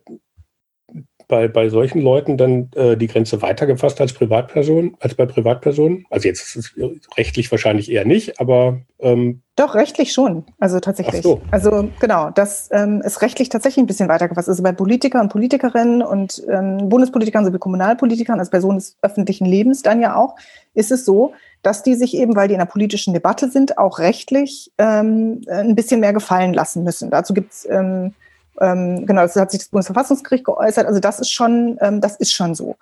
bei, 1.28 1.48
bei 1.48 1.70
solchen 1.70 2.02
Leuten 2.02 2.38
dann 2.38 2.70
äh, 2.76 2.96
die 2.96 3.08
Grenze 3.08 3.42
weiter 3.42 3.66
gefasst 3.66 4.00
als 4.00 4.14
Privatperson, 4.14 4.96
als 5.00 5.16
bei 5.16 5.26
Privatpersonen? 5.26 6.06
Also 6.10 6.28
jetzt 6.28 6.42
ist 6.42 6.56
es 6.56 6.74
rechtlich 7.18 7.52
wahrscheinlich 7.52 7.92
eher 7.92 8.06
nicht, 8.06 8.40
aber 8.40 8.82
ähm 9.00 9.42
doch 9.58 9.74
rechtlich 9.74 10.14
schon. 10.14 10.46
Also 10.60 10.80
tatsächlich. 10.80 11.24
So. 11.24 11.42
Also 11.50 11.90
genau, 12.00 12.30
das 12.30 12.70
ähm, 12.72 13.02
ist 13.02 13.24
rechtlich 13.24 13.50
tatsächlich 13.50 13.84
ein 13.84 13.88
bisschen 13.88 14.08
weiter 14.08 14.28
gefasst. 14.28 14.48
Also 14.48 14.62
bei 14.62 14.72
Politikern 14.72 15.22
und 15.22 15.30
Politikerinnen 15.30 16.04
und 16.04 16.44
ähm, 16.48 16.90
Bundespolitikern 16.90 17.44
sowie 17.44 17.58
Kommunalpolitikern 17.58 18.40
als 18.40 18.52
Personen 18.52 18.78
des 18.78 18.98
öffentlichen 19.02 19.46
Lebens 19.46 19.82
dann 19.82 20.00
ja 20.00 20.16
auch, 20.16 20.36
ist 20.76 20.92
es 20.92 21.06
so, 21.06 21.34
dass 21.64 21.82
die 21.82 21.96
sich 21.96 22.16
eben, 22.16 22.36
weil 22.36 22.48
die 22.48 22.54
in 22.54 22.62
einer 22.62 22.70
politischen 22.70 23.16
Debatte 23.16 23.50
sind, 23.50 23.80
auch 23.80 23.98
rechtlich 23.98 24.72
ähm, 24.78 25.42
ein 25.50 25.76
bisschen 25.76 26.02
mehr 26.02 26.14
gefallen 26.14 26.54
lassen 26.54 26.84
müssen. 26.84 27.10
Dazu 27.10 27.34
gibt 27.34 27.52
es 27.52 27.68
ähm, 27.70 28.14
ähm, 28.62 29.06
genau, 29.06 29.22
das 29.22 29.36
hat 29.36 29.52
sich 29.52 29.62
das 29.62 29.70
Bundesverfassungsgericht 29.70 30.46
geäußert. 30.46 30.86
Also 30.86 31.00
das 31.00 31.20
ist 31.20 31.32
schon, 31.32 31.78
ähm, 31.82 32.02
das 32.02 32.18
ist 32.18 32.34
schon 32.34 32.56
so. 32.56 32.76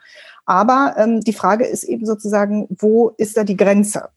Aber 0.46 0.96
ähm, 0.98 1.22
die 1.22 1.34
Frage 1.34 1.66
ist 1.66 1.84
eben 1.84 2.06
sozusagen, 2.06 2.68
wo 2.70 3.10
ist 3.18 3.36
da 3.38 3.44
die 3.44 3.58
Grenze? 3.58 4.10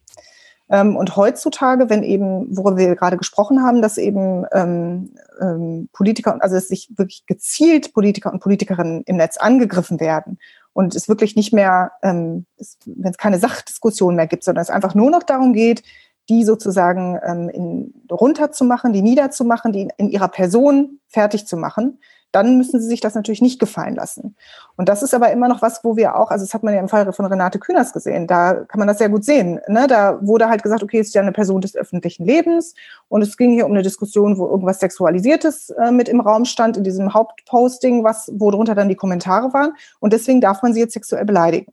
Ähm, 0.71 0.97
und 0.97 1.17
heutzutage, 1.17 1.89
wenn 1.89 2.03
eben, 2.03 2.55
worüber 2.57 2.77
wir 2.77 2.95
gerade 2.95 3.17
gesprochen 3.17 3.63
haben, 3.63 3.81
dass 3.81 3.97
eben 3.97 4.45
ähm, 4.53 5.15
ähm, 5.41 5.89
Politiker, 5.93 6.37
also 6.41 6.57
dass 6.57 6.69
sich 6.69 6.91
wirklich 6.97 7.25
gezielt 7.27 7.95
Politiker 7.95 8.33
und 8.33 8.41
Politikerinnen 8.41 9.03
im 9.07 9.17
Netz 9.17 9.39
angegriffen 9.39 9.99
werden 9.99 10.39
und 10.75 10.95
es 10.95 11.09
wirklich 11.09 11.37
nicht 11.37 11.53
mehr, 11.53 11.93
wenn 12.03 12.47
es 12.59 12.77
keine 13.17 13.39
Sachdiskussion 13.39 14.15
mehr 14.15 14.27
gibt, 14.27 14.45
sondern 14.45 14.63
es 14.63 14.71
einfach 14.71 14.95
nur 14.95 15.11
noch 15.11 15.23
darum 15.25 15.53
geht, 15.53 15.83
die 16.29 16.45
sozusagen 16.45 17.19
ähm, 17.25 17.49
in, 17.49 17.95
runterzumachen, 18.11 18.93
die 18.93 19.03
niederzumachen, 19.03 19.73
die 19.73 19.83
in, 19.83 19.91
in 19.97 20.09
ihrer 20.09 20.29
Person 20.29 21.01
fertig 21.09 21.47
zu 21.47 21.57
machen, 21.57 21.99
dann 22.33 22.59
müssen 22.59 22.81
sie 22.81 22.87
sich 22.87 23.01
das 23.01 23.15
natürlich 23.15 23.41
nicht 23.41 23.59
gefallen 23.59 23.95
lassen. 23.95 24.37
Und 24.77 24.89
das 24.89 25.03
ist 25.03 25.15
aber 25.15 25.33
immer 25.33 25.49
noch 25.49 25.63
was, 25.63 25.83
wo 25.83 25.97
wir 25.97 26.17
auch, 26.17 26.31
also 26.31 26.45
das 26.45 26.53
hat 26.53 26.63
man 26.63 26.75
ja 26.75 26.81
im 26.81 26.89
Fall 26.89 27.11
von 27.13 27.25
Renate 27.25 27.59
Künast 27.59 27.95
gesehen, 27.95 28.27
da 28.27 28.55
kann 28.55 28.79
man 28.79 28.87
das 28.87 28.99
sehr 28.99 29.09
gut 29.09 29.25
sehen. 29.25 29.61
Ne? 29.67 29.87
Da 29.87 30.19
wurde 30.21 30.49
halt 30.49 30.63
gesagt, 30.63 30.83
okay, 30.83 30.99
es 30.99 31.09
ist 31.09 31.15
ja 31.15 31.23
eine 31.23 31.33
Person 31.33 31.63
des 31.63 31.75
öffentlichen 31.75 32.27
Lebens 32.27 32.75
und 33.09 33.23
es 33.23 33.37
ging 33.37 33.53
hier 33.53 33.65
um 33.65 33.73
eine 33.73 33.83
Diskussion, 33.83 34.37
wo 34.37 34.47
irgendwas 34.47 34.81
Sexualisiertes 34.81 35.71
äh, 35.71 35.91
mit 35.91 36.09
im 36.09 36.21
Raum 36.21 36.45
stand, 36.45 36.77
in 36.77 36.85
diesem 36.85 37.15
Hauptposting, 37.15 38.05
was, 38.05 38.31
wo 38.35 38.51
drunter 38.51 38.75
dann 38.75 38.91
die 38.91 38.95
Kommentare 38.95 39.53
waren. 39.55 39.73
Und 39.99 40.13
deswegen 40.13 40.41
darf 40.41 40.63
man 40.63 40.75
sie 40.75 40.81
jetzt 40.81 40.93
sexuell 40.93 41.25
beleidigen. 41.25 41.73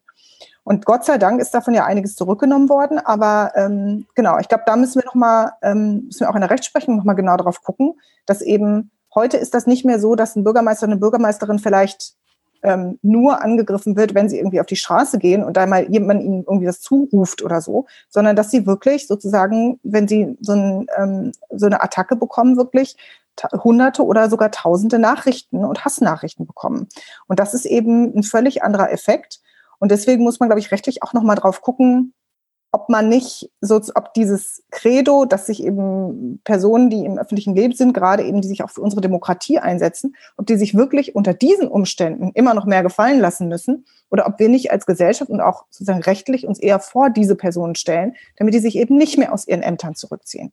Und 0.66 0.84
Gott 0.86 1.06
sei 1.06 1.20
Dank 1.20 1.40
ist 1.40 1.54
davon 1.54 1.76
ja 1.76 1.86
einiges 1.86 2.16
zurückgenommen 2.16 2.70
worden. 2.70 3.00
Aber 3.00 3.52
ähm, 3.56 4.08
genau, 4.16 4.40
ich 4.40 4.50
glaube, 4.50 4.64
da 4.66 4.76
müssen 4.76 5.00
wir 5.00 5.06
noch 5.06 5.16
mal, 5.16 5.54
ähm, 5.62 6.06
müssen 6.08 6.22
wir 6.22 6.30
auch 6.30 6.36
in 6.36 6.42
der 6.42 6.50
Rechtsprechung 6.50 6.98
noch 6.98 7.04
mal 7.04 7.14
genau 7.14 7.38
drauf 7.38 7.62
gucken, 7.62 7.94
dass 8.26 8.42
eben 8.42 8.92
heute 9.14 9.38
ist 9.38 9.54
das 9.54 9.68
nicht 9.68 9.86
mehr 9.86 10.00
so, 10.00 10.16
dass 10.16 10.36
ein 10.36 10.44
Bürgermeister, 10.44 10.88
eine 10.88 10.98
Bürgermeisterin 10.98 11.60
vielleicht 11.60 12.16
ähm, 12.64 12.98
nur 13.04 13.44
angegriffen 13.44 13.96
wird, 13.96 14.16
wenn 14.16 14.28
sie 14.28 14.40
irgendwie 14.40 14.60
auf 14.60 14.66
die 14.66 14.76
Straße 14.76 15.20
gehen 15.20 15.44
und 15.44 15.56
da 15.56 15.68
mal 15.68 15.88
jemand 15.90 16.24
ihnen 16.24 16.44
irgendwie 16.48 16.68
was 16.68 16.82
zuruft 16.82 17.44
oder 17.44 17.62
so, 17.62 17.86
sondern 18.10 18.36
dass 18.36 18.50
sie 18.50 18.66
wirklich 18.66 19.06
sozusagen, 19.06 19.80
wenn 19.84 20.08
sie 20.08 20.36
so, 20.42 20.54
ein, 20.54 20.88
ähm, 20.98 21.32
so 21.52 21.68
eine 21.68 21.84
Attacke 21.84 22.16
bekommen, 22.16 22.58
wirklich 22.58 22.98
hunderte 23.64 24.04
oder 24.04 24.30
sogar 24.30 24.50
tausende 24.50 24.98
Nachrichten 24.98 25.64
und 25.64 25.86
Hassnachrichten 25.86 26.48
bekommen. 26.48 26.88
Und 27.28 27.40
das 27.40 27.54
ist 27.54 27.66
eben 27.66 28.18
ein 28.18 28.24
völlig 28.24 28.64
anderer 28.64 28.92
Effekt. 28.92 29.42
Und 29.80 29.92
deswegen 29.92 30.24
muss 30.24 30.40
man, 30.40 30.50
glaube 30.50 30.60
ich, 30.60 30.72
rechtlich 30.72 31.04
auch 31.04 31.14
nochmal 31.14 31.36
drauf 31.36 31.62
gucken, 31.62 32.14
ob 32.76 32.90
man 32.90 33.08
nicht 33.08 33.50
so, 33.62 33.82
ob 33.96 34.14
dieses 34.16 34.62
Credo, 34.70 35.24
dass 35.24 35.46
sich 35.46 35.64
eben 35.64 36.42
Personen, 36.44 36.90
die 36.90 37.06
im 37.06 37.18
öffentlichen 37.18 37.56
Leben 37.56 37.74
sind, 37.74 37.94
gerade 37.94 38.24
eben, 38.24 38.42
die 38.42 38.50
sich 38.50 38.66
auch 38.66 38.70
für 38.70 38.82
unsere 38.82 39.00
Demokratie 39.00 39.60
einsetzen, 39.60 40.14
ob 40.36 40.46
die 40.46 40.58
sich 40.58 40.76
wirklich 40.76 41.16
unter 41.16 41.34
diesen 41.34 41.70
Umständen 41.70 42.32
immer 42.34 42.54
noch 42.54 42.66
mehr 42.66 42.84
gefallen 42.84 43.22
lassen 43.22 43.48
müssen 43.48 43.86
oder 44.12 44.28
ob 44.28 44.40
wir 44.40 44.50
nicht 44.50 44.72
als 44.72 44.86
Gesellschaft 44.86 45.32
und 45.32 45.40
auch 45.40 45.64
sozusagen 45.70 46.02
rechtlich 46.02 46.46
uns 46.46 46.60
eher 46.60 46.82
vor 46.82 47.10
diese 47.10 47.38
Personen 47.38 47.76
stellen, 47.76 48.16
damit 48.36 48.54
die 48.54 48.60
sich 48.60 48.76
eben 48.76 48.98
nicht 48.98 49.18
mehr 49.18 49.32
aus 49.32 49.48
ihren 49.48 49.62
Ämtern 49.62 49.96
zurückziehen. 49.96 50.52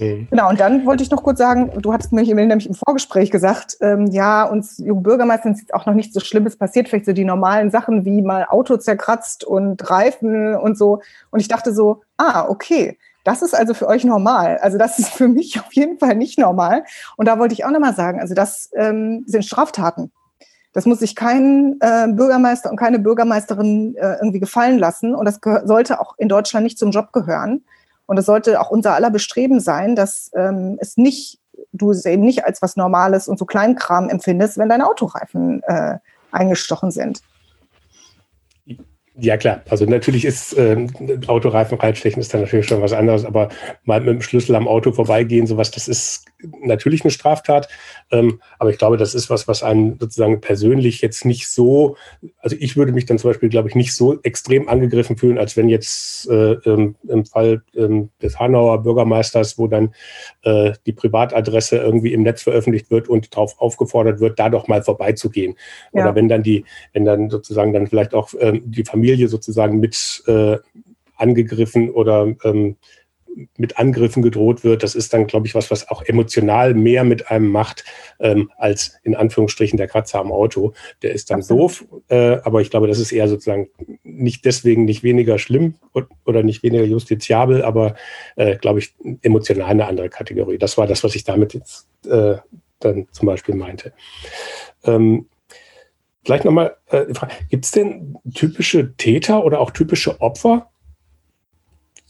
Mhm. 0.00 0.28
Genau, 0.30 0.48
und 0.48 0.58
dann 0.58 0.86
wollte 0.86 1.02
ich 1.02 1.10
noch 1.10 1.22
kurz 1.22 1.38
sagen, 1.38 1.70
du 1.80 1.92
hattest 1.92 2.12
mir 2.12 2.22
nämlich 2.22 2.66
im 2.66 2.74
Vorgespräch 2.74 3.30
gesagt, 3.30 3.76
ähm, 3.80 4.06
ja, 4.06 4.44
uns 4.44 4.78
jungen 4.78 5.02
Bürgermeistern 5.02 5.52
ist 5.52 5.72
auch 5.74 5.86
noch 5.86 5.94
nichts 5.94 6.14
so 6.14 6.20
Schlimmes 6.20 6.56
passiert, 6.56 6.88
vielleicht 6.88 7.06
so 7.06 7.12
die 7.12 7.24
normalen 7.24 7.70
Sachen 7.70 8.04
wie 8.04 8.22
mal 8.22 8.46
Auto 8.48 8.76
zerkratzt 8.76 9.44
und 9.44 9.88
Reifen 9.90 10.56
und 10.56 10.78
so. 10.78 11.00
Und 11.30 11.40
ich 11.40 11.48
dachte 11.48 11.74
so, 11.74 12.02
ah, 12.16 12.46
okay, 12.48 12.98
das 13.24 13.42
ist 13.42 13.54
also 13.54 13.74
für 13.74 13.86
euch 13.86 14.04
normal. 14.04 14.58
Also 14.62 14.78
das 14.78 14.98
ist 14.98 15.10
für 15.10 15.28
mich 15.28 15.60
auf 15.60 15.72
jeden 15.72 15.98
Fall 15.98 16.16
nicht 16.16 16.38
normal. 16.38 16.84
Und 17.16 17.26
da 17.26 17.38
wollte 17.38 17.52
ich 17.52 17.64
auch 17.64 17.70
nochmal 17.70 17.94
sagen, 17.94 18.20
also 18.20 18.34
das 18.34 18.70
ähm, 18.74 19.24
sind 19.26 19.44
Straftaten. 19.44 20.10
Das 20.72 20.86
muss 20.86 21.00
sich 21.00 21.16
kein 21.16 21.78
äh, 21.80 22.06
Bürgermeister 22.08 22.70
und 22.70 22.76
keine 22.76 23.00
Bürgermeisterin 23.00 23.96
äh, 23.96 24.14
irgendwie 24.20 24.38
gefallen 24.38 24.78
lassen. 24.78 25.14
Und 25.14 25.24
das 25.24 25.40
sollte 25.64 26.00
auch 26.00 26.14
in 26.16 26.28
Deutschland 26.28 26.64
nicht 26.64 26.78
zum 26.78 26.92
Job 26.92 27.12
gehören. 27.12 27.64
Und 28.10 28.18
es 28.18 28.26
sollte 28.26 28.60
auch 28.60 28.70
unser 28.70 28.94
aller 28.94 29.10
Bestreben 29.10 29.60
sein, 29.60 29.94
dass 29.94 30.32
ähm, 30.34 30.78
es 30.80 30.96
nicht, 30.96 31.38
du 31.70 31.92
es 31.92 32.04
eben 32.04 32.24
nicht 32.24 32.44
als 32.44 32.60
was 32.60 32.74
Normales 32.74 33.28
und 33.28 33.38
so 33.38 33.44
Kleinkram 33.44 34.08
empfindest, 34.08 34.58
wenn 34.58 34.68
deine 34.68 34.88
Autoreifen 34.88 35.62
äh, 35.62 35.98
eingestochen 36.32 36.90
sind. 36.90 37.22
Ja 39.16 39.36
klar, 39.36 39.62
also 39.68 39.84
natürlich 39.86 40.24
ist 40.24 40.56
äh, 40.56 40.86
Autoreifen 41.26 41.76
reinstechen 41.78 42.20
ist 42.20 42.32
dann 42.32 42.42
natürlich 42.42 42.66
schon 42.66 42.80
was 42.80 42.92
anderes, 42.92 43.24
aber 43.24 43.48
mal 43.84 44.00
mit 44.00 44.08
dem 44.08 44.22
Schlüssel 44.22 44.54
am 44.54 44.68
Auto 44.68 44.92
vorbeigehen, 44.92 45.48
sowas, 45.48 45.72
das 45.72 45.88
ist 45.88 46.26
natürlich 46.62 47.02
eine 47.02 47.10
Straftat. 47.10 47.68
Ähm, 48.12 48.40
aber 48.58 48.70
ich 48.70 48.78
glaube, 48.78 48.96
das 48.96 49.14
ist 49.14 49.28
was, 49.28 49.48
was 49.48 49.62
einen 49.62 49.98
sozusagen 49.98 50.40
persönlich 50.40 51.00
jetzt 51.00 51.24
nicht 51.24 51.48
so, 51.48 51.96
also 52.38 52.56
ich 52.58 52.76
würde 52.76 52.92
mich 52.92 53.04
dann 53.04 53.18
zum 53.18 53.30
Beispiel, 53.30 53.48
glaube 53.48 53.68
ich, 53.68 53.74
nicht 53.74 53.94
so 53.94 54.20
extrem 54.22 54.68
angegriffen 54.68 55.16
fühlen, 55.16 55.38
als 55.38 55.56
wenn 55.56 55.68
jetzt 55.68 56.28
äh, 56.30 56.52
ähm, 56.52 56.94
im 57.08 57.26
Fall 57.26 57.62
ähm, 57.74 58.10
des 58.22 58.38
Hanauer 58.38 58.82
Bürgermeisters, 58.82 59.58
wo 59.58 59.66
dann 59.66 59.92
äh, 60.42 60.72
die 60.86 60.92
Privatadresse 60.92 61.78
irgendwie 61.78 62.12
im 62.12 62.22
Netz 62.22 62.42
veröffentlicht 62.42 62.90
wird 62.90 63.08
und 63.08 63.34
darauf 63.34 63.60
aufgefordert 63.60 64.20
wird, 64.20 64.38
da 64.38 64.48
doch 64.48 64.68
mal 64.68 64.82
vorbeizugehen. 64.82 65.56
Ja. 65.92 66.04
Oder 66.04 66.14
wenn 66.14 66.28
dann 66.28 66.42
die, 66.42 66.64
wenn 66.92 67.04
dann 67.04 67.28
sozusagen 67.28 67.72
dann 67.72 67.88
vielleicht 67.88 68.14
auch 68.14 68.30
ähm, 68.38 68.62
die 68.64 68.84
Familie 68.84 68.99
sozusagen 69.28 69.80
mit 69.80 70.22
äh, 70.26 70.58
angegriffen 71.16 71.90
oder 71.90 72.34
ähm, 72.44 72.76
mit 73.56 73.78
Angriffen 73.78 74.22
gedroht 74.22 74.64
wird, 74.64 74.82
das 74.82 74.94
ist 74.94 75.12
dann, 75.12 75.26
glaube 75.26 75.46
ich, 75.46 75.54
was, 75.54 75.70
was 75.70 75.88
auch 75.88 76.02
emotional 76.02 76.74
mehr 76.74 77.04
mit 77.04 77.30
einem 77.30 77.48
macht, 77.48 77.84
ähm, 78.18 78.50
als 78.56 78.98
in 79.02 79.14
Anführungsstrichen 79.14 79.76
der 79.76 79.88
Kratzer 79.88 80.20
am 80.20 80.32
Auto. 80.32 80.72
Der 81.02 81.12
ist 81.12 81.30
dann 81.30 81.46
doof, 81.46 81.84
äh, 82.08 82.38
aber 82.42 82.60
ich 82.60 82.70
glaube, 82.70 82.88
das 82.88 82.98
ist 82.98 83.12
eher 83.12 83.28
sozusagen 83.28 83.68
nicht 84.02 84.44
deswegen 84.44 84.84
nicht 84.84 85.02
weniger 85.02 85.38
schlimm 85.38 85.76
oder 86.24 86.42
nicht 86.42 86.62
weniger 86.62 86.84
justiziabel, 86.84 87.62
aber, 87.62 87.94
äh, 88.36 88.56
glaube 88.56 88.80
ich, 88.80 88.94
emotional 89.22 89.70
eine 89.70 89.86
andere 89.86 90.08
Kategorie. 90.08 90.58
Das 90.58 90.76
war 90.76 90.86
das, 90.86 91.04
was 91.04 91.14
ich 91.14 91.24
damit 91.24 91.54
jetzt 91.54 91.88
äh, 92.06 92.36
dann 92.80 93.06
zum 93.12 93.26
Beispiel 93.26 93.54
meinte. 93.54 93.92
Ähm, 94.84 95.26
Vielleicht 96.24 96.44
nochmal, 96.44 96.76
äh, 96.90 97.06
gibt 97.48 97.64
es 97.64 97.70
denn 97.70 98.16
typische 98.34 98.94
Täter 98.96 99.44
oder 99.44 99.60
auch 99.60 99.70
typische 99.70 100.20
Opfer 100.20 100.70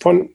von 0.00 0.30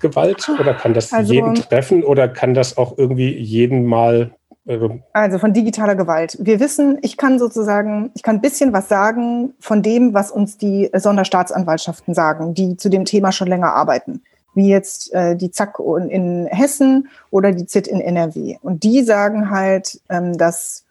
Gewalt 0.00 0.48
oder 0.48 0.74
kann 0.74 0.94
das 0.94 1.12
also, 1.12 1.32
jeden 1.32 1.54
treffen 1.54 2.02
oder 2.04 2.28
kann 2.28 2.54
das 2.54 2.78
auch 2.78 2.96
irgendwie 2.96 3.36
jeden 3.36 3.84
mal 3.84 4.34
also, 4.66 5.00
also 5.12 5.38
von 5.38 5.52
digitaler 5.52 5.96
Gewalt. 5.96 6.36
Wir 6.40 6.60
wissen, 6.60 6.98
ich 7.02 7.16
kann 7.16 7.38
sozusagen, 7.38 8.10
ich 8.14 8.22
kann 8.22 8.36
ein 8.36 8.40
bisschen 8.40 8.72
was 8.72 8.88
sagen 8.88 9.54
von 9.58 9.82
dem, 9.82 10.14
was 10.14 10.30
uns 10.30 10.58
die 10.58 10.90
Sonderstaatsanwaltschaften 10.94 12.14
sagen, 12.14 12.54
die 12.54 12.76
zu 12.76 12.88
dem 12.88 13.04
Thema 13.04 13.32
schon 13.32 13.48
länger 13.48 13.72
arbeiten. 13.72 14.22
Wie 14.54 14.68
jetzt 14.68 15.12
äh, 15.14 15.36
die 15.36 15.50
ZAK 15.50 15.80
in 16.08 16.46
Hessen 16.46 17.08
oder 17.30 17.52
die 17.52 17.66
ZIT 17.66 17.86
in 17.86 18.00
NRW. 18.00 18.58
Und 18.62 18.82
die 18.82 19.02
sagen 19.02 19.50
halt, 19.50 20.00
ähm, 20.08 20.36
dass 20.36 20.84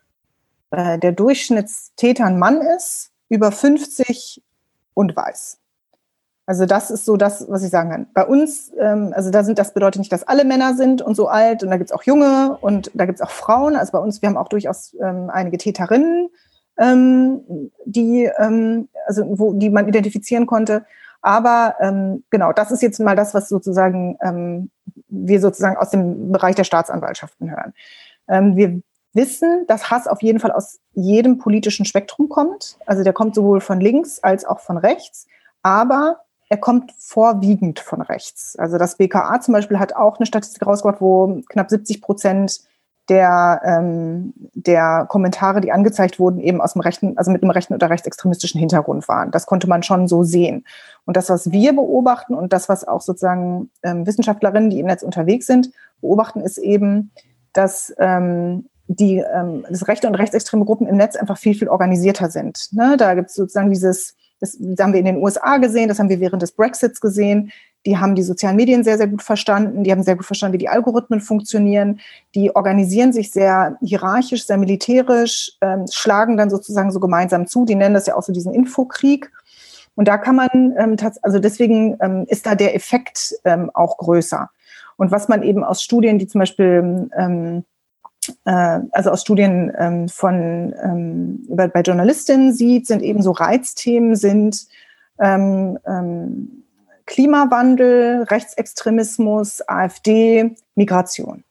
äh, 0.71 0.99
der 0.99 1.11
Durchschnittstäter 1.11 2.25
ein 2.25 2.39
Mann 2.39 2.61
ist, 2.61 3.11
über 3.29 3.51
50 3.51 4.43
und 4.93 5.15
weiß. 5.15 5.59
Also 6.49 6.65
das 6.65 6.89
ist 6.89 7.05
so 7.05 7.15
das, 7.15 7.45
was 7.47 7.63
ich 7.63 7.69
sagen 7.69 7.91
kann. 7.91 8.07
Bei 8.15 8.25
uns, 8.25 8.71
ähm, 8.79 9.13
also 9.15 9.29
da 9.29 9.43
sind, 9.43 9.59
das 9.59 9.73
bedeutet 9.75 9.99
nicht, 9.99 10.11
dass 10.11 10.27
alle 10.27 10.45
Männer 10.45 10.73
sind 10.73 10.99
und 10.99 11.13
so 11.13 11.27
alt 11.27 11.61
und 11.61 11.69
da 11.69 11.77
gibt's 11.77 11.91
auch 11.91 12.01
Junge 12.01 12.57
und 12.59 12.89
da 12.95 13.05
gibt's 13.05 13.21
auch 13.21 13.29
Frauen. 13.29 13.75
Also 13.75 13.91
bei 13.91 13.99
uns, 13.99 14.23
wir 14.23 14.29
haben 14.29 14.37
auch 14.37 14.49
durchaus 14.49 14.95
ähm, 14.99 15.29
einige 15.29 15.59
Täterinnen, 15.59 16.29
ähm, 16.79 17.69
die, 17.85 18.31
ähm, 18.39 18.89
also 19.05 19.25
wo, 19.37 19.53
die 19.53 19.69
man 19.69 19.87
identifizieren 19.87 20.47
konnte. 20.47 20.85
Aber 21.21 21.75
ähm, 21.81 22.23
genau, 22.31 22.51
das 22.51 22.71
ist 22.71 22.81
jetzt 22.81 22.99
mal 22.99 23.15
das, 23.15 23.35
was 23.35 23.47
sozusagen 23.47 24.17
ähm, 24.21 24.71
wir 25.07 25.41
sozusagen 25.41 25.77
aus 25.77 25.91
dem 25.91 26.31
Bereich 26.31 26.55
der 26.55 26.63
Staatsanwaltschaften 26.63 27.51
hören. 27.51 27.73
Ähm, 28.27 28.55
wir 28.55 28.81
wissen, 29.13 29.65
dass 29.67 29.89
Hass 29.89 30.07
auf 30.07 30.21
jeden 30.21 30.39
Fall 30.39 30.51
aus 30.51 30.79
jedem 30.93 31.37
politischen 31.37 31.85
Spektrum 31.85 32.29
kommt. 32.29 32.77
Also 32.85 33.03
der 33.03 33.13
kommt 33.13 33.35
sowohl 33.35 33.61
von 33.61 33.79
links 33.79 34.19
als 34.19 34.45
auch 34.45 34.59
von 34.59 34.77
rechts. 34.77 35.27
Aber 35.63 36.21
er 36.49 36.57
kommt 36.57 36.91
vorwiegend 36.97 37.79
von 37.79 38.01
rechts. 38.01 38.55
Also 38.57 38.77
das 38.77 38.97
BKA 38.97 39.39
zum 39.39 39.53
Beispiel 39.53 39.79
hat 39.79 39.95
auch 39.95 40.17
eine 40.17 40.25
Statistik 40.25 40.65
rausgebracht, 40.65 41.01
wo 41.01 41.41
knapp 41.49 41.69
70 41.69 42.01
Prozent 42.01 42.61
der, 43.09 43.61
ähm, 43.65 44.33
der 44.53 45.05
Kommentare, 45.09 45.61
die 45.61 45.71
angezeigt 45.71 46.19
wurden, 46.19 46.39
eben 46.39 46.61
aus 46.61 46.73
dem 46.73 46.81
rechten, 46.81 47.17
also 47.17 47.31
mit 47.31 47.41
einem 47.41 47.49
rechten 47.49 47.73
oder 47.73 47.89
rechtsextremistischen 47.89 48.59
Hintergrund 48.59 49.07
waren. 49.07 49.31
Das 49.31 49.47
konnte 49.47 49.67
man 49.67 49.81
schon 49.81 50.07
so 50.07 50.23
sehen. 50.23 50.63
Und 51.05 51.17
das, 51.17 51.29
was 51.29 51.51
wir 51.51 51.73
beobachten 51.73 52.35
und 52.35 52.53
das, 52.53 52.69
was 52.69 52.87
auch 52.87 53.01
sozusagen 53.01 53.71
ähm, 53.83 54.05
Wissenschaftlerinnen, 54.05 54.69
die 54.69 54.79
im 54.79 54.85
Netz 54.85 55.01
unterwegs 55.01 55.47
sind, 55.47 55.71
beobachten, 56.01 56.41
ist 56.41 56.59
eben, 56.59 57.11
dass 57.53 57.93
ähm, 57.97 58.69
die 58.89 59.17
ähm, 59.17 59.65
dass 59.69 59.87
rechte 59.87 60.07
und 60.07 60.15
rechtsextreme 60.15 60.65
Gruppen 60.65 60.87
im 60.87 60.97
Netz 60.97 61.15
einfach 61.15 61.37
viel, 61.37 61.53
viel 61.53 61.69
organisierter 61.69 62.29
sind. 62.29 62.69
Ne? 62.71 62.97
Da 62.97 63.13
gibt 63.13 63.29
es 63.29 63.35
sozusagen 63.35 63.69
dieses 63.69 64.15
das, 64.39 64.57
das 64.59 64.79
haben 64.79 64.93
wir 64.93 64.99
in 64.99 65.05
den 65.05 65.17
USA 65.17 65.57
gesehen, 65.57 65.89
das 65.89 65.99
haben 65.99 66.09
wir 66.09 66.19
während 66.19 66.41
des 66.41 66.53
Brexits 66.53 67.01
gesehen. 67.01 67.51
Die 67.85 67.97
haben 67.97 68.15
die 68.15 68.23
sozialen 68.23 68.55
Medien 68.55 68.83
sehr, 68.83 68.97
sehr 68.97 69.07
gut 69.07 69.21
verstanden. 69.21 69.83
Die 69.83 69.91
haben 69.91 70.03
sehr 70.03 70.15
gut 70.15 70.25
verstanden, 70.25 70.53
wie 70.53 70.59
die 70.59 70.69
Algorithmen 70.69 71.21
funktionieren. 71.21 71.99
Die 72.35 72.53
organisieren 72.55 73.13
sich 73.13 73.31
sehr 73.31 73.77
hierarchisch, 73.81 74.45
sehr 74.45 74.57
militärisch, 74.57 75.57
ähm, 75.61 75.85
schlagen 75.89 76.37
dann 76.37 76.49
sozusagen 76.49 76.91
so 76.91 76.99
gemeinsam 76.99 77.47
zu. 77.47 77.65
Die 77.65 77.75
nennen 77.75 77.93
das 77.93 78.07
ja 78.07 78.15
auch 78.15 78.23
so 78.23 78.33
diesen 78.33 78.53
Infokrieg. 78.53 79.31
Und 79.95 80.07
da 80.07 80.17
kann 80.17 80.35
man, 80.35 80.49
ähm, 80.77 80.95
also 81.21 81.39
deswegen 81.39 81.97
ähm, 82.01 82.25
ist 82.27 82.45
da 82.45 82.55
der 82.55 82.75
Effekt 82.75 83.35
ähm, 83.45 83.71
auch 83.73 83.97
größer. 83.97 84.49
Und 84.97 85.11
was 85.11 85.29
man 85.29 85.43
eben 85.43 85.63
aus 85.63 85.81
Studien, 85.81 86.19
die 86.19 86.27
zum 86.27 86.39
Beispiel 86.39 87.09
ähm, 87.17 87.63
äh, 88.45 88.79
also 88.91 89.11
aus 89.11 89.21
Studien 89.21 89.71
ähm, 89.77 90.09
von 90.09 90.73
ähm, 90.83 91.45
bei, 91.49 91.67
bei 91.67 91.81
Journalistinnen 91.81 92.53
sieht, 92.53 92.87
sind 92.87 93.01
eben 93.01 93.21
so 93.21 93.31
Reizthemen 93.31 94.15
sind 94.15 94.67
ähm, 95.19 95.77
ähm, 95.85 96.63
Klimawandel, 97.05 98.23
Rechtsextremismus, 98.23 99.67
AfD, 99.67 100.55
Migration. 100.75 101.43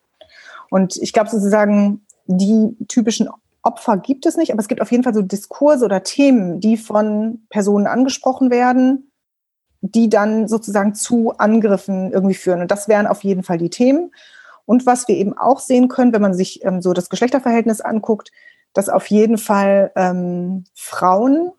Und 0.70 0.96
ich 0.96 1.12
glaube 1.12 1.30
sozusagen, 1.30 2.02
die 2.26 2.76
typischen 2.88 3.28
Opfer 3.62 3.96
gibt 3.98 4.24
es 4.26 4.36
nicht, 4.36 4.52
aber 4.52 4.60
es 4.60 4.68
gibt 4.68 4.80
auf 4.80 4.92
jeden 4.92 5.02
Fall 5.02 5.14
so 5.14 5.22
Diskurse 5.22 5.84
oder 5.84 6.02
Themen, 6.02 6.60
die 6.60 6.76
von 6.76 7.42
Personen 7.50 7.86
angesprochen 7.86 8.50
werden, 8.50 9.10
die 9.80 10.08
dann 10.08 10.48
sozusagen 10.48 10.94
zu 10.94 11.32
Angriffen 11.38 12.12
irgendwie 12.12 12.34
führen. 12.34 12.60
Und 12.60 12.70
das 12.70 12.88
wären 12.88 13.06
auf 13.06 13.24
jeden 13.24 13.42
Fall 13.42 13.58
die 13.58 13.70
Themen. 13.70 14.12
Und 14.68 14.84
was 14.84 15.08
wir 15.08 15.16
eben 15.16 15.32
auch 15.32 15.60
sehen 15.60 15.88
können, 15.88 16.12
wenn 16.12 16.20
man 16.20 16.34
sich 16.34 16.62
ähm, 16.62 16.82
so 16.82 16.92
das 16.92 17.08
Geschlechterverhältnis 17.08 17.80
anguckt, 17.80 18.32
dass 18.74 18.90
auf 18.90 19.06
jeden 19.06 19.38
Fall 19.38 19.90
ähm, 19.96 20.64
Frauen 20.74 21.52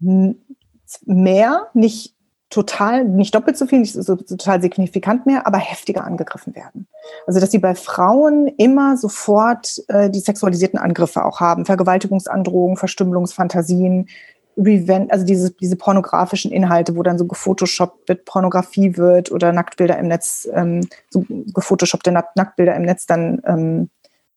mehr, 0.00 1.68
nicht 1.72 2.16
total, 2.50 3.04
nicht 3.04 3.32
doppelt 3.32 3.56
so 3.56 3.66
viel, 3.66 3.78
nicht 3.78 3.92
so, 3.92 4.16
total 4.16 4.60
signifikant 4.60 5.24
mehr, 5.24 5.46
aber 5.46 5.58
heftiger 5.58 6.02
angegriffen 6.04 6.56
werden. 6.56 6.88
Also 7.28 7.38
dass 7.38 7.52
sie 7.52 7.60
bei 7.60 7.76
Frauen 7.76 8.48
immer 8.48 8.96
sofort 8.96 9.84
äh, 9.86 10.10
die 10.10 10.18
sexualisierten 10.18 10.80
Angriffe 10.80 11.24
auch 11.24 11.38
haben, 11.38 11.64
Vergewaltigungsandrohungen, 11.64 12.76
Verstümmelungsfantasien, 12.76 14.08
Revenge, 14.56 15.10
also 15.10 15.24
diese, 15.24 15.52
diese 15.52 15.76
pornografischen 15.76 16.52
Inhalte, 16.52 16.96
wo 16.96 17.02
dann 17.02 17.18
so 17.18 17.26
gefotoshoppt 17.26 18.08
mit 18.08 18.24
Pornografie 18.24 18.96
wird 18.96 19.32
oder 19.32 19.52
Nacktbilder 19.52 19.98
im 19.98 20.08
Netz, 20.08 20.48
ähm, 20.52 20.88
so 21.10 21.24
gefotoshoppte 21.28 22.12
Nacktbilder 22.12 22.74
im 22.74 22.82
Netz 22.82 23.06
dann 23.06 23.42
ähm, 23.46 23.90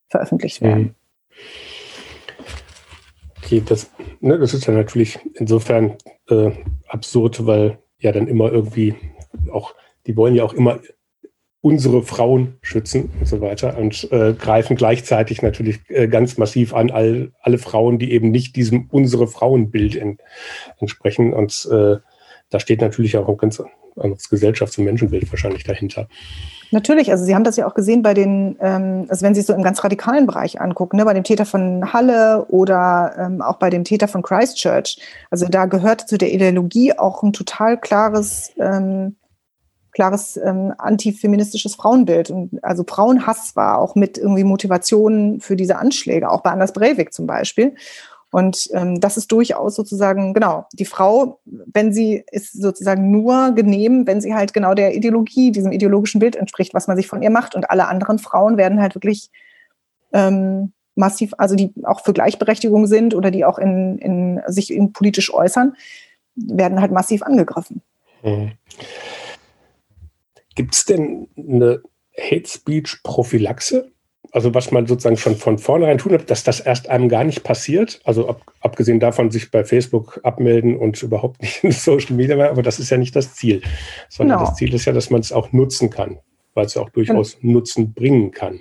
veröffentlicht 0.10 0.62
werden. 0.62 0.82
Mhm. 0.84 0.96
Okay, 3.44 3.64
das, 3.66 3.90
ne, 4.20 4.38
das 4.38 4.54
ist 4.54 4.66
ja 4.66 4.74
natürlich 4.74 5.20
insofern 5.36 5.96
äh, 6.30 6.52
absurd, 6.88 7.46
weil 7.46 7.78
ja 8.00 8.12
dann 8.12 8.28
immer 8.28 8.52
irgendwie 8.52 8.96
auch, 9.52 9.74
die 10.06 10.18
wollen 10.18 10.36
ja 10.36 10.44
auch 10.44 10.54
immer 10.54 10.80
unsere 11.62 12.04
Frauen 12.04 12.58
schützen 12.62 13.10
und 13.20 13.28
so 13.28 13.42
weiter 13.42 13.78
und 13.78 14.12
äh, 14.12 14.34
greifen 14.34 14.76
gleichzeitig 14.76 15.42
natürlich 15.42 15.80
äh, 15.90 16.08
ganz 16.08 16.38
massiv 16.38 16.74
an 16.74 16.92
all, 16.92 17.32
alle 17.42 17.58
Frauen, 17.58 18.00
die 18.00 18.12
eben 18.12 18.32
nicht 18.32 18.56
diesem 18.56 18.88
unsere 18.92 19.28
Frauenbild 19.28 19.96
en, 19.96 20.18
entsprechen 20.80 21.34
und 21.34 21.68
äh, 21.72 21.98
da 22.50 22.60
steht 22.60 22.82
natürlich 22.82 23.18
auch 23.18 23.28
ein 23.28 23.38
ganz 23.38 23.62
anderes 23.98 24.30
Gesellschafts- 24.30 24.78
und 24.78 24.86
Menschenbild 24.86 25.30
wahrscheinlich 25.32 25.64
dahinter. 25.64 26.08
Natürlich, 26.72 27.12
also 27.12 27.24
Sie 27.24 27.34
haben 27.34 27.44
das 27.44 27.56
ja 27.56 27.68
auch 27.68 27.74
gesehen 27.74 28.02
bei 28.02 28.14
den, 28.14 28.58
ähm, 28.60 29.06
also 29.10 29.26
wenn 29.26 29.34
Sie 29.34 29.42
es 29.42 29.48
so 29.48 29.54
im 29.54 29.64
ganz 29.64 29.84
radikalen 29.84 30.28
Bereich 30.28 30.60
angucken, 30.60 30.98
ne, 30.98 31.06
bei 31.06 31.14
dem 31.14 31.24
Täter 31.24 31.46
von 31.46 31.94
Halle 31.94 32.46
oder 32.50 33.16
ähm, 33.18 33.42
auch 33.42 33.58
bei 33.58 33.70
dem 33.70 33.84
Täter 33.84 34.08
von 34.08 34.22
Christchurch. 34.22 35.00
Also 35.32 35.48
da 35.48 35.66
gehört 35.66 36.02
zu 36.02 36.18
der 36.18 36.34
Ideologie 36.34 36.94
auch 36.94 37.24
ein 37.24 37.32
total 37.32 37.80
klares, 37.80 38.52
ähm, 38.60 39.16
klares 39.98 40.38
ähm, 40.38 40.76
antifeministisches 40.78 41.74
Frauenbild. 41.74 42.30
Und 42.30 42.64
also 42.64 42.84
Frauenhass 42.88 43.56
war 43.56 43.80
auch 43.80 43.96
mit 43.96 44.20
irgendwie 44.20 44.44
Motivation 44.44 45.40
für 45.40 45.56
diese 45.56 45.78
Anschläge, 45.78 46.30
auch 46.30 46.42
bei 46.42 46.52
Anders 46.52 46.72
Breivik 46.72 47.14
zum 47.14 47.26
Beispiel. 47.26 47.74
Und 48.32 48.70
ähm, 48.74 49.02
das 49.02 49.18
ist 49.18 49.32
durchaus 49.32 49.74
sozusagen, 49.74 50.36
genau, 50.36 50.68
die 50.74 50.86
Frau, 50.86 51.40
wenn 51.46 51.92
sie 51.92 52.24
ist 52.32 52.54
sozusagen 52.54 53.10
nur 53.10 53.54
genehm, 53.54 54.06
wenn 54.06 54.22
sie 54.22 54.36
halt 54.36 54.54
genau 54.54 54.76
der 54.76 54.94
Ideologie, 54.94 55.52
diesem 55.52 55.72
ideologischen 55.72 56.20
Bild 56.20 56.36
entspricht, 56.36 56.76
was 56.76 56.88
man 56.88 56.96
sich 56.96 57.08
von 57.08 57.24
ihr 57.24 57.32
macht. 57.32 57.56
Und 57.56 57.72
alle 57.72 57.88
anderen 57.88 58.20
Frauen 58.20 58.56
werden 58.56 58.80
halt 58.80 58.94
wirklich 58.94 59.32
ähm, 60.14 60.74
massiv, 60.94 61.34
also 61.40 61.56
die 61.56 61.74
auch 61.86 62.02
für 62.02 62.14
Gleichberechtigung 62.14 62.86
sind 62.86 63.16
oder 63.16 63.32
die 63.32 63.46
auch 63.46 63.58
in, 63.58 63.98
in 63.98 64.42
sich 64.46 64.72
in 64.72 64.94
politisch 64.94 65.34
äußern, 65.34 65.76
werden 66.36 66.82
halt 66.82 66.92
massiv 66.92 67.24
angegriffen. 67.24 67.82
Hm. 68.22 68.52
Gibt 70.58 70.76
es 70.76 70.84
denn 70.84 71.30
eine 71.38 71.82
Hate 72.20 72.50
Speech 72.50 73.02
Prophylaxe? 73.04 73.92
also 74.32 74.54
was 74.54 74.72
man 74.72 74.88
sozusagen 74.88 75.18
schon 75.18 75.36
von 75.36 75.58
vornherein 75.58 75.98
tun 75.98 76.14
hat, 76.14 76.30
dass 76.30 76.44
das 76.44 76.60
erst 76.60 76.90
einem 76.90 77.10
gar 77.10 77.24
nicht 77.24 77.44
passiert. 77.44 78.02
Also 78.04 78.30
ab, 78.30 78.42
abgesehen 78.62 79.00
davon, 79.00 79.32
sich 79.32 79.52
bei 79.52 79.64
Facebook 79.64 80.20
abmelden 80.24 80.78
und 80.78 81.02
überhaupt 81.02 81.42
nicht 81.42 81.64
in 81.64 81.72
Social 81.72 82.16
Media 82.16 82.36
mehr, 82.36 82.52
aber 82.52 82.64
das 82.64 82.80
ist 82.80 82.90
ja 82.90 82.98
nicht 82.98 83.16
das 83.16 83.36
Ziel. 83.36 83.62
Sondern 84.10 84.38
genau. 84.38 84.50
das 84.50 84.58
Ziel 84.58 84.74
ist 84.74 84.86
ja, 84.86 84.94
dass 84.94 85.10
man 85.10 85.22
es 85.22 85.32
auch 85.32 85.52
nutzen 85.54 85.90
kann, 85.90 86.20
weil 86.54 86.66
es 86.66 86.74
ja 86.74 86.82
auch 86.82 86.90
durchaus 86.90 87.36
und, 87.36 87.46
Nutzen 87.46 87.94
bringen 87.94 88.32
kann. 88.32 88.60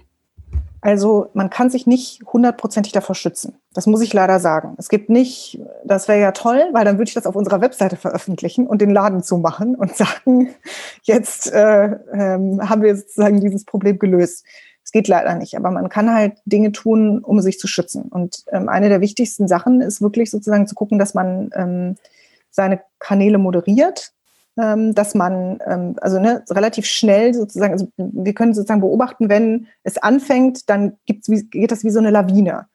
Also 0.87 1.31
man 1.35 1.51
kann 1.51 1.69
sich 1.69 1.89
nicht 1.89 2.23
hundertprozentig 2.33 2.93
davor 2.93 3.17
schützen. 3.17 3.57
Das 3.75 3.89
muss 3.89 4.03
ich 4.03 4.13
leider 4.13 4.39
sagen. 4.39 4.77
Es 4.79 4.89
gibt 4.89 5.11
nicht, 5.11 5.61
das 5.85 6.07
wäre 6.07 6.21
ja 6.21 6.31
toll, 6.31 6.63
weil 6.71 6.85
dann 6.85 6.97
würde 6.97 7.09
ich 7.09 7.15
das 7.15 7.27
auf 7.27 7.35
unserer 7.35 7.61
Webseite 7.61 7.97
veröffentlichen 7.97 8.69
und 8.69 8.81
den 8.81 8.91
Laden 8.91 9.25
zumachen 9.25 9.75
und 9.75 9.97
sagen, 9.97 10.55
jetzt 11.03 11.53
äh, 11.53 11.87
ähm, 12.13 12.71
haben 12.71 12.83
wir 12.83 12.95
sozusagen 12.95 13.41
dieses 13.41 13.65
Problem 13.65 13.99
gelöst. 13.99 14.45
Es 14.85 14.93
geht 14.93 15.09
leider 15.09 15.35
nicht, 15.35 15.57
aber 15.57 15.73
man 15.73 15.89
kann 15.89 16.15
halt 16.15 16.35
Dinge 16.45 16.71
tun, 16.71 17.19
um 17.19 17.41
sich 17.41 17.59
zu 17.59 17.67
schützen. 17.67 18.03
Und 18.03 18.45
ähm, 18.53 18.69
eine 18.69 18.89
der 18.89 19.01
wichtigsten 19.01 19.49
Sachen 19.49 19.81
ist 19.81 20.01
wirklich 20.01 20.31
sozusagen 20.31 20.69
zu 20.69 20.77
gucken, 20.77 21.01
dass 21.01 21.15
man 21.15 21.51
ähm, 21.57 21.97
seine 22.53 22.81
Kanäle 23.01 23.39
moderiert, 23.39 24.13
dass 24.57 25.15
man 25.15 25.59
ähm, 25.67 25.97
also 26.01 26.19
ne, 26.19 26.43
relativ 26.51 26.87
schnell 26.87 27.35
sozusagen, 27.35 27.73
also 27.75 27.89
wir 27.97 28.35
können 28.35 28.55
sozusagen 28.55 28.81
beobachten, 28.81 29.29
wenn 29.29 29.67
es 29.83 29.99
anfängt, 29.99 30.69
dann 30.71 30.97
gibt's 31.05 31.29
wie, 31.29 31.45
geht 31.45 31.73
das 31.73 31.85
wie 31.85 31.91
so 31.91 31.99
eine 31.99 32.11
Lawine. 32.11 32.67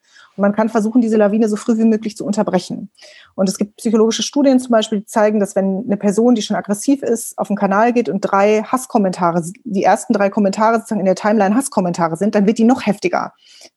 Man 0.42 0.54
kann 0.54 0.70
versuchen, 0.70 1.02
diese 1.02 1.18
Lawine 1.18 1.48
so 1.48 1.56
früh 1.56 1.78
wie 1.78 1.86
möglich 1.86 2.18
zu 2.18 2.26
unterbrechen. 2.26 2.90
Und 3.36 3.48
es 3.48 3.58
gibt 3.58 3.78
psychologische 3.78 4.24
Studien 4.24 4.60
zum 4.60 4.72
Beispiel, 4.72 5.00
die 5.00 5.06
zeigen, 5.06 5.40
dass 5.40 5.56
wenn 5.56 5.84
eine 5.86 5.98
Person, 5.98 6.36
die 6.36 6.42
schon 6.42 6.58
aggressiv 6.58 7.02
ist, 7.04 7.38
auf 7.38 7.48
den 7.48 7.56
Kanal 7.56 7.94
geht 7.94 8.10
und 8.10 8.22
drei 8.22 8.64
Hasskommentare, 8.64 9.44
die 9.64 9.84
ersten 9.84 10.14
drei 10.14 10.30
Kommentare 10.30 10.78
sozusagen 10.78 11.00
in 11.00 11.06
der 11.06 11.16
Timeline 11.16 11.56
Hasskommentare 11.56 12.18
sind, 12.18 12.36
dann 12.36 12.48
wird 12.48 12.58
die 12.58 12.66
noch 12.66 12.86
heftiger 12.86 13.34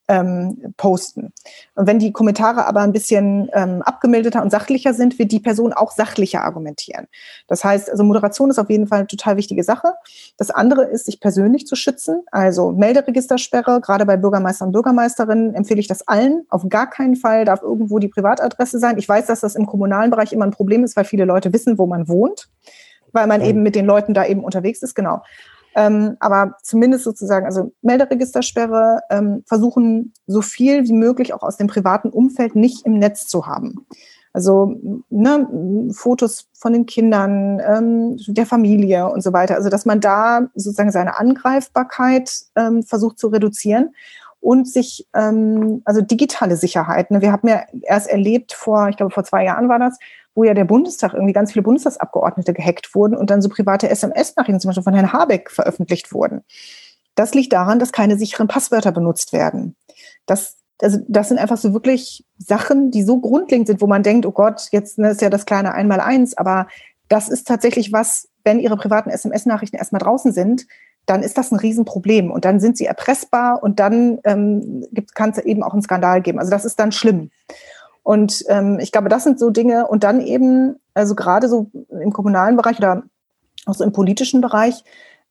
ähm, 0.08 0.74
posten. 0.76 1.32
Und 1.74 1.86
wenn 1.86 1.98
die 1.98 2.12
Kommentare 2.12 2.66
aber 2.66 2.80
ein 2.80 2.92
bisschen 2.92 3.48
ähm, 3.54 3.82
abgemilderter 3.82 4.42
und 4.42 4.50
sachlicher 4.50 4.92
sind, 4.92 5.18
wird 5.18 5.32
die 5.32 5.40
Person 5.40 5.72
auch 5.72 5.92
sachlicher 5.92 6.42
argumentieren. 6.42 7.06
Das 7.48 7.64
heißt, 7.64 7.90
also 7.90 8.04
Moderation 8.04 8.50
ist 8.50 8.58
auf 8.58 8.70
jeden 8.70 8.86
Fall 8.86 9.00
eine 9.00 9.06
total 9.06 9.36
wichtige 9.36 9.64
Sache. 9.64 9.94
Das 10.36 10.50
andere 10.50 10.84
ist, 10.84 11.06
sich 11.06 11.20
persönlich 11.20 11.66
zu 11.66 11.76
schützen. 11.76 12.22
Also 12.30 12.72
Melderegistersperre, 12.72 13.80
gerade 13.80 14.04
bei 14.04 14.16
Bürgermeistern 14.16 14.68
und 14.68 14.72
Bürgermeisterinnen 14.72 15.54
empfehle 15.54 15.80
ich 15.80 15.88
das 15.88 16.06
allen. 16.06 16.46
Auf 16.54 16.68
gar 16.68 16.88
keinen 16.88 17.16
Fall 17.16 17.44
darf 17.44 17.62
irgendwo 17.62 17.98
die 17.98 18.06
Privatadresse 18.06 18.78
sein. 18.78 18.96
Ich 18.96 19.08
weiß, 19.08 19.26
dass 19.26 19.40
das 19.40 19.56
im 19.56 19.66
kommunalen 19.66 20.12
Bereich 20.12 20.32
immer 20.32 20.44
ein 20.44 20.52
Problem 20.52 20.84
ist, 20.84 20.96
weil 20.96 21.04
viele 21.04 21.24
Leute 21.24 21.52
wissen, 21.52 21.78
wo 21.78 21.86
man 21.86 22.06
wohnt, 22.06 22.48
weil 23.10 23.26
man 23.26 23.40
eben 23.40 23.64
mit 23.64 23.74
den 23.74 23.86
Leuten 23.86 24.14
da 24.14 24.24
eben 24.24 24.44
unterwegs 24.44 24.80
ist. 24.80 24.94
Genau. 24.94 25.24
Ähm, 25.74 26.16
aber 26.20 26.54
zumindest 26.62 27.02
sozusagen, 27.02 27.44
also 27.44 27.72
Melderegistersperre, 27.82 29.00
ähm, 29.10 29.42
versuchen 29.48 30.12
so 30.28 30.42
viel 30.42 30.86
wie 30.86 30.92
möglich 30.92 31.34
auch 31.34 31.42
aus 31.42 31.56
dem 31.56 31.66
privaten 31.66 32.10
Umfeld 32.10 32.54
nicht 32.54 32.86
im 32.86 33.00
Netz 33.00 33.26
zu 33.26 33.48
haben. 33.48 33.84
Also 34.32 34.76
ne, 35.10 35.90
Fotos 35.92 36.50
von 36.52 36.72
den 36.72 36.86
Kindern, 36.86 37.60
ähm, 37.66 38.16
der 38.28 38.46
Familie 38.46 39.10
und 39.10 39.24
so 39.24 39.32
weiter. 39.32 39.56
Also 39.56 39.70
dass 39.70 39.86
man 39.86 40.00
da 40.00 40.46
sozusagen 40.54 40.92
seine 40.92 41.18
Angreifbarkeit 41.18 42.30
ähm, 42.54 42.84
versucht 42.84 43.18
zu 43.18 43.26
reduzieren 43.26 43.90
und 44.44 44.68
sich, 44.68 45.08
ähm, 45.14 45.80
also 45.86 46.02
digitale 46.02 46.56
Sicherheit. 46.56 47.10
Ne? 47.10 47.22
Wir 47.22 47.32
haben 47.32 47.48
ja 47.48 47.62
erst 47.82 48.08
erlebt 48.08 48.52
vor, 48.52 48.90
ich 48.90 48.96
glaube 48.98 49.12
vor 49.12 49.24
zwei 49.24 49.42
Jahren 49.42 49.70
war 49.70 49.78
das, 49.78 49.98
wo 50.34 50.44
ja 50.44 50.52
der 50.52 50.66
Bundestag 50.66 51.14
irgendwie 51.14 51.32
ganz 51.32 51.52
viele 51.52 51.62
Bundestagsabgeordnete 51.62 52.52
gehackt 52.52 52.94
wurden 52.94 53.16
und 53.16 53.30
dann 53.30 53.40
so 53.40 53.48
private 53.48 53.88
SMS-Nachrichten 53.88 54.60
zum 54.60 54.68
Beispiel 54.68 54.82
von 54.82 54.92
Herrn 54.92 55.14
Habeck 55.14 55.50
veröffentlicht 55.50 56.12
wurden. 56.12 56.42
Das 57.14 57.32
liegt 57.32 57.54
daran, 57.54 57.78
dass 57.78 57.92
keine 57.92 58.18
sicheren 58.18 58.46
Passwörter 58.46 58.92
benutzt 58.92 59.32
werden. 59.32 59.76
Das, 60.26 60.58
also 60.82 60.98
das 61.08 61.28
sind 61.28 61.38
einfach 61.38 61.56
so 61.56 61.72
wirklich 61.72 62.26
Sachen, 62.36 62.90
die 62.90 63.02
so 63.02 63.20
grundlegend 63.20 63.68
sind, 63.68 63.80
wo 63.80 63.86
man 63.86 64.02
denkt, 64.02 64.26
oh 64.26 64.32
Gott, 64.32 64.68
jetzt 64.72 64.98
ne, 64.98 65.10
ist 65.10 65.22
ja 65.22 65.30
das 65.30 65.46
kleine 65.46 65.72
Einmaleins, 65.72 66.36
aber 66.36 66.66
das 67.08 67.30
ist 67.30 67.48
tatsächlich 67.48 67.94
was, 67.94 68.28
wenn 68.44 68.60
Ihre 68.60 68.76
privaten 68.76 69.08
SMS-Nachrichten 69.08 69.76
erstmal 69.76 70.00
draußen 70.00 70.32
sind, 70.32 70.66
dann 71.06 71.22
ist 71.22 71.36
das 71.36 71.52
ein 71.52 71.58
Riesenproblem 71.58 72.30
und 72.30 72.44
dann 72.44 72.60
sind 72.60 72.76
sie 72.76 72.86
erpressbar 72.86 73.62
und 73.62 73.78
dann 73.80 74.18
ähm, 74.24 74.86
kann 75.14 75.30
es 75.30 75.38
eben 75.38 75.62
auch 75.62 75.72
einen 75.72 75.82
Skandal 75.82 76.22
geben. 76.22 76.38
Also 76.38 76.50
das 76.50 76.64
ist 76.64 76.78
dann 76.80 76.92
schlimm. 76.92 77.30
Und 78.02 78.44
ähm, 78.48 78.78
ich 78.80 78.92
glaube, 78.92 79.08
das 79.08 79.24
sind 79.24 79.38
so 79.38 79.50
Dinge. 79.50 79.88
Und 79.88 80.04
dann 80.04 80.20
eben, 80.20 80.76
also 80.92 81.14
gerade 81.14 81.48
so 81.48 81.70
im 81.88 82.12
kommunalen 82.12 82.56
Bereich 82.56 82.78
oder 82.78 83.02
auch 83.66 83.74
so 83.74 83.82
im 83.82 83.92
politischen 83.92 84.40
Bereich, 84.40 84.84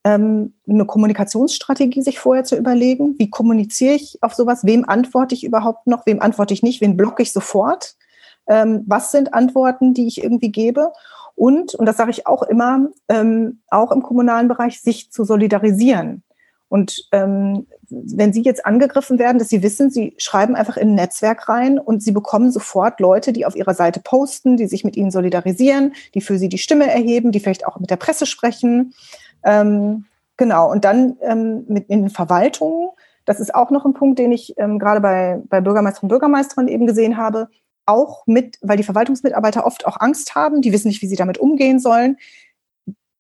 ähm, 0.04 0.54
eine 0.68 0.86
Kommunikationsstrategie 0.86 2.02
sich 2.02 2.20
vorher 2.20 2.44
zu 2.44 2.58
überlegen. 2.58 3.16
Wie 3.18 3.30
kommuniziere 3.30 3.94
ich 3.94 4.18
auf 4.22 4.34
sowas? 4.34 4.66
Wem 4.66 4.90
antworte 4.90 5.36
ich 5.36 5.44
überhaupt 5.44 5.88
noch? 5.88 6.06
Wem 6.06 6.22
antworte 6.22 6.54
ich 6.54 6.64
nicht? 6.64 6.82
Wen 6.82 6.98
blocke 6.98 7.24
ich 7.24 7.32
sofort? 7.32 7.96
Ähm, 8.48 8.84
was 8.88 9.12
sind 9.12 9.34
Antworten, 9.34 9.94
die 9.94 10.08
ich 10.08 10.22
irgendwie 10.22 10.52
gebe? 10.52 10.92
Und, 11.36 11.76
und 11.76 11.86
das 11.86 11.98
sage 11.98 12.12
ich 12.12 12.28
auch 12.28 12.44
immer, 12.44 12.90
ähm, 13.10 13.62
auch 13.70 13.92
im 13.92 14.04
kommunalen 14.04 14.48
Bereich, 14.48 14.82
sich 14.82 15.12
zu 15.12 15.24
solidarisieren. 15.24 16.24
Und 16.74 17.08
ähm, 17.12 17.68
wenn 17.90 18.34
Sie 18.34 18.42
jetzt 18.42 18.66
angegriffen 18.66 19.20
werden, 19.20 19.38
dass 19.38 19.50
Sie 19.50 19.62
wissen, 19.62 19.92
Sie 19.92 20.16
schreiben 20.18 20.56
einfach 20.56 20.76
in 20.76 20.90
ein 20.90 20.96
Netzwerk 20.96 21.48
rein 21.48 21.78
und 21.78 22.02
Sie 22.02 22.12
bekommen 22.12 22.52
sofort 22.52 23.00
Leute, 23.00 23.32
die 23.32 23.46
auf 23.46 23.56
Ihrer 23.56 23.76
Seite 23.76 24.00
posten, 24.00 24.58
die 24.58 24.66
sich 24.66 24.84
mit 24.84 24.96
Ihnen 24.96 25.12
solidarisieren, 25.12 25.94
die 26.16 26.22
für 26.22 26.40
Sie 26.40 26.50
die 26.50 26.58
Stimme 26.58 26.90
erheben, 26.92 27.32
die 27.32 27.40
vielleicht 27.40 27.68
auch 27.68 27.80
mit 27.80 27.92
der 27.92 27.98
Presse 27.98 28.26
sprechen. 28.26 28.96
Ähm, 29.44 30.06
genau, 30.36 30.72
und 30.72 30.84
dann 30.84 31.18
ähm, 31.22 31.66
mit 31.68 31.90
in 31.90 32.02
den 32.02 32.10
Verwaltungen, 32.10 32.90
das 33.26 33.40
ist 33.40 33.54
auch 33.54 33.70
noch 33.70 33.86
ein 33.86 33.94
Punkt, 33.94 34.18
den 34.18 34.32
ich 34.32 34.58
ähm, 34.58 34.80
gerade 34.80 35.00
bei, 35.00 35.42
bei 35.48 35.62
Bürgermeisterinnen 35.62 36.10
und 36.12 36.14
Bürgermeistern 36.20 36.68
eben 36.68 36.88
gesehen 36.88 37.18
habe, 37.18 37.50
auch 37.86 38.24
mit, 38.28 38.58
weil 38.62 38.78
die 38.78 38.84
Verwaltungsmitarbeiter 38.84 39.66
oft 39.66 39.86
auch 39.86 40.00
Angst 40.00 40.36
haben, 40.36 40.62
die 40.62 40.72
wissen 40.72 40.88
nicht, 40.88 41.02
wie 41.02 41.08
sie 41.08 41.16
damit 41.16 41.38
umgehen 41.38 41.80
sollen, 41.80 42.18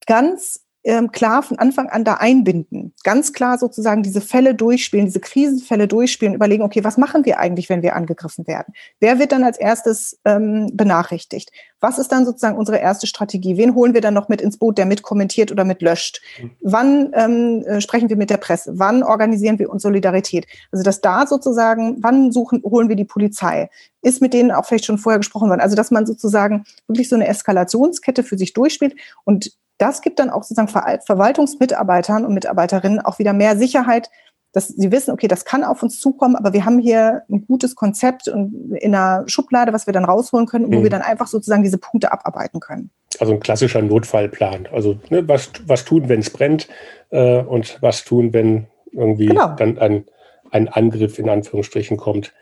ganz 0.06 0.63
ähm, 0.84 1.12
klar 1.12 1.44
von 1.44 1.60
Anfang 1.60 1.90
an 1.90 2.04
da 2.04 2.16
einbinden. 2.16 2.94
Ganz 3.04 3.34
klar 3.34 3.58
sozusagen 3.58 4.04
diese 4.04 4.22
Fälle 4.22 4.54
durchspielen, 4.54 5.06
diese 5.06 5.20
Krisenfälle 5.20 5.88
durchspielen, 5.88 6.34
überlegen, 6.34 6.64
okay, 6.64 6.84
was 6.84 6.98
machen 6.98 7.26
wir 7.26 7.40
eigentlich, 7.40 7.70
wenn 7.70 7.82
wir 7.82 7.96
angegriffen 7.96 8.48
werden? 8.48 8.74
Wer 9.00 9.20
wird 9.20 9.32
dann 9.32 9.44
als 9.44 9.58
erstes 9.58 10.20
ähm, 10.26 10.70
benachrichtigt? 10.74 11.52
Was 11.80 12.00
ist 12.00 12.12
dann 12.12 12.26
sozusagen 12.26 12.58
unsere 12.58 12.78
erste 12.80 13.08
Strategie? 13.08 13.58
Wen 13.58 13.76
holen 13.76 13.94
wir 13.94 14.02
dann 14.02 14.14
noch 14.14 14.30
mit 14.30 14.42
ins 14.42 14.58
Boot, 14.58 14.78
der 14.78 14.86
mit 14.86 15.04
kommentiert 15.04 15.52
oder 15.52 15.66
mit 15.66 15.82
löscht? 15.82 16.22
Wann 16.62 17.12
ähm, 17.14 17.64
äh, 17.66 17.82
sprechen 17.82 18.10
wir 18.10 18.18
mit 18.18 18.30
der 18.30 18.38
Presse? 18.38 18.74
Wann 18.76 19.04
organisieren 19.04 19.60
wir 19.60 19.70
uns 19.70 19.84
Solidarität? 19.84 20.48
Also 20.72 20.84
dass 20.84 21.02
da 21.02 21.28
sozusagen, 21.28 21.98
wann 22.02 22.32
suchen, 22.32 22.62
holen 22.64 22.90
wir 22.90 22.96
die 22.96 23.06
Polizei? 23.06 23.70
Ist 24.02 24.22
mit 24.22 24.34
denen 24.34 24.52
auch 24.52 24.66
vielleicht 24.66 24.86
schon 24.86 24.98
vorher 24.98 25.20
gesprochen 25.20 25.50
worden? 25.50 25.62
Also 25.62 25.76
dass 25.76 25.92
man 25.92 26.06
sozusagen 26.06 26.66
wirklich 26.88 27.10
so 27.10 27.16
eine 27.16 27.28
Eskalationskette 27.28 28.24
für 28.24 28.38
sich 28.38 28.54
durchspielt 28.54 28.96
und 29.24 29.52
das 29.84 30.02
gibt 30.02 30.20
dann 30.20 30.30
auch 30.30 30.44
sozusagen 30.44 30.70
Ver 30.70 31.00
Verwaltungsmitarbeitern 31.06 32.26
und 32.26 32.34
Mitarbeiterinnen 32.34 33.02
auch 33.02 33.20
wieder 33.20 33.34
mehr 33.34 33.58
Sicherheit, 33.58 34.10
dass 34.54 34.70
sie 34.70 34.92
wissen, 34.92 35.12
okay, 35.12 35.28
das 35.28 35.44
kann 35.44 35.66
auf 35.66 35.84
uns 35.84 36.00
zukommen, 36.00 36.38
aber 36.38 36.54
wir 36.54 36.64
haben 36.64 36.80
hier 36.80 37.24
ein 37.30 37.46
gutes 37.46 37.76
Konzept 37.76 38.30
und 38.30 38.78
in 38.80 38.96
einer 38.96 39.24
Schublade, 39.28 39.74
was 39.74 39.88
wir 39.88 39.94
dann 39.94 40.06
rausholen 40.06 40.46
können, 40.46 40.72
wo 40.72 40.80
mhm. 40.80 40.84
wir 40.84 40.90
dann 40.90 41.02
einfach 41.02 41.28
sozusagen 41.28 41.64
diese 41.64 41.80
Punkte 41.80 42.14
abarbeiten 42.14 42.62
können. 42.62 42.92
Also 43.20 43.34
ein 43.34 43.42
klassischer 43.42 43.82
Notfallplan. 43.82 44.70
Also 44.72 44.98
ne, 45.10 45.28
was, 45.28 45.52
was 45.66 45.84
tun, 45.84 46.08
wenn 46.08 46.22
es 46.22 46.30
brennt 46.30 46.70
äh, 47.10 47.42
und 47.42 47.80
was 47.82 48.06
tun, 48.06 48.32
wenn 48.32 48.68
irgendwie 48.92 49.26
genau. 49.26 49.56
dann 49.56 49.78
ein, 49.80 50.06
ein 50.52 50.70
Angriff 50.70 51.20
in 51.20 51.30
Anführungsstrichen 51.30 51.98
kommt. 51.98 52.34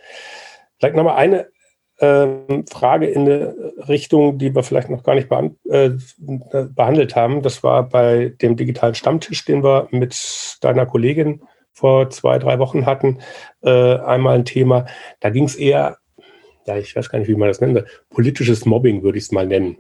Vielleicht 0.78 0.96
nochmal 0.96 1.16
eine 1.16 1.48
ähm, 2.02 2.66
Frage 2.70 3.08
in 3.08 3.22
eine 3.22 3.56
Richtung, 3.88 4.38
die 4.38 4.54
wir 4.54 4.64
vielleicht 4.64 4.90
noch 4.90 5.04
gar 5.04 5.16
nicht 5.16 5.30
äh, 5.70 5.92
behandelt 6.76 7.16
haben. 7.16 7.42
Das 7.42 7.64
war 7.64 7.88
bei 7.88 8.34
dem 8.42 8.56
digitalen 8.56 8.96
Stammtisch, 8.96 9.46
den 9.46 9.64
wir 9.64 9.88
mit 9.92 10.58
deiner 10.62 10.86
Kollegin 10.86 11.42
vor 11.74 12.10
zwei, 12.10 12.38
drei 12.38 12.60
Wochen 12.60 12.86
hatten, 12.86 13.20
äh, 13.64 13.96
einmal 13.98 14.36
ein 14.36 14.46
Thema. 14.46 14.86
Da 15.20 15.30
ging 15.30 15.46
es 15.46 15.56
eher, 15.56 15.98
ja, 16.66 16.78
ich 16.78 16.96
weiß 16.96 17.10
gar 17.10 17.20
nicht, 17.20 17.28
wie 17.28 17.36
man 17.36 17.48
das 17.48 17.62
nennt, 17.62 17.84
politisches 18.10 18.66
Mobbing 18.66 19.04
würde 19.04 19.18
ich 19.18 19.26
es 19.26 19.32
mal 19.32 19.48
nennen. 19.48 19.78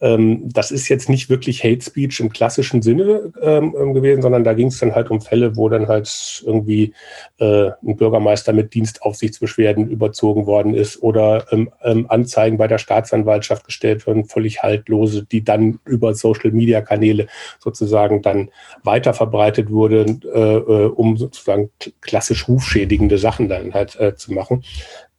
Ähm, 0.00 0.42
das 0.44 0.70
ist 0.70 0.88
jetzt 0.88 1.08
nicht 1.08 1.30
wirklich 1.30 1.64
Hate 1.64 1.82
Speech 1.82 2.20
im 2.20 2.30
klassischen 2.30 2.82
Sinne 2.82 3.32
ähm, 3.42 3.74
ähm 3.78 3.94
gewesen, 3.94 4.22
sondern 4.22 4.44
da 4.44 4.52
ging 4.52 4.68
es 4.68 4.78
dann 4.78 4.94
halt 4.94 5.10
um 5.10 5.20
Fälle, 5.20 5.56
wo 5.56 5.68
dann 5.68 5.88
halt 5.88 6.42
irgendwie 6.46 6.94
äh, 7.38 7.70
ein 7.84 7.96
Bürgermeister 7.96 8.52
mit 8.52 8.74
Dienstaufsichtsbeschwerden 8.74 9.88
überzogen 9.88 10.46
worden 10.46 10.74
ist 10.74 11.02
oder 11.02 11.46
ähm, 11.50 11.70
ähm, 11.82 12.06
Anzeigen 12.08 12.58
bei 12.58 12.68
der 12.68 12.78
Staatsanwaltschaft 12.78 13.64
gestellt 13.64 14.06
werden, 14.06 14.26
völlig 14.26 14.62
haltlose, 14.62 15.24
die 15.24 15.42
dann 15.42 15.80
über 15.84 16.14
Social-Media-Kanäle 16.14 17.26
sozusagen 17.58 18.22
dann 18.22 18.50
weiter 18.84 19.14
verbreitet 19.14 19.70
wurden, 19.70 20.22
äh, 20.32 20.38
äh, 20.38 20.86
um 20.86 21.16
sozusagen 21.16 21.70
klassisch 22.00 22.48
rufschädigende 22.48 23.18
Sachen 23.18 23.48
dann 23.48 23.74
halt 23.74 23.98
äh, 23.98 24.14
zu 24.14 24.32
machen. 24.32 24.64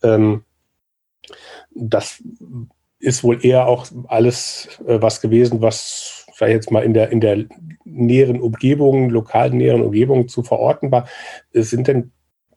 Ähm, 0.01 0.43
das 1.71 2.23
ist 2.99 3.23
wohl 3.23 3.43
eher 3.45 3.67
auch 3.67 3.87
alles 4.07 4.79
äh, 4.85 5.01
was 5.01 5.21
gewesen, 5.21 5.61
was, 5.61 6.25
ich 6.33 6.47
jetzt 6.47 6.71
mal, 6.71 6.83
in 6.83 6.93
der, 6.93 7.11
in 7.11 7.21
der 7.21 7.45
näheren 7.85 8.41
Umgebung, 8.41 9.09
lokalen 9.09 9.57
näheren 9.57 9.81
Umgebung 9.81 10.27
zu 10.27 10.43
verorten 10.43 10.91
war. 10.91 11.07
Sind 11.53 11.87
denn 11.87 12.11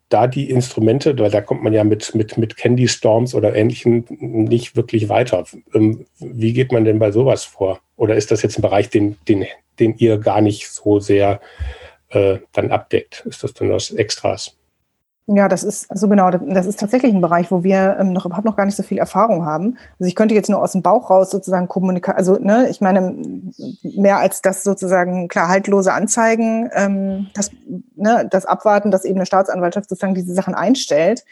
da 0.09 0.27
die 0.27 0.49
Instrumente, 0.49 1.17
weil 1.17 1.31
da 1.31 1.41
kommt 1.41 1.63
man 1.63 1.73
ja 1.73 1.83
mit, 1.83 2.13
mit, 2.13 2.37
mit 2.37 2.55
Candy 2.55 2.87
Storms 2.87 3.33
oder 3.33 3.55
ähnlichen 3.55 4.05
nicht 4.09 4.75
wirklich 4.75 5.09
weiter. 5.09 5.45
Ähm, 5.73 6.05
wie 6.19 6.53
geht 6.53 6.71
man 6.71 6.85
denn 6.85 6.99
bei 6.99 7.11
sowas 7.11 7.43
vor? 7.45 7.79
Oder 7.95 8.15
ist 8.15 8.29
das 8.29 8.43
jetzt 8.43 8.57
ein 8.57 8.61
Bereich, 8.61 8.89
den, 8.89 9.17
den, 9.27 9.45
den 9.79 9.97
ihr 9.97 10.19
gar 10.19 10.41
nicht 10.41 10.69
so 10.69 10.99
sehr 10.99 11.41
äh, 12.09 12.37
dann 12.51 12.71
abdeckt? 12.71 13.25
Ist 13.25 13.43
das 13.43 13.53
dann 13.53 13.71
was 13.71 13.91
Extras? 13.91 14.55
Ja, 15.27 15.47
das 15.47 15.63
ist 15.63 15.83
so 15.83 15.87
also 15.89 16.09
genau. 16.09 16.31
Das 16.31 16.65
ist 16.65 16.79
tatsächlich 16.79 17.13
ein 17.13 17.21
Bereich, 17.21 17.49
wo 17.49 17.63
wir 17.63 17.95
ähm, 17.97 18.11
noch 18.11 18.25
überhaupt 18.25 18.45
noch 18.45 18.57
gar 18.57 18.65
nicht 18.65 18.75
so 18.75 18.83
viel 18.83 18.97
Erfahrung 18.97 19.45
haben. 19.45 19.77
Also 19.97 20.07
ich 20.07 20.15
könnte 20.15 20.35
jetzt 20.35 20.49
nur 20.49 20.61
aus 20.61 20.73
dem 20.73 20.81
Bauch 20.81 21.09
raus 21.09 21.31
sozusagen 21.31 21.69
kommunizieren. 21.69 22.17
Also 22.17 22.37
ne, 22.39 22.67
ich 22.69 22.81
meine 22.81 23.15
mehr 23.83 24.17
als 24.17 24.41
das 24.41 24.63
sozusagen 24.63 25.29
klar 25.29 25.47
haltlose 25.47 25.93
Anzeigen, 25.93 26.69
ähm, 26.73 27.27
das 27.35 27.51
ne, 27.95 28.27
das 28.29 28.45
Abwarten, 28.45 28.91
dass 28.91 29.05
eben 29.05 29.15
eine 29.15 29.25
Staatsanwaltschaft 29.25 29.87
sozusagen 29.87 30.15
diese 30.15 30.33
Sachen 30.33 30.55
einstellt 30.55 31.23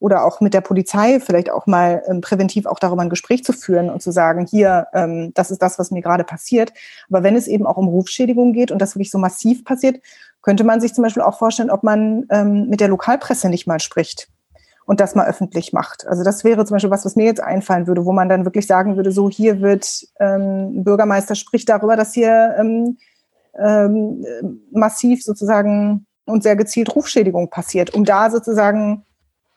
oder 0.00 0.24
auch 0.24 0.40
mit 0.40 0.54
der 0.54 0.60
Polizei 0.60 1.20
vielleicht 1.20 1.50
auch 1.50 1.66
mal 1.66 2.02
ähm, 2.06 2.20
präventiv 2.20 2.66
auch 2.66 2.78
darüber 2.78 3.02
ein 3.02 3.10
Gespräch 3.10 3.44
zu 3.44 3.52
führen 3.52 3.90
und 3.90 4.02
zu 4.02 4.12
sagen, 4.12 4.46
hier, 4.46 4.86
ähm, 4.94 5.32
das 5.34 5.50
ist 5.50 5.60
das, 5.60 5.78
was 5.78 5.90
mir 5.90 6.02
gerade 6.02 6.24
passiert. 6.24 6.72
Aber 7.10 7.22
wenn 7.22 7.36
es 7.36 7.48
eben 7.48 7.66
auch 7.66 7.76
um 7.76 7.88
Rufschädigung 7.88 8.52
geht 8.52 8.70
und 8.70 8.80
das 8.80 8.94
wirklich 8.94 9.10
so 9.10 9.18
massiv 9.18 9.64
passiert, 9.64 10.00
könnte 10.42 10.64
man 10.64 10.80
sich 10.80 10.94
zum 10.94 11.02
Beispiel 11.02 11.22
auch 11.22 11.38
vorstellen, 11.38 11.70
ob 11.70 11.82
man 11.82 12.26
ähm, 12.30 12.68
mit 12.68 12.80
der 12.80 12.88
Lokalpresse 12.88 13.48
nicht 13.48 13.66
mal 13.66 13.80
spricht 13.80 14.28
und 14.86 15.00
das 15.00 15.14
mal 15.14 15.26
öffentlich 15.26 15.72
macht. 15.72 16.06
Also 16.06 16.22
das 16.22 16.44
wäre 16.44 16.64
zum 16.64 16.76
Beispiel 16.76 16.90
was, 16.90 17.04
was 17.04 17.16
mir 17.16 17.26
jetzt 17.26 17.42
einfallen 17.42 17.86
würde, 17.86 18.06
wo 18.06 18.12
man 18.12 18.28
dann 18.28 18.44
wirklich 18.44 18.66
sagen 18.66 18.96
würde, 18.96 19.10
so 19.10 19.28
hier 19.28 19.60
wird 19.60 20.06
ähm, 20.20 20.84
Bürgermeister 20.84 21.34
spricht 21.34 21.68
darüber, 21.68 21.96
dass 21.96 22.14
hier 22.14 22.54
ähm, 22.58 22.96
ähm, 23.58 24.24
massiv 24.70 25.22
sozusagen 25.24 26.06
und 26.24 26.42
sehr 26.42 26.56
gezielt 26.56 26.94
Rufschädigung 26.94 27.50
passiert, 27.50 27.94
um 27.94 28.04
da 28.04 28.30
sozusagen 28.30 29.04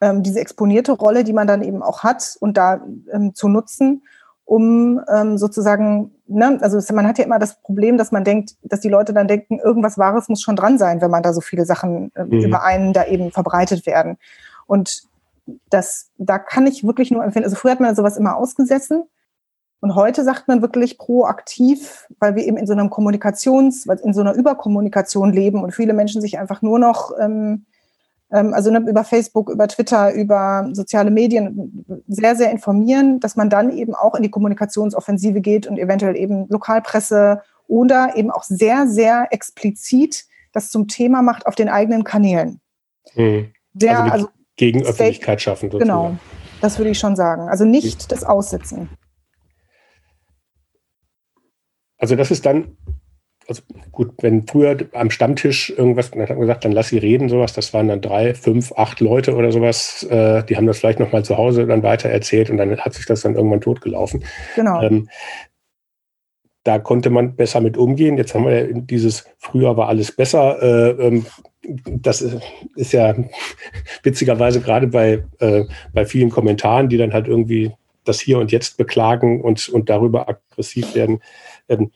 ähm, 0.01 0.23
diese 0.23 0.39
exponierte 0.39 0.91
Rolle, 0.91 1.23
die 1.23 1.33
man 1.33 1.47
dann 1.47 1.61
eben 1.61 1.81
auch 1.81 2.03
hat 2.03 2.35
und 2.39 2.57
da 2.57 2.81
ähm, 3.11 3.33
zu 3.33 3.47
nutzen, 3.47 4.03
um 4.43 4.99
ähm, 5.13 5.37
sozusagen, 5.37 6.11
ne, 6.27 6.57
also 6.61 6.81
man 6.93 7.07
hat 7.07 7.17
ja 7.17 7.23
immer 7.23 7.39
das 7.39 7.61
Problem, 7.61 7.97
dass 7.97 8.11
man 8.11 8.23
denkt, 8.23 8.55
dass 8.63 8.81
die 8.81 8.89
Leute 8.89 9.13
dann 9.13 9.27
denken, 9.27 9.59
irgendwas 9.59 9.97
Wahres 9.97 10.27
muss 10.27 10.41
schon 10.41 10.57
dran 10.57 10.77
sein, 10.77 11.01
wenn 11.01 11.11
man 11.11 11.23
da 11.23 11.31
so 11.31 11.39
viele 11.39 11.65
Sachen 11.65 12.11
äh, 12.15 12.25
mhm. 12.25 12.41
über 12.41 12.63
einen 12.63 12.91
da 12.91 13.05
eben 13.05 13.31
verbreitet 13.31 13.85
werden. 13.85 14.17
Und 14.65 15.03
das, 15.69 16.09
da 16.17 16.39
kann 16.39 16.67
ich 16.67 16.83
wirklich 16.83 17.11
nur 17.11 17.23
empfehlen. 17.23 17.45
Also 17.45 17.55
früher 17.55 17.71
hat 17.71 17.79
man 17.79 17.95
sowas 17.95 18.17
immer 18.17 18.35
ausgesessen. 18.35 19.03
Und 19.79 19.95
heute 19.95 20.23
sagt 20.23 20.47
man 20.47 20.61
wirklich 20.61 20.97
proaktiv, 20.97 22.07
weil 22.19 22.35
wir 22.35 22.45
eben 22.45 22.57
in 22.57 22.67
so 22.67 22.73
einem 22.73 22.89
Kommunikations, 22.89 23.85
in 23.85 24.13
so 24.13 24.21
einer 24.21 24.35
Überkommunikation 24.35 25.33
leben 25.33 25.63
und 25.63 25.73
viele 25.73 25.93
Menschen 25.93 26.21
sich 26.21 26.37
einfach 26.37 26.61
nur 26.61 26.77
noch 26.77 27.11
ähm, 27.19 27.65
also 28.31 28.71
ne, 28.71 28.79
über 28.87 29.03
Facebook, 29.03 29.49
über 29.49 29.67
Twitter, 29.67 30.13
über 30.13 30.69
soziale 30.71 31.11
Medien 31.11 31.85
sehr, 32.07 32.35
sehr 32.35 32.51
informieren, 32.51 33.19
dass 33.19 33.35
man 33.35 33.49
dann 33.49 33.75
eben 33.75 33.93
auch 33.93 34.15
in 34.15 34.23
die 34.23 34.31
Kommunikationsoffensive 34.31 35.41
geht 35.41 35.67
und 35.67 35.77
eventuell 35.77 36.15
eben 36.15 36.47
Lokalpresse 36.47 37.41
oder 37.67 38.15
eben 38.15 38.31
auch 38.31 38.43
sehr, 38.43 38.87
sehr 38.87 39.27
explizit 39.31 40.25
das 40.53 40.69
zum 40.69 40.87
Thema 40.87 41.21
macht 41.21 41.45
auf 41.45 41.55
den 41.55 41.69
eigenen 41.69 42.03
Kanälen. 42.03 42.59
Hm. 43.13 43.51
Der, 43.73 43.99
also, 43.99 44.11
also 44.11 44.29
gegen 44.55 44.83
Öffentlichkeit 44.83 45.41
schaffen. 45.41 45.71
Sozusagen. 45.71 45.89
Genau, 45.89 46.17
das 46.61 46.77
würde 46.77 46.91
ich 46.91 46.99
schon 46.99 47.15
sagen. 47.15 47.49
Also 47.49 47.65
nicht 47.65 48.01
hm. 48.01 48.07
das 48.09 48.23
Aussitzen. 48.23 48.89
Also 51.97 52.15
das 52.15 52.31
ist 52.31 52.45
dann 52.45 52.77
also 53.51 53.63
gut, 53.91 54.13
wenn 54.21 54.47
früher 54.47 54.77
am 54.93 55.09
Stammtisch 55.09 55.69
irgendwas, 55.69 56.11
dann 56.11 56.21
hat 56.21 56.29
man 56.29 56.39
gesagt, 56.39 56.63
dann 56.63 56.71
lass 56.71 56.87
sie 56.87 56.97
reden, 56.97 57.29
sowas, 57.29 57.53
das 57.53 57.73
waren 57.73 57.89
dann 57.89 58.01
drei, 58.01 58.33
fünf, 58.33 58.71
acht 58.73 59.01
Leute 59.01 59.35
oder 59.35 59.51
sowas, 59.51 60.03
äh, 60.03 60.43
die 60.43 60.55
haben 60.55 60.67
das 60.67 60.79
vielleicht 60.79 60.99
nochmal 60.99 61.25
zu 61.25 61.37
Hause 61.37 61.67
dann 61.67 61.83
weiter 61.83 62.09
erzählt 62.09 62.49
und 62.49 62.57
dann 62.57 62.77
hat 62.79 62.93
sich 62.93 63.05
das 63.05 63.21
dann 63.21 63.35
irgendwann 63.35 63.61
totgelaufen. 63.61 64.23
Genau. 64.55 64.81
Ähm, 64.81 65.09
da 66.63 66.79
konnte 66.79 67.09
man 67.09 67.35
besser 67.35 67.59
mit 67.59 67.75
umgehen. 67.75 68.17
Jetzt 68.17 68.35
haben 68.35 68.45
wir 68.45 68.69
ja 68.69 68.73
dieses, 68.73 69.25
früher 69.39 69.75
war 69.77 69.87
alles 69.87 70.11
besser. 70.11 70.61
Äh, 70.61 71.07
ähm, 71.07 71.25
das 71.85 72.21
ist 72.75 72.93
ja 72.93 73.15
witzigerweise 74.03 74.61
gerade 74.61 74.87
bei, 74.87 75.23
äh, 75.39 75.65
bei 75.93 76.05
vielen 76.05 76.29
Kommentaren, 76.29 76.87
die 76.87 76.97
dann 76.97 77.13
halt 77.13 77.27
irgendwie 77.27 77.71
das 78.03 78.19
Hier 78.19 78.39
und 78.39 78.51
Jetzt 78.51 78.77
beklagen 78.77 79.41
und, 79.41 79.69
und 79.69 79.89
darüber 79.89 80.29
aggressiv 80.29 80.95
werden. 80.95 81.21
Ähm, 81.67 81.91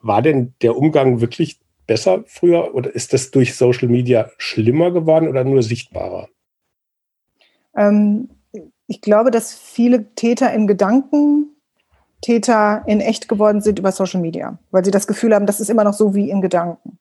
war 0.00 0.22
denn 0.22 0.54
der 0.62 0.76
Umgang 0.76 1.20
wirklich 1.20 1.60
besser 1.86 2.24
früher 2.26 2.74
oder 2.74 2.94
ist 2.94 3.12
das 3.12 3.30
durch 3.30 3.56
Social 3.56 3.88
Media 3.88 4.30
schlimmer 4.38 4.90
geworden 4.90 5.28
oder 5.28 5.44
nur 5.44 5.62
sichtbarer? 5.62 6.28
Ähm, 7.76 8.30
ich 8.86 9.00
glaube, 9.00 9.30
dass 9.30 9.54
viele 9.54 10.14
Täter 10.14 10.52
in 10.52 10.66
Gedanken 10.66 11.56
Täter 12.20 12.82
in 12.86 13.00
echt 13.00 13.28
geworden 13.28 13.60
sind 13.60 13.78
über 13.78 13.92
Social 13.92 14.20
Media, 14.20 14.58
weil 14.70 14.84
sie 14.84 14.90
das 14.90 15.06
Gefühl 15.06 15.34
haben, 15.34 15.46
das 15.46 15.60
ist 15.60 15.70
immer 15.70 15.84
noch 15.84 15.94
so 15.94 16.14
wie 16.14 16.30
in 16.30 16.42
Gedanken. 16.42 16.98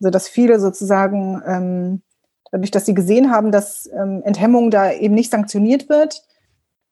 Also 0.00 0.10
dass 0.10 0.28
viele 0.28 0.58
sozusagen 0.58 1.42
ähm, 1.46 2.02
dadurch, 2.50 2.70
dass 2.70 2.86
sie 2.86 2.94
gesehen 2.94 3.30
haben, 3.30 3.52
dass 3.52 3.88
ähm, 3.92 4.22
Enthemmung 4.24 4.70
da 4.70 4.92
eben 4.92 5.14
nicht 5.14 5.30
sanktioniert 5.30 5.88
wird, 5.88 6.22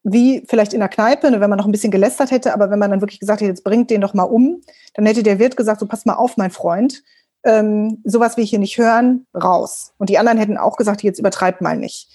wie 0.03 0.45
vielleicht 0.49 0.73
in 0.73 0.81
der 0.81 0.89
Kneipe, 0.89 1.31
ne, 1.31 1.41
wenn 1.41 1.51
man 1.51 1.59
noch 1.59 1.67
ein 1.67 1.73
bisschen 1.73 1.91
gelästert 1.91 2.31
hätte, 2.31 2.55
aber 2.55 2.71
wenn 2.71 2.79
man 2.79 2.91
dann 2.91 3.01
wirklich 3.01 3.21
gesagt 3.21 3.41
hätte, 3.41 3.51
jetzt 3.51 3.65
bringt 3.65 3.91
den 3.91 4.01
doch 4.01 4.15
mal 4.15 4.25
um, 4.25 4.63
dann 4.95 5.07
hätte 5.07 5.23
der 5.23 5.39
Wirt 5.39 5.57
gesagt, 5.57 5.81
so 5.81 5.87
pass 5.87 6.07
mal 6.07 6.15
auf, 6.15 6.37
mein 6.37 6.51
Freund, 6.51 7.03
ähm, 7.45 8.01
sowas 8.05 8.37
will 8.37 8.45
ich 8.45 8.51
hier 8.51 8.59
nicht 8.59 8.79
hören, 8.79 9.27
raus. 9.35 9.93
Und 9.99 10.11
die 10.11 10.19
anderen 10.19 10.39
hätten 10.39 10.59
auch 10.59 10.77
gesagt, 10.77 11.03
jetzt 11.03 11.19
übertreibt 11.19 11.61
mal 11.61 11.77
nicht. 11.77 12.09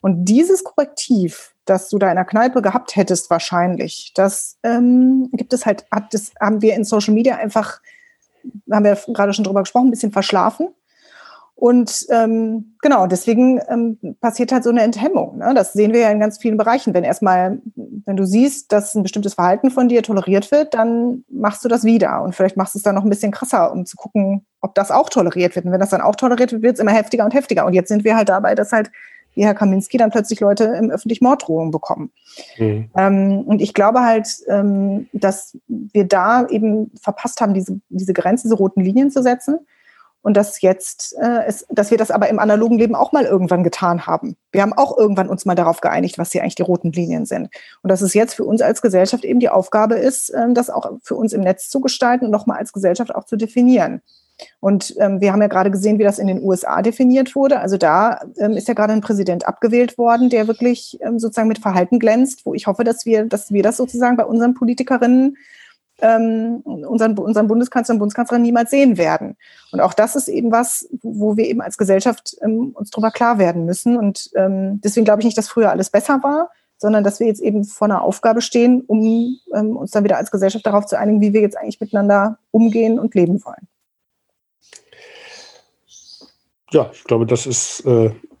Und 0.00 0.24
dieses 0.24 0.64
Korrektiv, 0.64 1.54
das 1.64 1.88
du 1.88 1.98
da 1.98 2.10
in 2.10 2.16
der 2.16 2.24
Kneipe 2.24 2.60
gehabt 2.60 2.96
hättest, 2.96 3.30
wahrscheinlich, 3.30 4.12
das 4.14 4.58
ähm, 4.64 5.28
gibt 5.32 5.52
es 5.52 5.64
halt, 5.64 5.86
hat, 5.92 6.12
das 6.12 6.32
haben 6.40 6.60
wir 6.60 6.74
in 6.74 6.84
Social 6.84 7.14
Media 7.14 7.36
einfach, 7.36 7.80
haben 8.70 8.84
wir 8.84 8.98
gerade 9.08 9.32
schon 9.32 9.44
drüber 9.44 9.62
gesprochen, 9.62 9.88
ein 9.88 9.92
bisschen 9.92 10.12
verschlafen. 10.12 10.68
Und 11.62 12.06
ähm, 12.10 12.74
genau, 12.82 13.06
deswegen 13.06 13.60
ähm, 13.68 13.96
passiert 14.20 14.50
halt 14.50 14.64
so 14.64 14.70
eine 14.70 14.82
Enthemmung. 14.82 15.38
Ne? 15.38 15.52
Das 15.54 15.72
sehen 15.72 15.92
wir 15.92 16.00
ja 16.00 16.10
in 16.10 16.18
ganz 16.18 16.38
vielen 16.38 16.56
Bereichen. 16.56 16.92
Wenn 16.92 17.04
erstmal, 17.04 17.60
wenn 17.76 18.16
du 18.16 18.26
siehst, 18.26 18.72
dass 18.72 18.96
ein 18.96 19.04
bestimmtes 19.04 19.34
Verhalten 19.34 19.70
von 19.70 19.88
dir 19.88 20.02
toleriert 20.02 20.50
wird, 20.50 20.74
dann 20.74 21.22
machst 21.30 21.64
du 21.64 21.68
das 21.68 21.84
wieder. 21.84 22.20
Und 22.22 22.34
vielleicht 22.34 22.56
machst 22.56 22.74
du 22.74 22.78
es 22.78 22.82
dann 22.82 22.96
noch 22.96 23.04
ein 23.04 23.10
bisschen 23.10 23.30
krasser, 23.30 23.70
um 23.70 23.86
zu 23.86 23.96
gucken, 23.96 24.44
ob 24.60 24.74
das 24.74 24.90
auch 24.90 25.08
toleriert 25.08 25.54
wird. 25.54 25.64
Und 25.64 25.70
wenn 25.70 25.78
das 25.78 25.90
dann 25.90 26.00
auch 26.00 26.16
toleriert 26.16 26.50
wird, 26.50 26.62
wird 26.62 26.74
es 26.74 26.80
immer 26.80 26.90
heftiger 26.90 27.24
und 27.24 27.32
heftiger. 27.32 27.64
Und 27.64 27.74
jetzt 27.74 27.90
sind 27.90 28.02
wir 28.02 28.16
halt 28.16 28.28
dabei, 28.28 28.56
dass 28.56 28.72
halt 28.72 28.90
wie 29.36 29.44
Herr 29.44 29.54
Kaminski 29.54 29.96
dann 29.98 30.10
plötzlich 30.10 30.40
Leute 30.40 30.64
im 30.64 30.90
öffentlichen 30.90 31.22
Morddrohungen 31.22 31.70
bekommen. 31.70 32.10
Mhm. 32.58 32.90
Ähm, 32.96 33.44
und 33.46 33.62
ich 33.62 33.72
glaube 33.72 34.00
halt, 34.00 34.26
ähm, 34.48 35.06
dass 35.12 35.56
wir 35.68 36.08
da 36.08 36.44
eben 36.48 36.90
verpasst 37.00 37.40
haben, 37.40 37.54
diese, 37.54 37.80
diese 37.88 38.14
Grenzen, 38.14 38.48
diese 38.48 38.56
roten 38.56 38.80
Linien 38.80 39.12
zu 39.12 39.22
setzen 39.22 39.60
und 40.22 40.36
dass 40.36 40.60
jetzt, 40.60 41.16
äh, 41.20 41.44
es, 41.46 41.66
dass 41.68 41.90
wir 41.90 41.98
das 41.98 42.10
aber 42.10 42.28
im 42.28 42.38
analogen 42.38 42.78
Leben 42.78 42.94
auch 42.94 43.12
mal 43.12 43.24
irgendwann 43.24 43.64
getan 43.64 44.06
haben. 44.06 44.36
Wir 44.52 44.62
haben 44.62 44.72
auch 44.72 44.96
irgendwann 44.96 45.28
uns 45.28 45.44
mal 45.44 45.54
darauf 45.54 45.80
geeinigt, 45.80 46.18
was 46.18 46.32
hier 46.32 46.42
eigentlich 46.42 46.54
die 46.54 46.62
roten 46.62 46.92
Linien 46.92 47.26
sind. 47.26 47.48
Und 47.82 47.90
dass 47.90 48.00
es 48.00 48.14
jetzt 48.14 48.34
für 48.34 48.44
uns 48.44 48.62
als 48.62 48.82
Gesellschaft 48.82 49.24
eben 49.24 49.40
die 49.40 49.48
Aufgabe 49.48 49.96
ist, 49.96 50.30
äh, 50.30 50.52
das 50.52 50.70
auch 50.70 50.90
für 51.02 51.16
uns 51.16 51.32
im 51.32 51.42
Netz 51.42 51.68
zu 51.68 51.80
gestalten 51.80 52.26
und 52.26 52.30
nochmal 52.30 52.58
als 52.58 52.72
Gesellschaft 52.72 53.14
auch 53.14 53.24
zu 53.24 53.36
definieren. 53.36 54.00
Und 54.60 54.94
ähm, 54.98 55.20
wir 55.20 55.32
haben 55.32 55.42
ja 55.42 55.48
gerade 55.48 55.70
gesehen, 55.70 55.98
wie 55.98 56.04
das 56.04 56.18
in 56.18 56.26
den 56.26 56.42
USA 56.42 56.82
definiert 56.82 57.34
wurde. 57.34 57.60
Also 57.60 57.76
da 57.76 58.20
ähm, 58.38 58.52
ist 58.52 58.68
ja 58.68 58.74
gerade 58.74 58.92
ein 58.92 59.00
Präsident 59.00 59.46
abgewählt 59.46 59.98
worden, 59.98 60.30
der 60.30 60.48
wirklich 60.48 60.98
ähm, 61.00 61.18
sozusagen 61.18 61.48
mit 61.48 61.58
Verhalten 61.58 61.98
glänzt, 61.98 62.46
wo 62.46 62.54
ich 62.54 62.66
hoffe, 62.66 62.84
dass 62.84 63.06
wir, 63.06 63.24
dass 63.24 63.52
wir 63.52 63.62
das 63.62 63.76
sozusagen 63.76 64.16
bei 64.16 64.24
unseren 64.24 64.54
Politikerinnen 64.54 65.36
ähm, 66.02 66.60
unseren, 66.64 67.16
unseren 67.16 67.46
Bundeskanzler 67.46 67.94
und 67.94 68.00
Bundeskanzlerin 68.00 68.42
niemals 68.42 68.70
sehen 68.70 68.98
werden. 68.98 69.36
Und 69.70 69.80
auch 69.80 69.94
das 69.94 70.16
ist 70.16 70.28
eben 70.28 70.52
was, 70.52 70.88
wo 71.02 71.36
wir 71.36 71.46
eben 71.46 71.62
als 71.62 71.78
Gesellschaft 71.78 72.36
ähm, 72.42 72.72
uns 72.74 72.90
darüber 72.90 73.10
klar 73.10 73.38
werden 73.38 73.64
müssen. 73.64 73.96
Und 73.96 74.30
ähm, 74.34 74.80
deswegen 74.82 75.04
glaube 75.04 75.20
ich 75.20 75.24
nicht, 75.24 75.38
dass 75.38 75.48
früher 75.48 75.70
alles 75.70 75.90
besser 75.90 76.22
war, 76.22 76.50
sondern 76.76 77.04
dass 77.04 77.20
wir 77.20 77.28
jetzt 77.28 77.40
eben 77.40 77.64
vor 77.64 77.86
einer 77.86 78.02
Aufgabe 78.02 78.42
stehen, 78.42 78.82
um 78.86 79.00
ähm, 79.54 79.76
uns 79.76 79.92
dann 79.92 80.04
wieder 80.04 80.16
als 80.16 80.32
Gesellschaft 80.32 80.66
darauf 80.66 80.86
zu 80.86 80.98
einigen, 80.98 81.20
wie 81.20 81.32
wir 81.32 81.40
jetzt 81.40 81.56
eigentlich 81.56 81.80
miteinander 81.80 82.38
umgehen 82.50 82.98
und 82.98 83.14
leben 83.14 83.42
wollen. 83.44 83.68
Ja, 86.72 86.90
ich 86.92 87.04
glaube, 87.04 87.26
das 87.26 87.46
ist, 87.46 87.84
äh, 87.86 88.10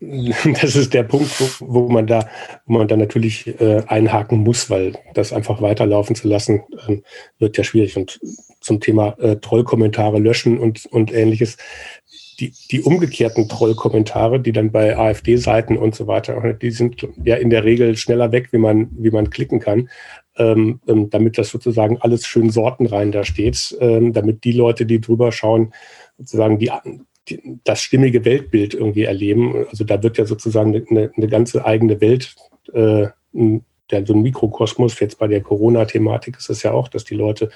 das 0.62 0.74
ist 0.74 0.94
der 0.94 1.02
Punkt, 1.02 1.30
wo, 1.60 1.66
wo 1.84 1.88
man 1.88 2.06
da, 2.06 2.28
wo 2.66 2.78
man 2.78 2.88
da 2.88 2.96
natürlich 2.96 3.46
äh, 3.60 3.82
einhaken 3.86 4.38
muss, 4.38 4.70
weil 4.70 4.94
das 5.14 5.32
einfach 5.32 5.60
weiterlaufen 5.60 6.16
zu 6.16 6.28
lassen, 6.28 6.62
äh, 6.88 6.98
wird 7.38 7.58
ja 7.58 7.64
schwierig. 7.64 7.96
Und 7.96 8.20
zum 8.60 8.80
Thema 8.80 9.16
äh, 9.18 9.36
Trollkommentare 9.36 10.18
löschen 10.18 10.58
und, 10.58 10.86
und 10.86 11.12
ähnliches, 11.12 11.58
die, 12.40 12.54
die 12.70 12.80
umgekehrten 12.80 13.48
Trollkommentare, 13.48 14.40
die 14.40 14.52
dann 14.52 14.72
bei 14.72 14.96
AfD-Seiten 14.96 15.76
und 15.76 15.94
so 15.94 16.06
weiter, 16.06 16.54
die 16.54 16.70
sind 16.70 17.06
ja 17.22 17.36
in 17.36 17.50
der 17.50 17.64
Regel 17.64 17.96
schneller 17.96 18.32
weg, 18.32 18.48
wie 18.52 18.58
man, 18.58 18.90
wie 18.92 19.10
man 19.10 19.30
klicken 19.30 19.60
kann. 19.60 19.90
Ähm, 20.36 20.80
ähm, 20.88 21.10
damit 21.10 21.36
das 21.36 21.50
sozusagen 21.50 21.98
alles 22.00 22.26
schön 22.26 22.48
sortenrein 22.48 23.12
da 23.12 23.22
steht, 23.22 23.76
ähm, 23.80 24.14
damit 24.14 24.44
die 24.44 24.52
Leute, 24.52 24.86
die 24.86 24.98
drüber 24.98 25.30
schauen, 25.30 25.74
sozusagen 26.16 26.58
die, 26.58 26.70
die, 27.28 27.60
das 27.64 27.80
stimmige 27.80 28.24
Weltbild 28.24 28.74
irgendwie 28.74 29.04
erleben. 29.04 29.66
Also 29.70 29.84
da 29.84 30.02
wird 30.02 30.18
ja 30.18 30.24
sozusagen 30.24 30.74
eine, 30.74 31.12
eine 31.16 31.28
ganze 31.28 31.64
eigene 31.64 32.00
Welt, 32.00 32.34
äh, 32.72 33.08
der, 33.90 34.06
so 34.06 34.14
ein 34.14 34.22
Mikrokosmos, 34.22 34.98
jetzt 35.00 35.18
bei 35.18 35.28
der 35.28 35.42
Corona-Thematik 35.42 36.38
ist 36.38 36.50
es 36.50 36.62
ja 36.62 36.72
auch, 36.72 36.88
dass 36.88 37.04
die 37.04 37.14
Leute 37.14 37.50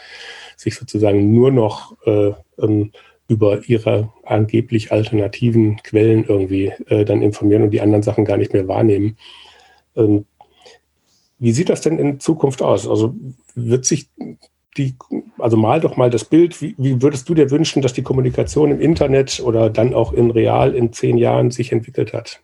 sich 0.57 0.75
sozusagen 0.75 1.33
nur 1.33 1.51
noch 1.51 1.97
äh, 2.07 2.33
ähm, 2.59 2.93
über 3.29 3.67
ihre 3.67 4.12
angeblich 4.23 4.93
alternativen 4.93 5.79
Quellen 5.83 6.25
irgendwie 6.25 6.73
äh, 6.87 7.05
dann 7.05 7.23
informieren 7.23 7.62
und 7.62 7.71
die 7.71 7.81
anderen 7.81 8.03
Sachen 8.03 8.25
gar 8.25 8.37
nicht 8.37 8.53
mehr 8.53 8.69
wahrnehmen. 8.69 9.17
Ähm, 9.97 10.27
wie 11.39 11.53
sieht 11.53 11.69
das 11.69 11.81
denn 11.81 11.99
in 11.99 12.21
Zukunft 12.21 12.62
aus? 12.62 12.89
Also 12.89 13.14
wird 13.55 13.85
sich 13.85 14.09
die, 14.77 14.95
also 15.39 15.57
mal 15.57 15.81
doch 15.81 15.97
mal 15.97 16.11
das 16.11 16.24
Bild, 16.24 16.61
wie, 16.61 16.74
wie, 16.79 17.03
würdest 17.03 17.29
du 17.29 17.35
dir 17.35 17.51
wünschen, 17.51 17.83
dass 17.83 17.93
die 17.93 18.03
Kommunikation 18.03 18.70
im 18.70 18.81
Internet 18.81 19.41
oder 19.45 19.70
dann 19.70 19.95
auch 19.95 20.12
in 20.12 20.31
real 20.31 20.74
in 20.74 20.93
zehn 20.93 21.18
Jahren 21.18 21.51
sich 21.51 21.72
entwickelt 21.72 22.12
hat? 22.12 22.41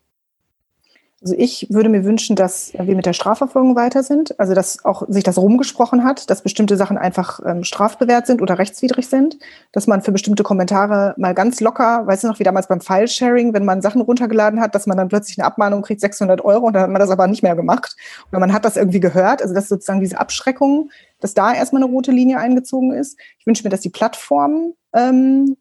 Also 1.22 1.36
ich 1.38 1.68
würde 1.70 1.88
mir 1.88 2.04
wünschen, 2.04 2.34
dass 2.34 2.72
wir 2.74 2.96
mit 2.96 3.06
der 3.06 3.12
Strafverfolgung 3.12 3.76
weiter 3.76 4.02
sind, 4.02 4.38
also 4.40 4.54
dass 4.54 4.84
auch 4.84 5.04
sich 5.08 5.22
das 5.22 5.38
rumgesprochen 5.38 6.02
hat, 6.02 6.28
dass 6.28 6.42
bestimmte 6.42 6.76
Sachen 6.76 6.98
einfach 6.98 7.38
ähm, 7.46 7.62
strafbewehrt 7.62 8.26
sind 8.26 8.42
oder 8.42 8.58
rechtswidrig 8.58 9.06
sind, 9.06 9.38
dass 9.70 9.86
man 9.86 10.02
für 10.02 10.10
bestimmte 10.10 10.42
Kommentare 10.42 11.14
mal 11.18 11.32
ganz 11.32 11.60
locker, 11.60 12.08
weißt 12.08 12.24
du 12.24 12.28
noch, 12.28 12.40
wie 12.40 12.44
damals 12.44 12.66
beim 12.66 12.80
File-Sharing, 12.80 13.54
wenn 13.54 13.64
man 13.64 13.82
Sachen 13.82 14.00
runtergeladen 14.00 14.60
hat, 14.60 14.74
dass 14.74 14.88
man 14.88 14.96
dann 14.96 15.06
plötzlich 15.06 15.38
eine 15.38 15.46
Abmahnung 15.46 15.82
kriegt, 15.82 16.00
600 16.00 16.44
Euro, 16.44 16.66
und 16.66 16.72
dann 16.72 16.82
hat 16.82 16.90
man 16.90 17.00
das 17.00 17.10
aber 17.10 17.28
nicht 17.28 17.44
mehr 17.44 17.54
gemacht. 17.54 17.96
Oder 18.32 18.40
man 18.40 18.52
hat 18.52 18.64
das 18.64 18.76
irgendwie 18.76 19.00
gehört, 19.00 19.42
also 19.42 19.54
dass 19.54 19.68
sozusagen 19.68 20.00
diese 20.00 20.18
Abschreckung, 20.18 20.90
dass 21.20 21.34
da 21.34 21.54
erstmal 21.54 21.84
eine 21.84 21.92
rote 21.92 22.10
Linie 22.10 22.38
eingezogen 22.38 22.92
ist. 22.92 23.16
Ich 23.38 23.46
wünsche 23.46 23.62
mir, 23.62 23.70
dass 23.70 23.80
die 23.80 23.90
Plattformen 23.90 24.74
ähm, 24.94 25.56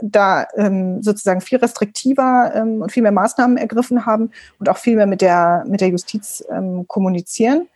da 0.00 0.46
ähm, 0.56 1.02
sozusagen 1.02 1.40
viel 1.40 1.58
restriktiver 1.58 2.52
ähm, 2.54 2.82
und 2.82 2.92
viel 2.92 3.02
mehr 3.02 3.12
Maßnahmen 3.12 3.56
ergriffen 3.56 4.06
haben 4.06 4.30
und 4.58 4.68
auch 4.68 4.78
viel 4.78 4.96
mehr 4.96 5.06
mit 5.06 5.20
der, 5.20 5.64
mit 5.66 5.80
der 5.80 5.88
Justiz 5.88 6.44
ähm, 6.50 6.86
kommunizieren. 6.86 7.68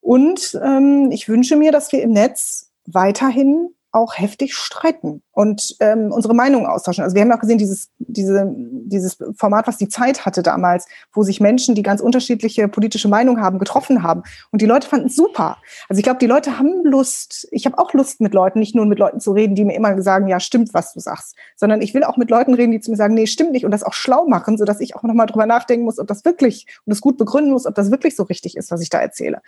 Und 0.00 0.58
ähm, 0.62 1.10
ich 1.12 1.28
wünsche 1.28 1.56
mir, 1.56 1.72
dass 1.72 1.90
wir 1.90 2.02
im 2.02 2.12
Netz 2.12 2.70
weiterhin 2.86 3.70
auch 3.94 4.18
heftig 4.18 4.54
streiten 4.54 5.22
und 5.30 5.76
ähm, 5.80 6.10
unsere 6.12 6.34
Meinungen 6.34 6.66
austauschen. 6.66 7.04
Also 7.04 7.14
wir 7.14 7.22
haben 7.22 7.32
auch 7.32 7.40
gesehen, 7.40 7.58
dieses, 7.58 7.90
diese, 7.98 8.52
dieses 8.56 9.18
Format, 9.36 9.66
was 9.66 9.78
die 9.78 9.88
Zeit 9.88 10.26
hatte 10.26 10.42
damals, 10.42 10.86
wo 11.12 11.22
sich 11.22 11.40
Menschen, 11.40 11.74
die 11.74 11.82
ganz 11.82 12.00
unterschiedliche 12.00 12.66
politische 12.68 13.08
Meinungen 13.08 13.40
haben, 13.40 13.58
getroffen 13.58 14.02
haben. 14.02 14.22
Und 14.50 14.62
die 14.62 14.66
Leute 14.66 14.88
fanden 14.88 15.06
es 15.06 15.16
super. 15.16 15.58
Also 15.88 15.98
ich 15.98 16.04
glaube, 16.04 16.18
die 16.18 16.26
Leute 16.26 16.58
haben 16.58 16.84
Lust. 16.84 17.46
Ich 17.52 17.66
habe 17.66 17.78
auch 17.78 17.92
Lust 17.92 18.20
mit 18.20 18.34
Leuten, 18.34 18.58
nicht 18.58 18.74
nur 18.74 18.86
mit 18.86 18.98
Leuten 18.98 19.20
zu 19.20 19.32
reden, 19.32 19.54
die 19.54 19.64
mir 19.64 19.74
immer 19.74 20.00
sagen, 20.02 20.26
ja, 20.26 20.40
stimmt, 20.40 20.74
was 20.74 20.92
du 20.92 21.00
sagst, 21.00 21.36
sondern 21.56 21.80
ich 21.80 21.94
will 21.94 22.04
auch 22.04 22.16
mit 22.16 22.30
Leuten 22.30 22.54
reden, 22.54 22.72
die 22.72 22.80
zu 22.80 22.90
mir 22.90 22.96
sagen, 22.96 23.14
nee, 23.14 23.26
stimmt 23.26 23.52
nicht 23.52 23.64
und 23.64 23.70
das 23.70 23.84
auch 23.84 23.92
schlau 23.92 24.26
machen, 24.26 24.58
sodass 24.58 24.80
ich 24.80 24.96
auch 24.96 25.04
nochmal 25.04 25.26
drüber 25.26 25.46
nachdenken 25.46 25.84
muss, 25.84 25.98
ob 25.98 26.08
das 26.08 26.24
wirklich 26.24 26.66
und 26.84 26.90
das 26.90 27.00
gut 27.00 27.16
begründen 27.16 27.52
muss, 27.52 27.66
ob 27.66 27.74
das 27.74 27.90
wirklich 27.90 28.16
so 28.16 28.24
richtig 28.24 28.56
ist, 28.56 28.70
was 28.70 28.80
ich 28.80 28.90
da 28.90 28.98
erzähle. 28.98 29.40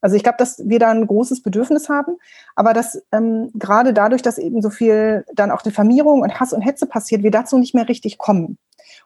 Also 0.00 0.16
ich 0.16 0.22
glaube, 0.22 0.38
dass 0.38 0.62
wir 0.64 0.78
da 0.78 0.90
ein 0.90 1.06
großes 1.06 1.42
Bedürfnis 1.42 1.88
haben, 1.88 2.16
aber 2.54 2.72
dass 2.72 3.02
ähm, 3.12 3.50
gerade 3.54 3.87
dadurch, 3.92 4.22
dass 4.22 4.38
eben 4.38 4.62
so 4.62 4.70
viel 4.70 5.24
dann 5.34 5.50
auch 5.50 5.62
Diffamierung 5.62 6.22
und 6.22 6.40
Hass 6.40 6.52
und 6.52 6.62
Hetze 6.62 6.86
passiert, 6.86 7.22
wir 7.22 7.30
dazu 7.30 7.58
nicht 7.58 7.74
mehr 7.74 7.88
richtig 7.88 8.18
kommen. 8.18 8.58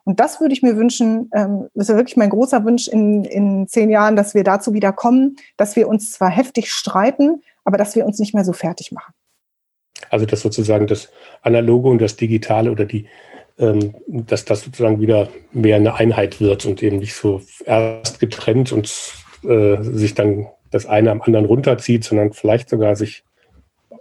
Und 0.05 0.21
das 0.21 0.41
würde 0.41 0.53
ich 0.53 0.63
mir 0.63 0.77
wünschen, 0.77 1.31
ähm, 1.35 1.69
das 1.75 1.89
ist 1.89 1.97
wirklich 1.97 2.17
mein 2.17 2.31
großer 2.31 2.65
Wunsch 2.65 2.89
in, 2.89 3.25
in 3.25 3.69
zehn 3.69 3.91
Jahren, 3.91 4.17
dass 4.17 4.35
wir 4.35 4.45
dazu 4.45 4.75
wieder 4.75 4.93
kommen, 4.93 5.37
dass 5.57 5.77
wir 5.77 5.89
uns 5.89 6.13
zwar 6.13 6.31
heftig 6.31 6.71
streiten, 6.71 7.43
aber 7.65 7.79
dass 7.79 7.95
wir 7.95 8.05
uns 8.05 8.19
nicht 8.19 8.35
mehr 8.35 8.45
so 8.45 8.53
fertig 8.53 8.93
machen. 8.93 9.13
Also 10.11 10.27
dass 10.27 10.41
sozusagen 10.41 10.87
das 10.87 11.11
Analoge 11.43 11.89
und 11.89 12.01
das 12.01 12.17
Digitale 12.17 12.71
oder 12.71 12.85
die, 12.85 13.07
ähm, 13.59 13.95
dass 14.07 14.45
das 14.45 14.63
sozusagen 14.63 15.01
wieder 15.01 15.29
mehr 15.53 15.77
eine 15.77 15.95
Einheit 15.95 16.41
wird 16.41 16.65
und 16.67 16.83
eben 16.83 16.99
nicht 16.99 17.15
so 17.15 17.41
erst 17.65 18.19
getrennt 18.19 18.73
und 18.73 18.93
äh, 19.45 19.83
sich 19.83 20.15
dann 20.15 20.49
das 20.71 20.87
eine 20.87 21.11
am 21.11 21.23
anderen 21.23 21.47
runterzieht, 21.47 22.05
sondern 22.05 22.33
vielleicht 22.33 22.71
sogar 22.71 22.97
sich 22.97 23.25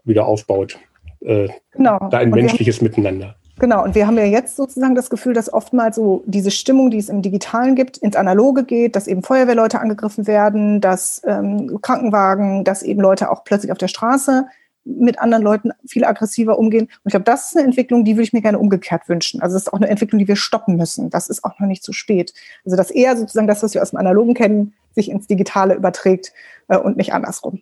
wieder 0.04 0.26
aufbaut. 0.26 0.78
Äh, 1.22 1.50
genau. 1.72 2.00
Da 2.10 2.18
ein 2.18 2.32
und 2.32 2.40
menschliches 2.40 2.78
haben, 2.78 2.86
Miteinander. 2.86 3.36
Genau, 3.60 3.84
und 3.84 3.94
wir 3.94 4.08
haben 4.08 4.18
ja 4.18 4.26
jetzt 4.26 4.56
sozusagen 4.56 4.96
das 4.96 5.10
Gefühl, 5.10 5.34
dass 5.34 5.54
oftmals 5.54 5.96
so 5.96 6.24
diese 6.26 6.50
Stimmung, 6.50 6.90
die 6.90 6.98
es 6.98 7.10
im 7.10 7.22
Digitalen 7.22 7.76
gibt, 7.76 7.98
ins 7.98 8.16
Analoge 8.16 8.64
geht, 8.64 8.96
dass 8.96 9.08
eben 9.08 9.22
Feuerwehrleute 9.22 9.80
angegriffen 9.80 10.26
werden, 10.26 10.82
dass 10.82 11.22
ähm, 11.26 11.80
Krankenwagen, 11.82 12.64
dass 12.64 12.82
eben 12.82 13.02
Leute 13.02 13.30
auch 13.30 13.44
plötzlich 13.44 13.72
auf 13.72 13.78
der 13.78 13.88
Straße 13.88 14.48
mit 14.84 15.20
anderen 15.20 15.44
Leuten 15.44 15.72
viel 15.86 16.06
aggressiver 16.06 16.58
umgehen. 16.58 16.86
Und 16.86 17.02
ich 17.06 17.12
glaube, 17.12 17.26
das 17.26 17.50
ist 17.50 17.58
eine 17.58 17.68
Entwicklung, 17.68 18.04
die 18.04 18.14
würde 18.14 18.24
ich 18.24 18.34
mir 18.34 18.42
gerne 18.42 18.58
umgekehrt 18.58 19.08
wünschen. 19.08 19.42
Also 19.42 19.54
das 19.56 19.64
ist 19.64 19.74
auch 19.74 19.78
eine 19.78 19.90
Entwicklung, 19.90 20.18
die 20.18 20.28
wir 20.28 20.36
stoppen 20.36 20.76
müssen. 20.76 21.12
Das 21.12 21.28
ist 21.28 21.44
auch 21.44 21.60
noch 21.60 21.68
nicht 21.68 21.84
zu 21.84 21.94
spät. 21.94 22.34
Also 22.66 22.76
dass 22.78 22.90
eher 22.90 23.16
sozusagen 23.16 23.48
das, 23.48 23.62
was 23.62 23.76
wir 23.76 23.82
aus 23.84 23.92
dem 23.92 24.00
Analogen 24.00 24.34
kennen, 24.34 24.74
sich 24.96 25.10
ins 25.10 25.28
Digitale 25.28 25.76
überträgt 25.76 26.34
äh, 26.68 26.78
und 26.78 26.98
nicht 26.98 27.14
andersrum. 27.14 27.62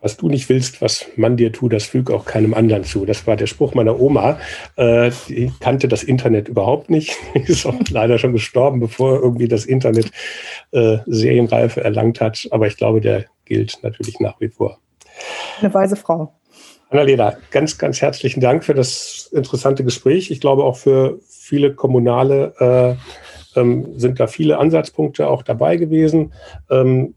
Was 0.00 0.16
du 0.16 0.28
nicht 0.28 0.48
willst, 0.48 0.80
was 0.80 1.06
man 1.16 1.36
dir 1.36 1.52
tut, 1.52 1.72
das 1.72 1.84
füg 1.84 2.10
auch 2.10 2.24
keinem 2.24 2.54
anderen 2.54 2.84
zu. 2.84 3.04
Das 3.04 3.26
war 3.26 3.36
der 3.36 3.46
Spruch 3.46 3.74
meiner 3.74 4.00
Oma. 4.00 4.38
Äh, 4.76 5.10
die 5.28 5.52
kannte 5.60 5.88
das 5.88 6.02
Internet 6.02 6.48
überhaupt 6.48 6.88
nicht. 6.88 7.16
Die 7.34 7.52
ist 7.52 7.66
auch 7.66 7.74
leider 7.90 8.18
schon 8.18 8.32
gestorben, 8.32 8.80
bevor 8.80 9.20
irgendwie 9.20 9.48
das 9.48 9.66
Internet 9.66 10.10
äh, 10.72 10.98
Serienreife 11.06 11.82
erlangt 11.82 12.20
hat. 12.20 12.48
Aber 12.50 12.66
ich 12.66 12.76
glaube, 12.76 13.00
der 13.00 13.26
gilt 13.44 13.78
natürlich 13.82 14.20
nach 14.20 14.40
wie 14.40 14.48
vor. 14.48 14.78
Eine 15.60 15.74
weise 15.74 15.96
Frau. 15.96 16.32
Annalena, 16.88 17.36
ganz, 17.50 17.78
ganz 17.78 18.00
herzlichen 18.00 18.40
Dank 18.40 18.64
für 18.64 18.74
das 18.74 19.28
interessante 19.32 19.84
Gespräch. 19.84 20.30
Ich 20.30 20.40
glaube 20.40 20.64
auch 20.64 20.76
für 20.76 21.20
viele 21.28 21.74
Kommunale 21.74 22.98
äh, 23.54 23.60
ähm, 23.60 23.98
sind 23.98 24.18
da 24.18 24.26
viele 24.26 24.58
Ansatzpunkte 24.58 25.28
auch 25.28 25.42
dabei 25.42 25.76
gewesen. 25.76 26.32
Ähm, 26.70 27.14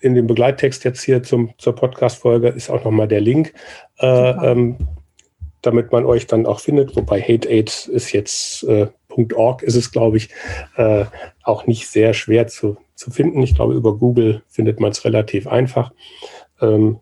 in 0.00 0.14
dem 0.14 0.26
Begleittext 0.26 0.84
jetzt 0.84 1.02
hier 1.02 1.22
zum, 1.22 1.52
zur 1.58 1.74
Podcast-Folge 1.74 2.48
ist 2.48 2.70
auch 2.70 2.84
nochmal 2.84 3.08
der 3.08 3.20
Link, 3.20 3.52
äh, 3.98 4.06
ähm, 4.06 4.76
damit 5.62 5.92
man 5.92 6.06
euch 6.06 6.26
dann 6.26 6.46
auch 6.46 6.60
findet. 6.60 6.96
Wobei 6.96 7.20
HateAid 7.20 7.86
ist 7.88 8.12
jetzt 8.12 8.64
äh, 8.64 8.88
.org 9.34 9.62
ist 9.62 9.74
es, 9.74 9.90
glaube 9.90 10.16
ich, 10.16 10.30
äh, 10.76 11.04
auch 11.42 11.66
nicht 11.66 11.88
sehr 11.88 12.14
schwer 12.14 12.46
zu, 12.46 12.76
zu 12.94 13.10
finden. 13.10 13.42
Ich 13.42 13.54
glaube, 13.54 13.74
über 13.74 13.96
Google 13.96 14.42
findet 14.48 14.80
man 14.80 14.92
es 14.92 15.04
relativ 15.04 15.46
einfach. 15.46 15.92
Ähm, 16.60 17.00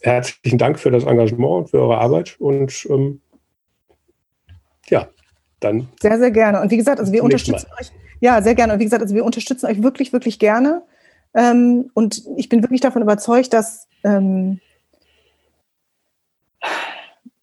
herzlichen 0.00 0.58
Dank 0.58 0.78
für 0.78 0.90
das 0.90 1.04
Engagement 1.04 1.52
und 1.52 1.70
für 1.70 1.80
eure 1.80 1.98
Arbeit 1.98 2.36
und 2.38 2.86
ähm, 2.88 3.20
ja, 4.88 5.08
dann. 5.60 5.88
Sehr, 6.00 6.18
sehr 6.18 6.30
gerne. 6.30 6.60
Und 6.60 6.70
wie 6.70 6.76
gesagt, 6.76 7.00
also 7.00 7.12
wir 7.12 7.22
unterstützen 7.22 7.68
euch. 7.78 7.90
Ja, 8.20 8.42
sehr 8.42 8.54
gerne. 8.54 8.74
Und 8.74 8.80
wie 8.80 8.84
gesagt, 8.84 9.02
also 9.02 9.14
wir 9.14 9.24
unterstützen 9.24 9.66
euch 9.66 9.82
wirklich, 9.82 10.12
wirklich 10.12 10.38
gerne. 10.38 10.82
Ähm, 11.34 11.90
und 11.94 12.22
ich 12.36 12.48
bin 12.48 12.62
wirklich 12.62 12.80
davon 12.80 13.02
überzeugt, 13.02 13.52
dass, 13.52 13.86
ähm, 14.04 14.60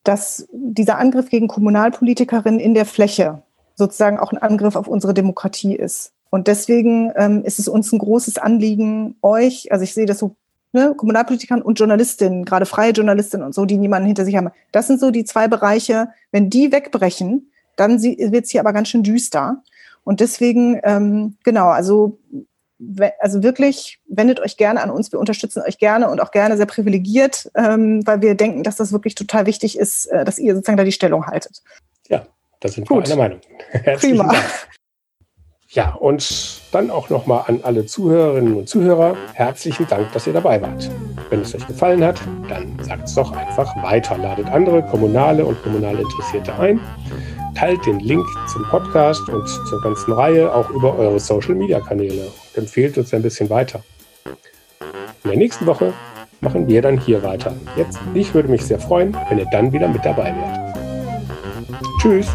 dass 0.03 0.47
dieser 0.51 0.97
Angriff 0.97 1.29
gegen 1.29 1.47
Kommunalpolitikerinnen 1.47 2.59
in 2.59 2.73
der 2.73 2.85
Fläche 2.85 3.43
sozusagen 3.75 4.19
auch 4.19 4.31
ein 4.31 4.37
Angriff 4.37 4.75
auf 4.75 4.87
unsere 4.87 5.13
Demokratie 5.13 5.75
ist. 5.75 6.13
Und 6.29 6.47
deswegen 6.47 7.11
ähm, 7.15 7.43
ist 7.43 7.59
es 7.59 7.67
uns 7.67 7.91
ein 7.91 7.99
großes 7.99 8.37
Anliegen, 8.37 9.15
euch, 9.21 9.71
also 9.71 9.83
ich 9.83 9.93
sehe 9.93 10.05
das 10.05 10.19
so 10.19 10.35
ne, 10.73 10.93
Kommunalpolitikern 10.95 11.61
und 11.61 11.79
Journalistinnen, 11.79 12.45
gerade 12.45 12.65
freie 12.65 12.91
Journalistinnen 12.91 13.45
und 13.45 13.53
so, 13.53 13.65
die 13.65 13.77
niemanden 13.77 14.07
hinter 14.07 14.25
sich 14.25 14.35
haben. 14.35 14.49
Das 14.71 14.87
sind 14.87 14.99
so 14.99 15.11
die 15.11 15.25
zwei 15.25 15.47
Bereiche. 15.47 16.09
Wenn 16.31 16.49
die 16.49 16.71
wegbrechen, 16.71 17.51
dann 17.75 18.01
wird 18.01 18.45
es 18.45 18.51
hier 18.51 18.61
aber 18.61 18.73
ganz 18.73 18.89
schön 18.89 19.03
düster. 19.03 19.63
Und 20.03 20.19
deswegen, 20.19 20.79
ähm, 20.83 21.35
genau, 21.43 21.67
also, 21.67 22.17
also 23.19 23.43
wirklich, 23.43 23.99
wendet 24.07 24.39
euch 24.39 24.57
gerne 24.57 24.81
an 24.81 24.91
uns. 24.91 25.11
Wir 25.11 25.19
unterstützen 25.19 25.63
euch 25.67 25.77
gerne 25.77 26.09
und 26.09 26.21
auch 26.21 26.31
gerne 26.31 26.57
sehr 26.57 26.65
privilegiert, 26.65 27.49
ähm, 27.55 28.05
weil 28.05 28.21
wir 28.21 28.35
denken, 28.35 28.63
dass 28.63 28.75
das 28.75 28.91
wirklich 28.91 29.15
total 29.15 29.45
wichtig 29.45 29.77
ist, 29.77 30.05
äh, 30.07 30.25
dass 30.25 30.37
ihr 30.37 30.53
sozusagen 30.53 30.77
da 30.77 30.83
die 30.83 30.91
Stellung 30.91 31.25
haltet. 31.25 31.61
Ja, 32.07 32.25
da 32.59 32.69
sind 32.69 32.87
Gut. 32.87 33.07
wir 33.07 33.13
einer 33.13 33.23
Meinung. 33.23 33.41
Herzlichen 33.71 34.17
Prima. 34.17 34.33
Dank. 34.33 34.45
Ja, 35.69 35.95
und 35.95 36.61
dann 36.71 36.89
auch 36.89 37.09
nochmal 37.09 37.43
an 37.47 37.59
alle 37.63 37.85
Zuhörerinnen 37.85 38.55
und 38.55 38.69
Zuhörer 38.69 39.17
herzlichen 39.33 39.85
Dank, 39.87 40.13
dass 40.13 40.25
ihr 40.25 40.31
dabei 40.31 40.61
wart. 40.61 40.89
Wenn 41.29 41.41
es 41.41 41.53
euch 41.53 41.67
gefallen 41.67 42.03
hat, 42.05 42.21
dann 42.47 42.79
sagt 42.81 43.03
es 43.03 43.15
doch 43.15 43.33
einfach 43.33 43.75
weiter. 43.83 44.17
Ladet 44.17 44.47
andere 44.47 44.81
kommunale 44.83 45.45
und 45.45 45.61
kommunale 45.63 46.01
Interessierte 46.01 46.57
ein. 46.57 46.79
Teilt 47.57 47.83
den 47.87 47.99
Link 47.99 48.27
zum 48.53 48.61
Podcast 48.65 49.27
und 49.29 49.47
zur 49.47 49.81
ganzen 49.81 50.13
Reihe 50.13 50.53
auch 50.53 50.69
über 50.69 50.95
eure 50.95 51.19
Social-Media-Kanäle 51.19 52.21
und 52.21 52.57
empfehlt 52.57 52.99
uns 52.99 53.11
ein 53.15 53.23
bisschen 53.23 53.49
weiter. 53.49 53.83
In 55.23 55.31
der 55.31 55.39
nächsten 55.39 55.65
Woche 55.65 55.91
machen 56.39 56.67
wir 56.67 56.83
dann 56.83 56.99
hier 56.99 57.23
weiter. 57.23 57.55
Jetzt, 57.75 57.97
ich 58.13 58.31
würde 58.35 58.49
mich 58.49 58.63
sehr 58.63 58.79
freuen, 58.79 59.17
wenn 59.29 59.39
ihr 59.39 59.47
dann 59.51 59.73
wieder 59.73 59.87
mit 59.87 60.05
dabei 60.05 60.35
wärt. 60.35 60.77
Tschüss! 61.99 62.27